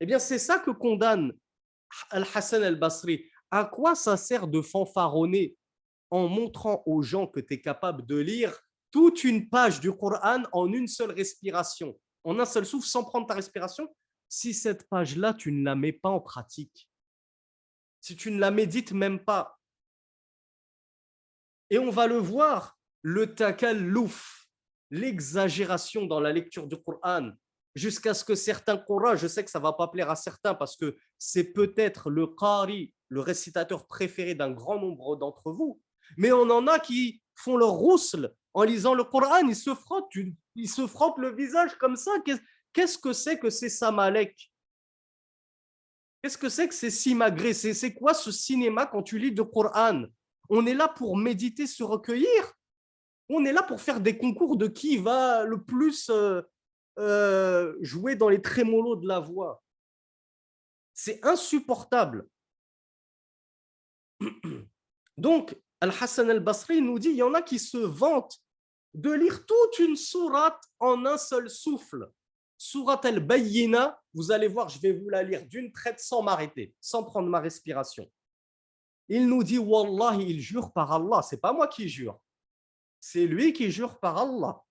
[0.00, 1.32] Eh bien, c'est ça que condamne
[2.10, 3.30] Al-Hassan al-Basri.
[3.50, 5.56] À quoi ça sert de fanfaronner
[6.10, 8.58] en montrant aux gens que tu es capable de lire
[8.90, 13.26] toute une page du Coran en une seule respiration, en un seul souffle, sans prendre
[13.26, 13.88] ta respiration?
[14.28, 16.90] Si cette page-là, tu ne la mets pas en pratique,
[18.00, 19.58] si tu ne la médites même pas,
[21.70, 23.26] et on va le voir, le
[23.72, 24.48] louf,
[24.90, 27.32] l'exagération dans la lecture du Coran,
[27.78, 30.76] jusqu'à ce que certains Qur'an, je sais que ça va pas plaire à certains parce
[30.76, 35.80] que c'est peut-être le Qari, le récitateur préféré d'un grand nombre d'entre vous,
[36.16, 40.12] mais on en a qui font leur rousle en lisant le Coran, ils se frottent,
[40.54, 40.82] ils se
[41.20, 42.10] le visage comme ça.
[42.72, 44.50] Qu'est-ce que c'est que c'est Samalek?
[46.22, 50.02] Qu'est-ce que c'est que c'est Simagré C'est quoi ce cinéma quand tu lis le Coran
[50.48, 52.52] On est là pour méditer, se recueillir?
[53.28, 56.10] On est là pour faire des concours de qui va le plus
[56.98, 59.62] euh, jouer dans les trémolos de la voix.
[60.94, 62.28] C'est insupportable.
[65.16, 68.42] Donc, Al-Hassan al-Basri nous dit, il y en a qui se vantent
[68.94, 72.10] de lire toute une sourate en un seul souffle.
[72.56, 77.04] Sourate al-Bayyina, vous allez voir, je vais vous la lire d'une traite sans m'arrêter, sans
[77.04, 78.10] prendre ma respiration.
[79.08, 81.22] Il nous dit, Wallah, il jure par Allah.
[81.22, 82.20] C'est pas moi qui jure.
[83.00, 84.62] C'est lui qui jure par Allah.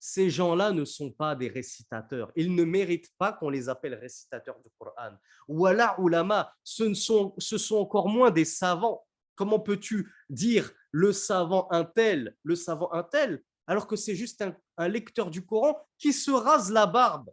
[0.00, 2.30] Ces gens-là ne sont pas des récitateurs.
[2.36, 5.16] Ils ne méritent pas qu'on les appelle récitateurs du Coran.
[5.48, 9.06] Wala ulama, ce, sont, ce sont encore moins des savants.
[9.36, 14.44] Comment peux-tu dire le savant un tel, le savant un tel, alors que c'est juste
[14.76, 17.30] un, lecteur du Coran qui se rase la barbe?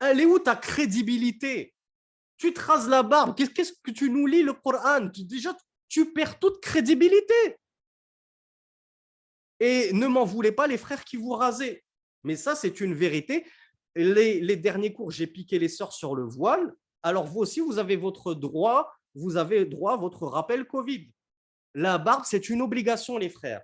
[0.00, 1.74] Elle est où ta crédibilité?
[2.36, 5.10] Tu te rases la barbe, qu'est-ce que tu nous lis le Coran?
[5.14, 5.56] Déjà,
[5.88, 7.58] tu perds toute crédibilité.
[9.60, 11.84] Et ne m'en voulez pas les frères qui vous rasaient.
[12.24, 13.46] Mais ça, c'est une vérité.
[13.94, 16.74] Les, derniers cours, j'ai piqué les sœurs sur le voile.
[17.02, 21.10] Alors vous aussi, vous avez votre droit, vous avez droit à votre rappel Covid.
[21.74, 23.62] La barbe, c'est une obligation, les frères.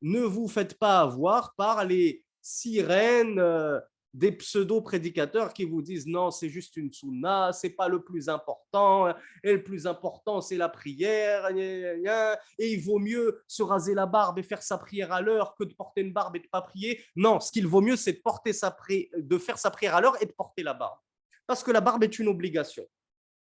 [0.00, 3.78] Ne vous faites pas avoir par les sirènes euh,
[4.14, 9.08] des pseudo-prédicateurs qui vous disent non, c'est juste une sunna, c'est pas le plus important,
[9.42, 14.38] et le plus important, c'est la prière, et il vaut mieux se raser la barbe
[14.38, 17.02] et faire sa prière à l'heure que de porter une barbe et de pas prier.
[17.16, 20.32] Non, ce qu'il vaut mieux, c'est de, de faire sa prière à l'heure et de
[20.32, 20.98] porter la barbe.
[21.46, 22.84] Parce que la barbe est une obligation.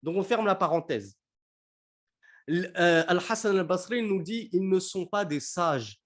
[0.03, 1.17] Donc on ferme la parenthèse.
[2.49, 5.98] Euh, Al-Hassan al-Basri nous dit ils ne sont pas des sages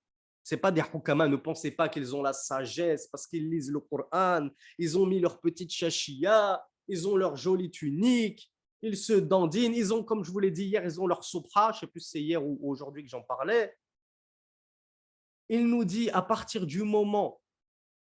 [0.44, 3.80] c'est pas des hukama, ne pensez pas qu'ils ont la sagesse parce qu'ils lisent le
[3.80, 8.52] Coran, ils ont mis leur petite chachia, ils ont leur jolie tunique,
[8.82, 11.72] ils se dandinent, ils ont, comme je vous l'ai dit hier, ils ont leur sopra,
[11.72, 13.74] je sais plus si c'est hier ou aujourd'hui que j'en parlais.
[15.48, 17.42] Il nous dit à partir du moment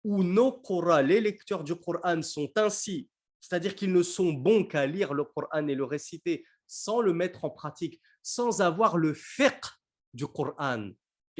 [0.03, 3.11] où nos Qur'an, les lecteurs du Coran sont ainsi,
[3.41, 7.45] c'est-à-dire qu'ils ne sont bons qu'à lire le Coran et le réciter sans le mettre
[7.45, 9.67] en pratique, sans avoir le fiqh
[10.15, 10.91] du Coran,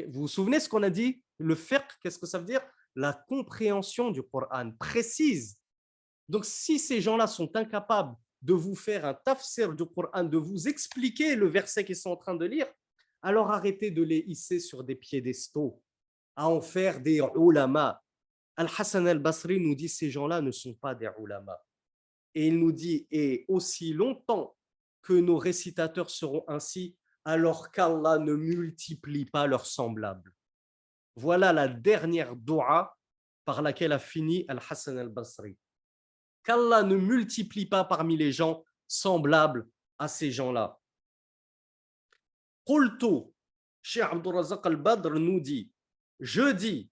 [0.07, 1.21] vous vous souvenez ce qu'on a dit?
[1.37, 2.61] Le fiqh, qu'est-ce que ça veut dire?
[2.95, 5.57] La compréhension du Coran précise.
[6.29, 10.67] Donc, si ces gens-là sont incapables de vous faire un tafsir du Coran, de vous
[10.67, 12.67] expliquer le verset qu'ils sont en train de lire,
[13.21, 15.81] alors arrêtez de les hisser sur des piédestaux,
[16.35, 18.01] à en faire des ulama.
[18.55, 21.57] Al-Hassan al-Basri nous dit ces gens-là ne sont pas des ulama.
[22.35, 24.55] Et il nous dit, et aussi longtemps
[25.01, 26.95] que nos récitateurs seront ainsi,
[27.25, 30.33] alors qu'Allah ne multiplie pas leurs semblables.
[31.15, 32.97] Voilà la dernière dua
[33.45, 35.57] par laquelle a fini Al-Hassan al-Basri.
[36.43, 39.67] Qu'Allah ne multiplie pas parmi les gens semblables
[39.97, 40.77] à ces gens-là.
[42.65, 43.31] Qultu,
[43.81, 45.71] Cheikh Abdurrazaq al-Badr nous dit,
[46.19, 46.89] je dis,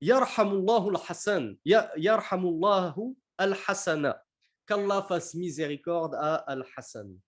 [0.00, 4.22] Yarhamullahu al-Hassan, Yarhamullahu al-Hassana,
[4.66, 7.18] qu'Allah fasse miséricorde à Al-Hassan.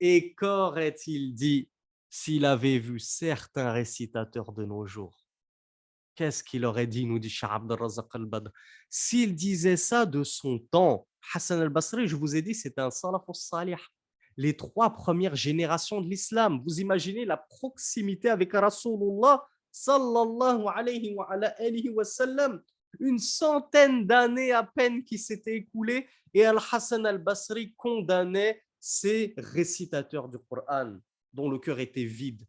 [0.00, 1.70] Et qu'aurait-il dit
[2.10, 5.16] s'il avait vu certains récitateurs de nos jours?
[6.14, 8.50] Qu'est-ce qu'il aurait dit, nous dit Shah al-Razaq al-Badr?
[8.90, 13.34] S'il disait ça de son temps, Hassan al-Basri, je vous ai dit, c'était un salafus
[13.34, 13.76] salih.
[14.36, 16.60] Les trois premières générations de l'islam.
[16.64, 22.62] Vous imaginez la proximité avec Rasulullah sallallahu alayhi wa, alayhi wa sallam
[23.00, 30.38] une centaine d'années à peine qui s'étaient écoulées et Al-Hassan al-Basri condamnait ces récitateurs du
[30.38, 30.98] Coran
[31.32, 32.46] dont le cœur était vide.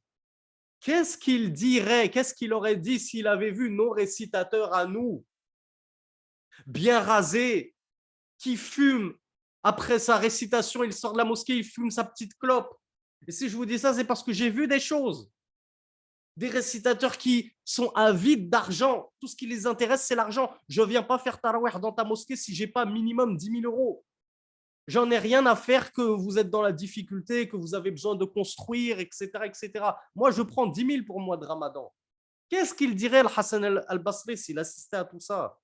[0.79, 5.25] Qu'est-ce qu'il dirait, qu'est-ce qu'il aurait dit s'il avait vu nos récitateurs à nous,
[6.65, 7.75] bien rasés,
[8.37, 9.13] qui fument
[9.63, 12.73] après sa récitation, il sort de la mosquée, il fume sa petite clope.
[13.27, 15.29] Et si je vous dis ça, c'est parce que j'ai vu des choses
[16.38, 19.12] des récitateurs qui sont avides d'argent.
[19.20, 20.52] Tout ce qui les intéresse, c'est l'argent.
[20.68, 23.72] Je ne viens pas faire tarawih dans ta mosquée si j'ai pas minimum 10 000
[23.72, 24.04] euros.
[24.86, 28.16] J'en ai rien à faire que vous êtes dans la difficulté, que vous avez besoin
[28.16, 29.30] de construire, etc.
[29.44, 29.72] etc.
[30.14, 31.92] Moi, je prends 10 000 pour le mois de Ramadan.
[32.50, 35.58] Qu'est-ce qu'il dirait, le Hassan al-Basri, s'il assistait à tout ça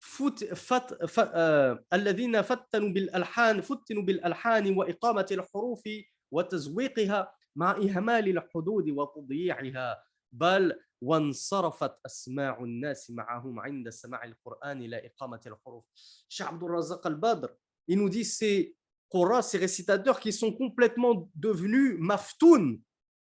[0.00, 1.20] فت فت ف...
[1.20, 5.88] آه، الذين فتنوا بالألحان فتنوا بالألحان وإقامة الحروف
[6.34, 15.40] وتزويقها مع إهمال الحدود وتضييعها بل وانصرفت أسماع الناس معهم عند سماع القرآن إلى إقامة
[15.46, 15.84] الحروف
[16.28, 17.48] Cheikh Abdul Razak al-Badr,
[17.88, 18.76] il nous dit ces
[19.10, 22.80] Qur'an, ces récitateurs qui sont complètement devenus maftoun,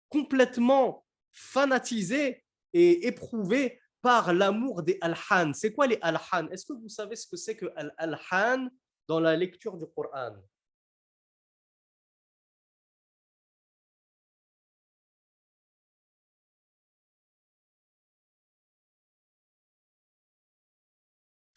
[0.08, 5.52] complètement fanatisés et éprouvés par l'amour des alhan.
[5.54, 8.68] C'est quoi les alhan Est-ce que vous savez ce que c'est que al-alhan
[9.08, 10.36] dans la lecture du Coran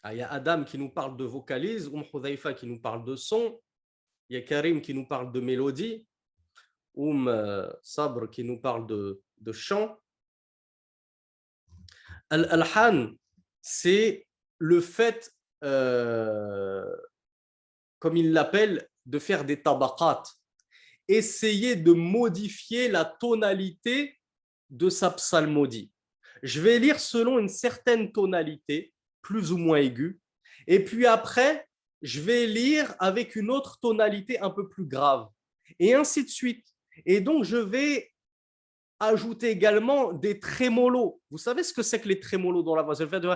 [0.03, 3.05] Ah, il y a Adam qui nous parle de vocalise, Oum Hudhaifa qui nous parle
[3.05, 3.59] de son,
[4.29, 6.07] il y a Karim qui nous parle de mélodie,
[6.95, 9.97] Oum euh, Sabr qui nous parle de, de chant.
[12.31, 13.11] Al-Alhan,
[13.61, 15.31] c'est le fait,
[15.63, 16.95] euh,
[17.99, 20.23] comme il l'appelle, de faire des tabaqat,
[21.07, 24.19] essayer de modifier la tonalité
[24.69, 25.91] de sa psalmodie.
[26.41, 30.19] Je vais lire selon une certaine tonalité, plus ou moins aiguë,
[30.67, 31.67] et puis après,
[32.01, 35.27] je vais lire avec une autre tonalité un peu plus grave,
[35.79, 36.65] et ainsi de suite.
[37.05, 38.11] Et donc, je vais
[38.99, 41.19] ajouter également des trémolos.
[41.31, 42.93] Vous savez ce que c'est que les trémolos dans la voix?
[42.93, 43.29] C'est le fait de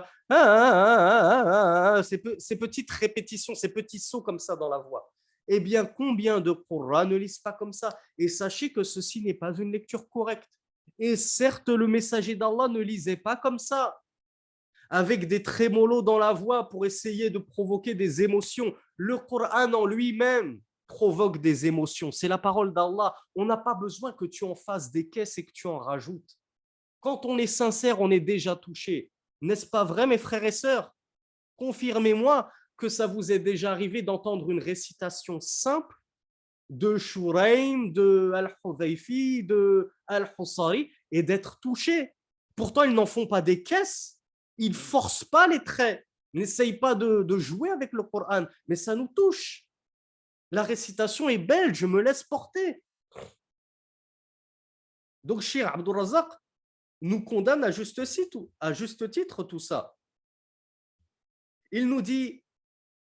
[2.04, 5.12] ces, ces petites répétitions, ces petits sauts comme ça dans la voix.
[5.48, 7.98] Eh bien, combien de Qur'an ne lisent pas comme ça?
[8.18, 10.50] Et sachez que ceci n'est pas une lecture correcte.
[11.00, 13.98] Et certes, le messager d'Allah ne lisait pas comme ça,
[14.96, 18.74] avec des trémolos dans la voix pour essayer de provoquer des émotions.
[18.96, 22.14] Le Coran en lui-même provoque des émotions.
[22.14, 23.14] C'est la parole d'Allah.
[23.36, 26.38] On n'a pas besoin que tu en fasses des caisses et que tu en rajoutes.
[27.02, 29.12] Quand on est sincère, on est déjà touché.
[29.42, 30.96] N'est-ce pas vrai, mes frères et sœurs?
[31.58, 35.98] Confirmez-moi que ça vous est déjà arrivé d'entendre une récitation simple
[36.70, 42.14] de Shuraim, de Al-Hudhaifi, de Al-Hussari et d'être touché.
[42.56, 44.15] Pourtant, ils n'en font pas des caisses,
[44.58, 48.96] ils ne forcent pas les traits, n'essayent pas de, jouer avec le Coran, mais ça
[48.96, 49.66] nous touche.
[50.52, 52.84] La récitation est belle, je me laisse porter.
[55.24, 56.28] Donc, Shir Abdurrazak
[57.02, 59.96] nous condamne à juste, titre, à juste titre tout ça.
[61.72, 62.44] Il nous dit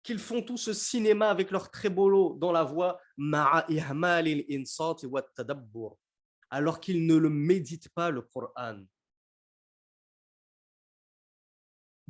[0.03, 3.01] qu'ils font tout ce cinéma avec leur trébolo dans la voix,
[6.51, 8.83] alors qu'ils ne le méditent pas le Coran.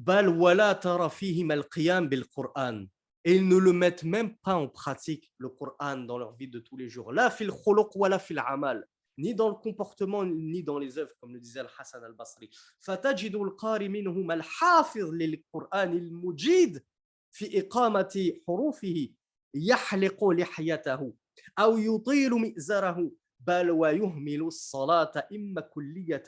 [0.05, 2.87] Tara fihim al-qiyam bil Quran
[3.25, 6.59] et ils ne le mettent même pas en pratique, le Coran, dans leur vie de
[6.59, 7.13] tous les jours.
[7.13, 8.87] La fil khuluq wa la fil amal,
[9.19, 12.49] ni dans le comportement, ni dans les œuvres, comme le disait Al-Hassan al-Basri.
[12.81, 16.85] فتجد القارئ منهم الحافظ للقرآن المجيد
[17.33, 19.09] في إقامة حروفه
[19.55, 21.15] يحلق لحيته
[21.59, 26.25] أو يطيل مئزره بل ويهمل الصلاة إما كلية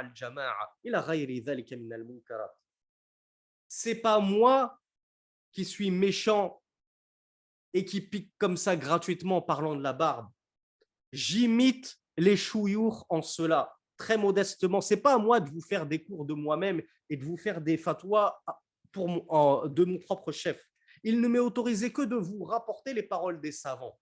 [0.00, 2.59] الجماعة إلى غير ذلك من المنكرات.
[3.72, 4.80] C'est pas moi
[5.52, 6.60] qui suis méchant
[7.72, 10.28] et qui pique comme ça gratuitement en parlant de la barbe.
[11.12, 14.80] J'imite les chouyours en cela, très modestement.
[14.80, 17.60] C'est pas à moi de vous faire des cours de moi-même et de vous faire
[17.60, 18.42] des fatwas
[18.90, 19.06] pour
[19.68, 20.68] de mon propre chef.
[21.04, 23.96] Il ne m'est autorisé que de vous rapporter les paroles des savants.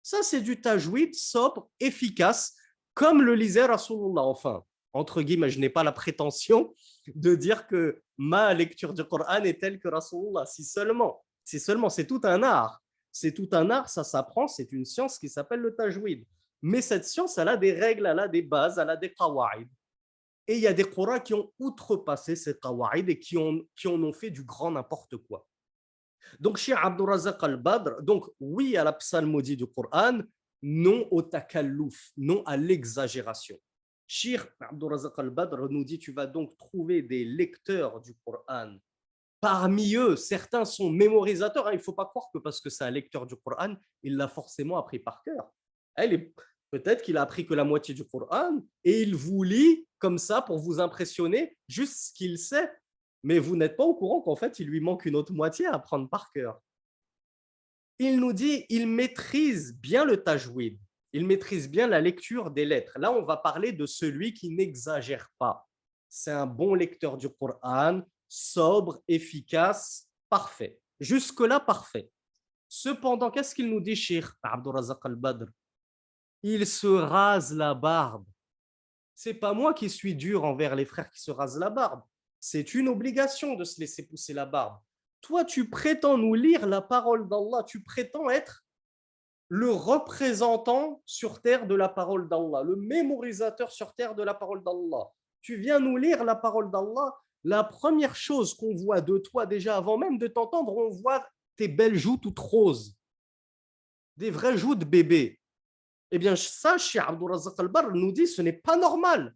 [0.02, 2.54] ça, c'est du tajwid sobre, efficace,
[2.94, 4.22] comme le lisait Rasulullah.
[4.22, 4.62] Enfin,
[4.92, 6.72] entre guillemets, je n'ai pas la prétention
[7.14, 11.24] de dire que ma lecture du Coran est telle que Rasulullah, si seulement.
[11.48, 12.78] C'est seulement, c'est tout un art.
[13.10, 16.26] C'est tout un art, ça s'apprend, c'est une science qui s'appelle le tajwid.
[16.60, 19.66] Mais cette science, elle a des règles, elle a des bases, elle a des qawaïd.
[20.46, 23.88] Et il y a des Qur'ans qui ont outrepassé ces qawaïd et qui, ont, qui
[23.88, 25.46] en ont fait du grand n'importe quoi.
[26.38, 30.18] Donc, chez Abdurazak al-Badr, donc oui à la psalmodie du Coran,
[30.60, 33.58] non au takallouf, non à l'exagération.
[34.06, 38.76] Shir Abdurazak al-Badr nous dit Tu vas donc trouver des lecteurs du Coran.
[39.40, 41.68] Parmi eux, certains sont mémorisateurs.
[41.68, 41.72] Hein.
[41.72, 44.28] Il ne faut pas croire que parce que c'est un lecteur du Coran, il l'a
[44.28, 45.52] forcément appris par cœur.
[46.70, 50.42] Peut-être qu'il a appris que la moitié du Coran et il vous lit comme ça
[50.42, 52.70] pour vous impressionner, juste ce qu'il sait.
[53.24, 55.74] Mais vous n'êtes pas au courant qu'en fait, il lui manque une autre moitié à
[55.74, 56.60] apprendre par cœur.
[57.98, 60.78] Il nous dit il maîtrise bien le tajwid
[61.12, 62.98] il maîtrise bien la lecture des lettres.
[62.98, 65.66] Là, on va parler de celui qui n'exagère pas.
[66.08, 70.78] C'est un bon lecteur du Coran, sobre, efficace, parfait.
[71.00, 72.10] Jusque-là, parfait.
[72.68, 75.46] Cependant, qu'est-ce qu'il nous Cheikh Abdurazak al-Badr?
[76.42, 78.24] Il se rase la barbe.
[79.14, 82.02] C'est pas moi qui suis dur envers les frères qui se rasent la barbe.
[82.38, 84.78] C'est une obligation de se laisser pousser la barbe.
[85.20, 88.64] Toi, tu prétends nous lire la parole d'Allah, tu prétends être
[89.48, 94.62] le représentant sur terre de la parole d'Allah, le mémorisateur sur terre de la parole
[94.62, 95.08] d'Allah.
[95.40, 97.16] Tu viens nous lire la parole d'Allah.
[97.44, 101.68] La première chose qu'on voit de toi déjà avant même de t'entendre, on voit tes
[101.68, 102.96] belles joues toutes roses,
[104.16, 105.40] des vraies joues de bébé.
[106.10, 109.34] Eh bien, ça, chez Abdulrazak al-Bar nous dit ce n'est pas normal.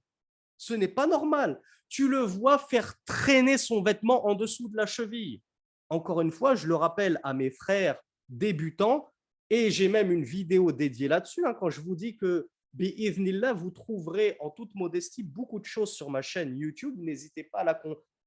[0.56, 1.60] Ce n'est pas normal.
[1.88, 5.42] Tu le vois faire traîner son vêtement en dessous de la cheville.
[5.90, 9.12] Encore une fois, je le rappelle à mes frères débutants,
[9.50, 11.44] et j'ai même une vidéo dédiée là-dessus.
[11.44, 16.10] Hein, quand je vous dis que vous trouverez en toute modestie beaucoup de choses sur
[16.10, 16.94] ma chaîne YouTube.
[16.98, 17.64] N'hésitez pas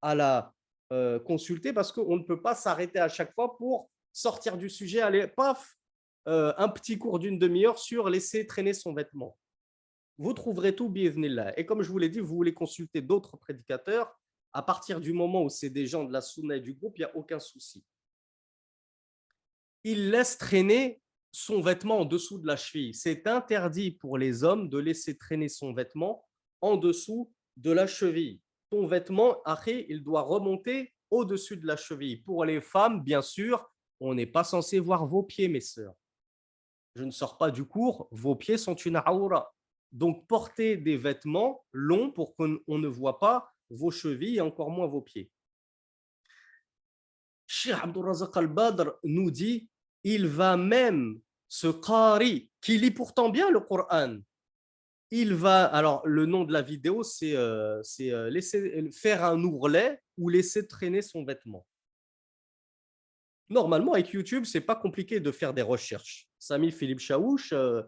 [0.02, 0.54] à la,
[0.92, 5.00] euh, consulter parce qu'on ne peut pas s'arrêter à chaque fois pour sortir du sujet,
[5.00, 5.76] aller, paf,
[6.28, 9.36] euh, un petit cours d'une demi-heure sur laisser traîner son vêtement.
[10.18, 11.58] Vous trouverez tout bi'idhnillah.
[11.58, 14.18] Et comme je vous l'ai dit, vous voulez consulter d'autres prédicateurs,
[14.52, 17.02] à partir du moment où c'est des gens de la sunna et du groupe, il
[17.02, 17.84] n'y a aucun souci.
[19.84, 21.02] Il laisse traîner
[21.38, 22.94] son vêtement en dessous de la cheville.
[22.94, 26.24] C'est interdit pour les hommes de laisser traîner son vêtement
[26.62, 28.40] en dessous de la cheville.
[28.70, 32.22] Ton vêtement, après, il doit remonter au-dessus de la cheville.
[32.22, 35.92] Pour les femmes, bien sûr, on n'est pas censé voir vos pieds, mes sœurs.
[36.94, 39.54] Je ne sors pas du cours, vos pieds sont une aura.
[39.92, 44.86] Donc, portez des vêtements longs pour qu'on ne voit pas vos chevilles et encore moins
[44.86, 45.30] vos pieds.
[47.46, 49.68] Cheikh Abdulrazak al-Badr nous dit
[50.02, 54.18] il va même ce qari qui lit pourtant bien le Coran,
[55.10, 60.00] il va, alors le nom de la vidéo, c'est euh, euh, laisser faire un ourlet
[60.18, 61.66] ou laisser traîner son vêtement.
[63.48, 66.28] Normalement, avec YouTube, c'est pas compliqué de faire des recherches.
[66.38, 67.82] Sami Philippe Chaouch, euh,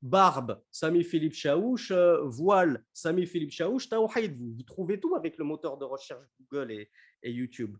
[0.00, 1.90] barbe, Sami Philippe Chaouch,
[2.22, 6.88] voile, Sami Philippe Chaouch, vous, vous trouvez tout avec le moteur de recherche Google et
[7.24, 7.76] YouTube.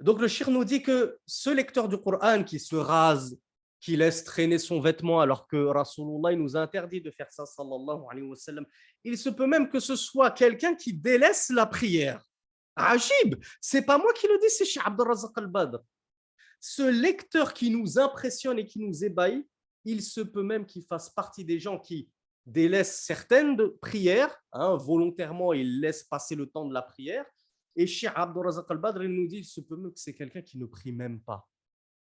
[0.00, 3.36] Donc le shir nous dit que ce lecteur du Coran qui se rase,
[3.80, 8.66] qui laisse traîner son vêtement alors que Rasulullah nous interdit de faire ça, sallallahu alayhi
[9.04, 12.22] il se peut même que ce soit quelqu'un qui délaisse la prière.
[12.76, 15.78] Ajib, c'est pas moi qui le dis, c'est chez Abdurrazak al-Badr.
[16.60, 19.46] Ce lecteur qui nous impressionne et qui nous ébahit,
[19.84, 22.08] il se peut même qu'il fasse partie des gens qui
[22.46, 27.24] délaissent certaines prières, hein, volontairement, il laisse passer le temps de la prière,
[27.78, 30.66] et Cheikh Abdurazak al-Badr, il nous dit, il se peut que c'est quelqu'un qui ne
[30.66, 31.48] prie même pas.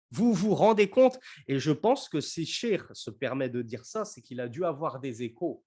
[0.10, 1.19] Vous vous rendez compte?
[1.48, 4.64] Et je pense que si Cheikh se permet de dire ça, c'est qu'il a dû
[4.64, 5.61] avoir des échos.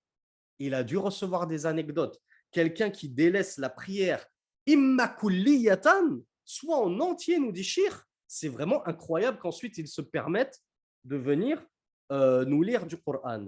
[0.59, 2.19] Il a dû recevoir des anecdotes.
[2.51, 4.27] Quelqu'un qui délaisse la prière
[4.67, 7.93] immakulliyatan, soit en entier, nous dit Cheikh,
[8.27, 10.59] c'est vraiment incroyable qu'ensuite il se permette
[11.05, 11.63] de venir
[12.11, 13.47] euh, nous lire du Coran.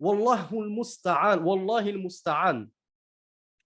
[0.00, 2.66] Wallahu al-musta'an, wallahi al-musta'an.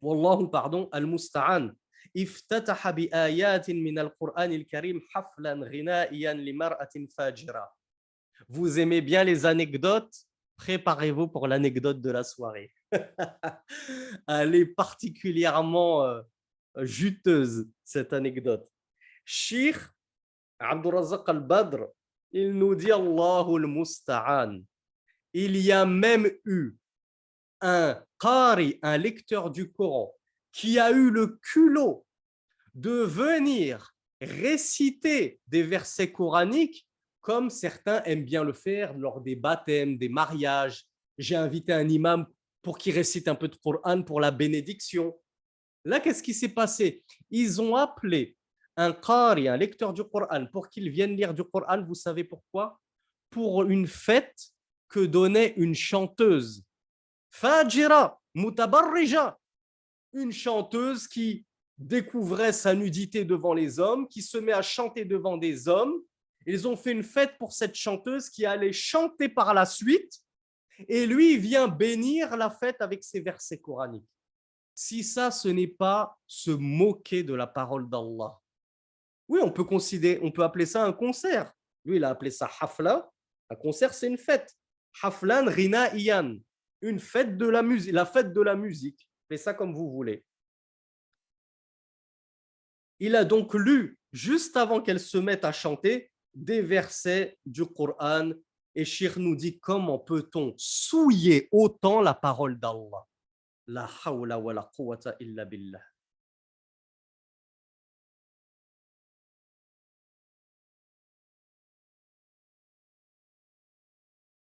[0.02, 1.70] Wallahu, pardon, al-musta'an.
[2.17, 7.75] افتتح بآيات من القرآن الكريم حفلا غنائيا لمرأة فاجرة.
[8.49, 10.27] Vous aimez bien les anecdotes
[10.57, 12.71] Préparez-vous pour l'anecdote de la soirée.
[14.27, 16.21] Elle est particulièrement euh,
[16.77, 18.67] juteuse, cette anecdote.
[19.25, 19.77] Sheikh
[20.59, 21.87] Abdurazak al-Badr,
[22.31, 24.61] il nous dit Allahul Musta'an.
[25.33, 26.77] Il y a même eu
[27.59, 30.13] un qari, un lecteur du Coran,
[30.52, 32.06] qui a eu le culot
[32.74, 36.86] de venir réciter des versets coraniques
[37.20, 40.86] comme certains aiment bien le faire lors des baptêmes, des mariages.
[41.18, 42.26] J'ai invité un imam
[42.62, 45.18] pour qu'il récite un peu de Coran pour la bénédiction.
[45.84, 47.04] Là, qu'est-ce qui s'est passé?
[47.30, 48.36] Ils ont appelé
[48.76, 51.82] un qari, un lecteur du Coran, pour qu'il vienne lire du Coran.
[51.82, 52.80] Vous savez pourquoi?
[53.30, 54.48] Pour une fête
[54.88, 56.64] que donnait une chanteuse.
[57.30, 59.38] Fajira, mutabarrija,
[60.12, 61.44] une chanteuse qui
[61.78, 66.02] découvrait sa nudité devant les hommes, qui se met à chanter devant des hommes
[66.46, 70.20] Ils ont fait une fête pour cette chanteuse qui allait chanter par la suite
[70.88, 74.08] et lui vient bénir la fête avec ses versets coraniques.
[74.74, 78.38] Si ça, ce n'est pas se moquer de la parole d'Allah.
[79.28, 81.52] Oui, on peut considérer, on peut appeler ça un concert.
[81.84, 83.10] Lui, il a appelé ça hafla.
[83.50, 84.54] Un concert, c'est une fête.
[85.02, 86.36] Haflan rina iyan,
[86.80, 89.08] une fête de la musique, la fête de la musique.
[89.30, 90.24] Faites ça comme vous voulez.
[92.98, 98.32] Il a donc lu juste avant qu'elle se mette à chanter des versets du Coran
[98.74, 103.06] et Shir nous dit comment peut-on souiller autant la parole d'Allah?
[103.68, 104.70] La hawla wa la
[105.20, 105.80] illa billah.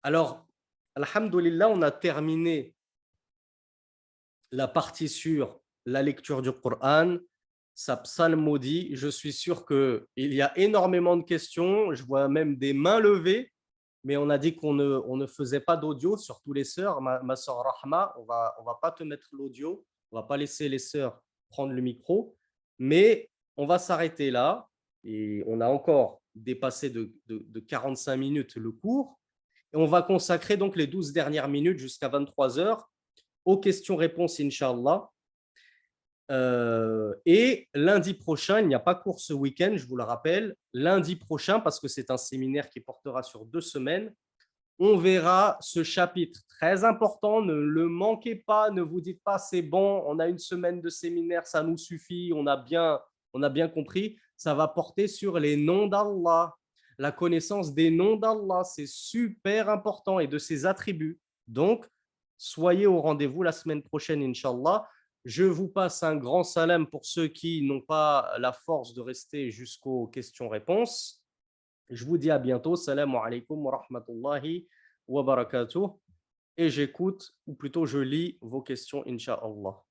[0.01, 0.47] Alors,
[0.95, 2.76] Alhamdulillah, on a terminé
[4.51, 7.17] la partie sur la lecture du Coran,
[7.73, 8.95] sa psalmodie.
[8.95, 11.93] Je suis sûr qu'il y a énormément de questions.
[11.93, 13.51] Je vois même des mains levées,
[14.03, 17.01] mais on a dit qu'on ne, on ne faisait pas d'audio, surtout les sœurs.
[17.01, 20.37] Ma, ma soeur Rahma, on va, on va pas te mettre l'audio, on va pas
[20.37, 22.35] laisser les sœurs prendre le micro,
[22.79, 24.67] mais on va s'arrêter là.
[25.03, 29.19] Et on a encore dépassé de, de, de 45 minutes le cours.
[29.73, 32.89] Et on va consacrer donc les 12 dernières minutes jusqu'à 23 heures
[33.47, 35.09] aux questions-réponses, Inch'Allah.
[36.29, 40.53] Euh, et lundi prochain, il n'y a pas cours ce week-end, je vous le rappelle.
[40.73, 44.13] Lundi prochain, parce que c'est un séminaire qui portera sur deux semaines,
[44.79, 47.41] on verra ce chapitre très important.
[47.41, 50.89] Ne le manquez pas, ne vous dites pas c'est bon, on a une semaine de
[50.89, 52.99] séminaire, ça nous suffit, on a bien,
[53.33, 54.17] on a bien compris.
[54.35, 56.53] Ça va porter sur les noms d'Allah,
[56.99, 61.17] la connaissance des noms d'Allah, c'est super important et de ses attributs.
[61.47, 61.87] Donc,
[62.37, 64.87] soyez au rendez-vous la semaine prochaine, Inch'Allah.
[65.25, 69.51] Je vous passe un grand salam pour ceux qui n'ont pas la force de rester
[69.51, 71.23] jusqu'aux questions-réponses.
[71.89, 72.75] Je vous dis à bientôt.
[72.75, 74.67] Salam alaikum wa rahmatullahi
[75.07, 75.87] wa barakatuh.
[76.57, 79.86] Et j'écoute, ou plutôt je lis vos questions, Inch'Allah.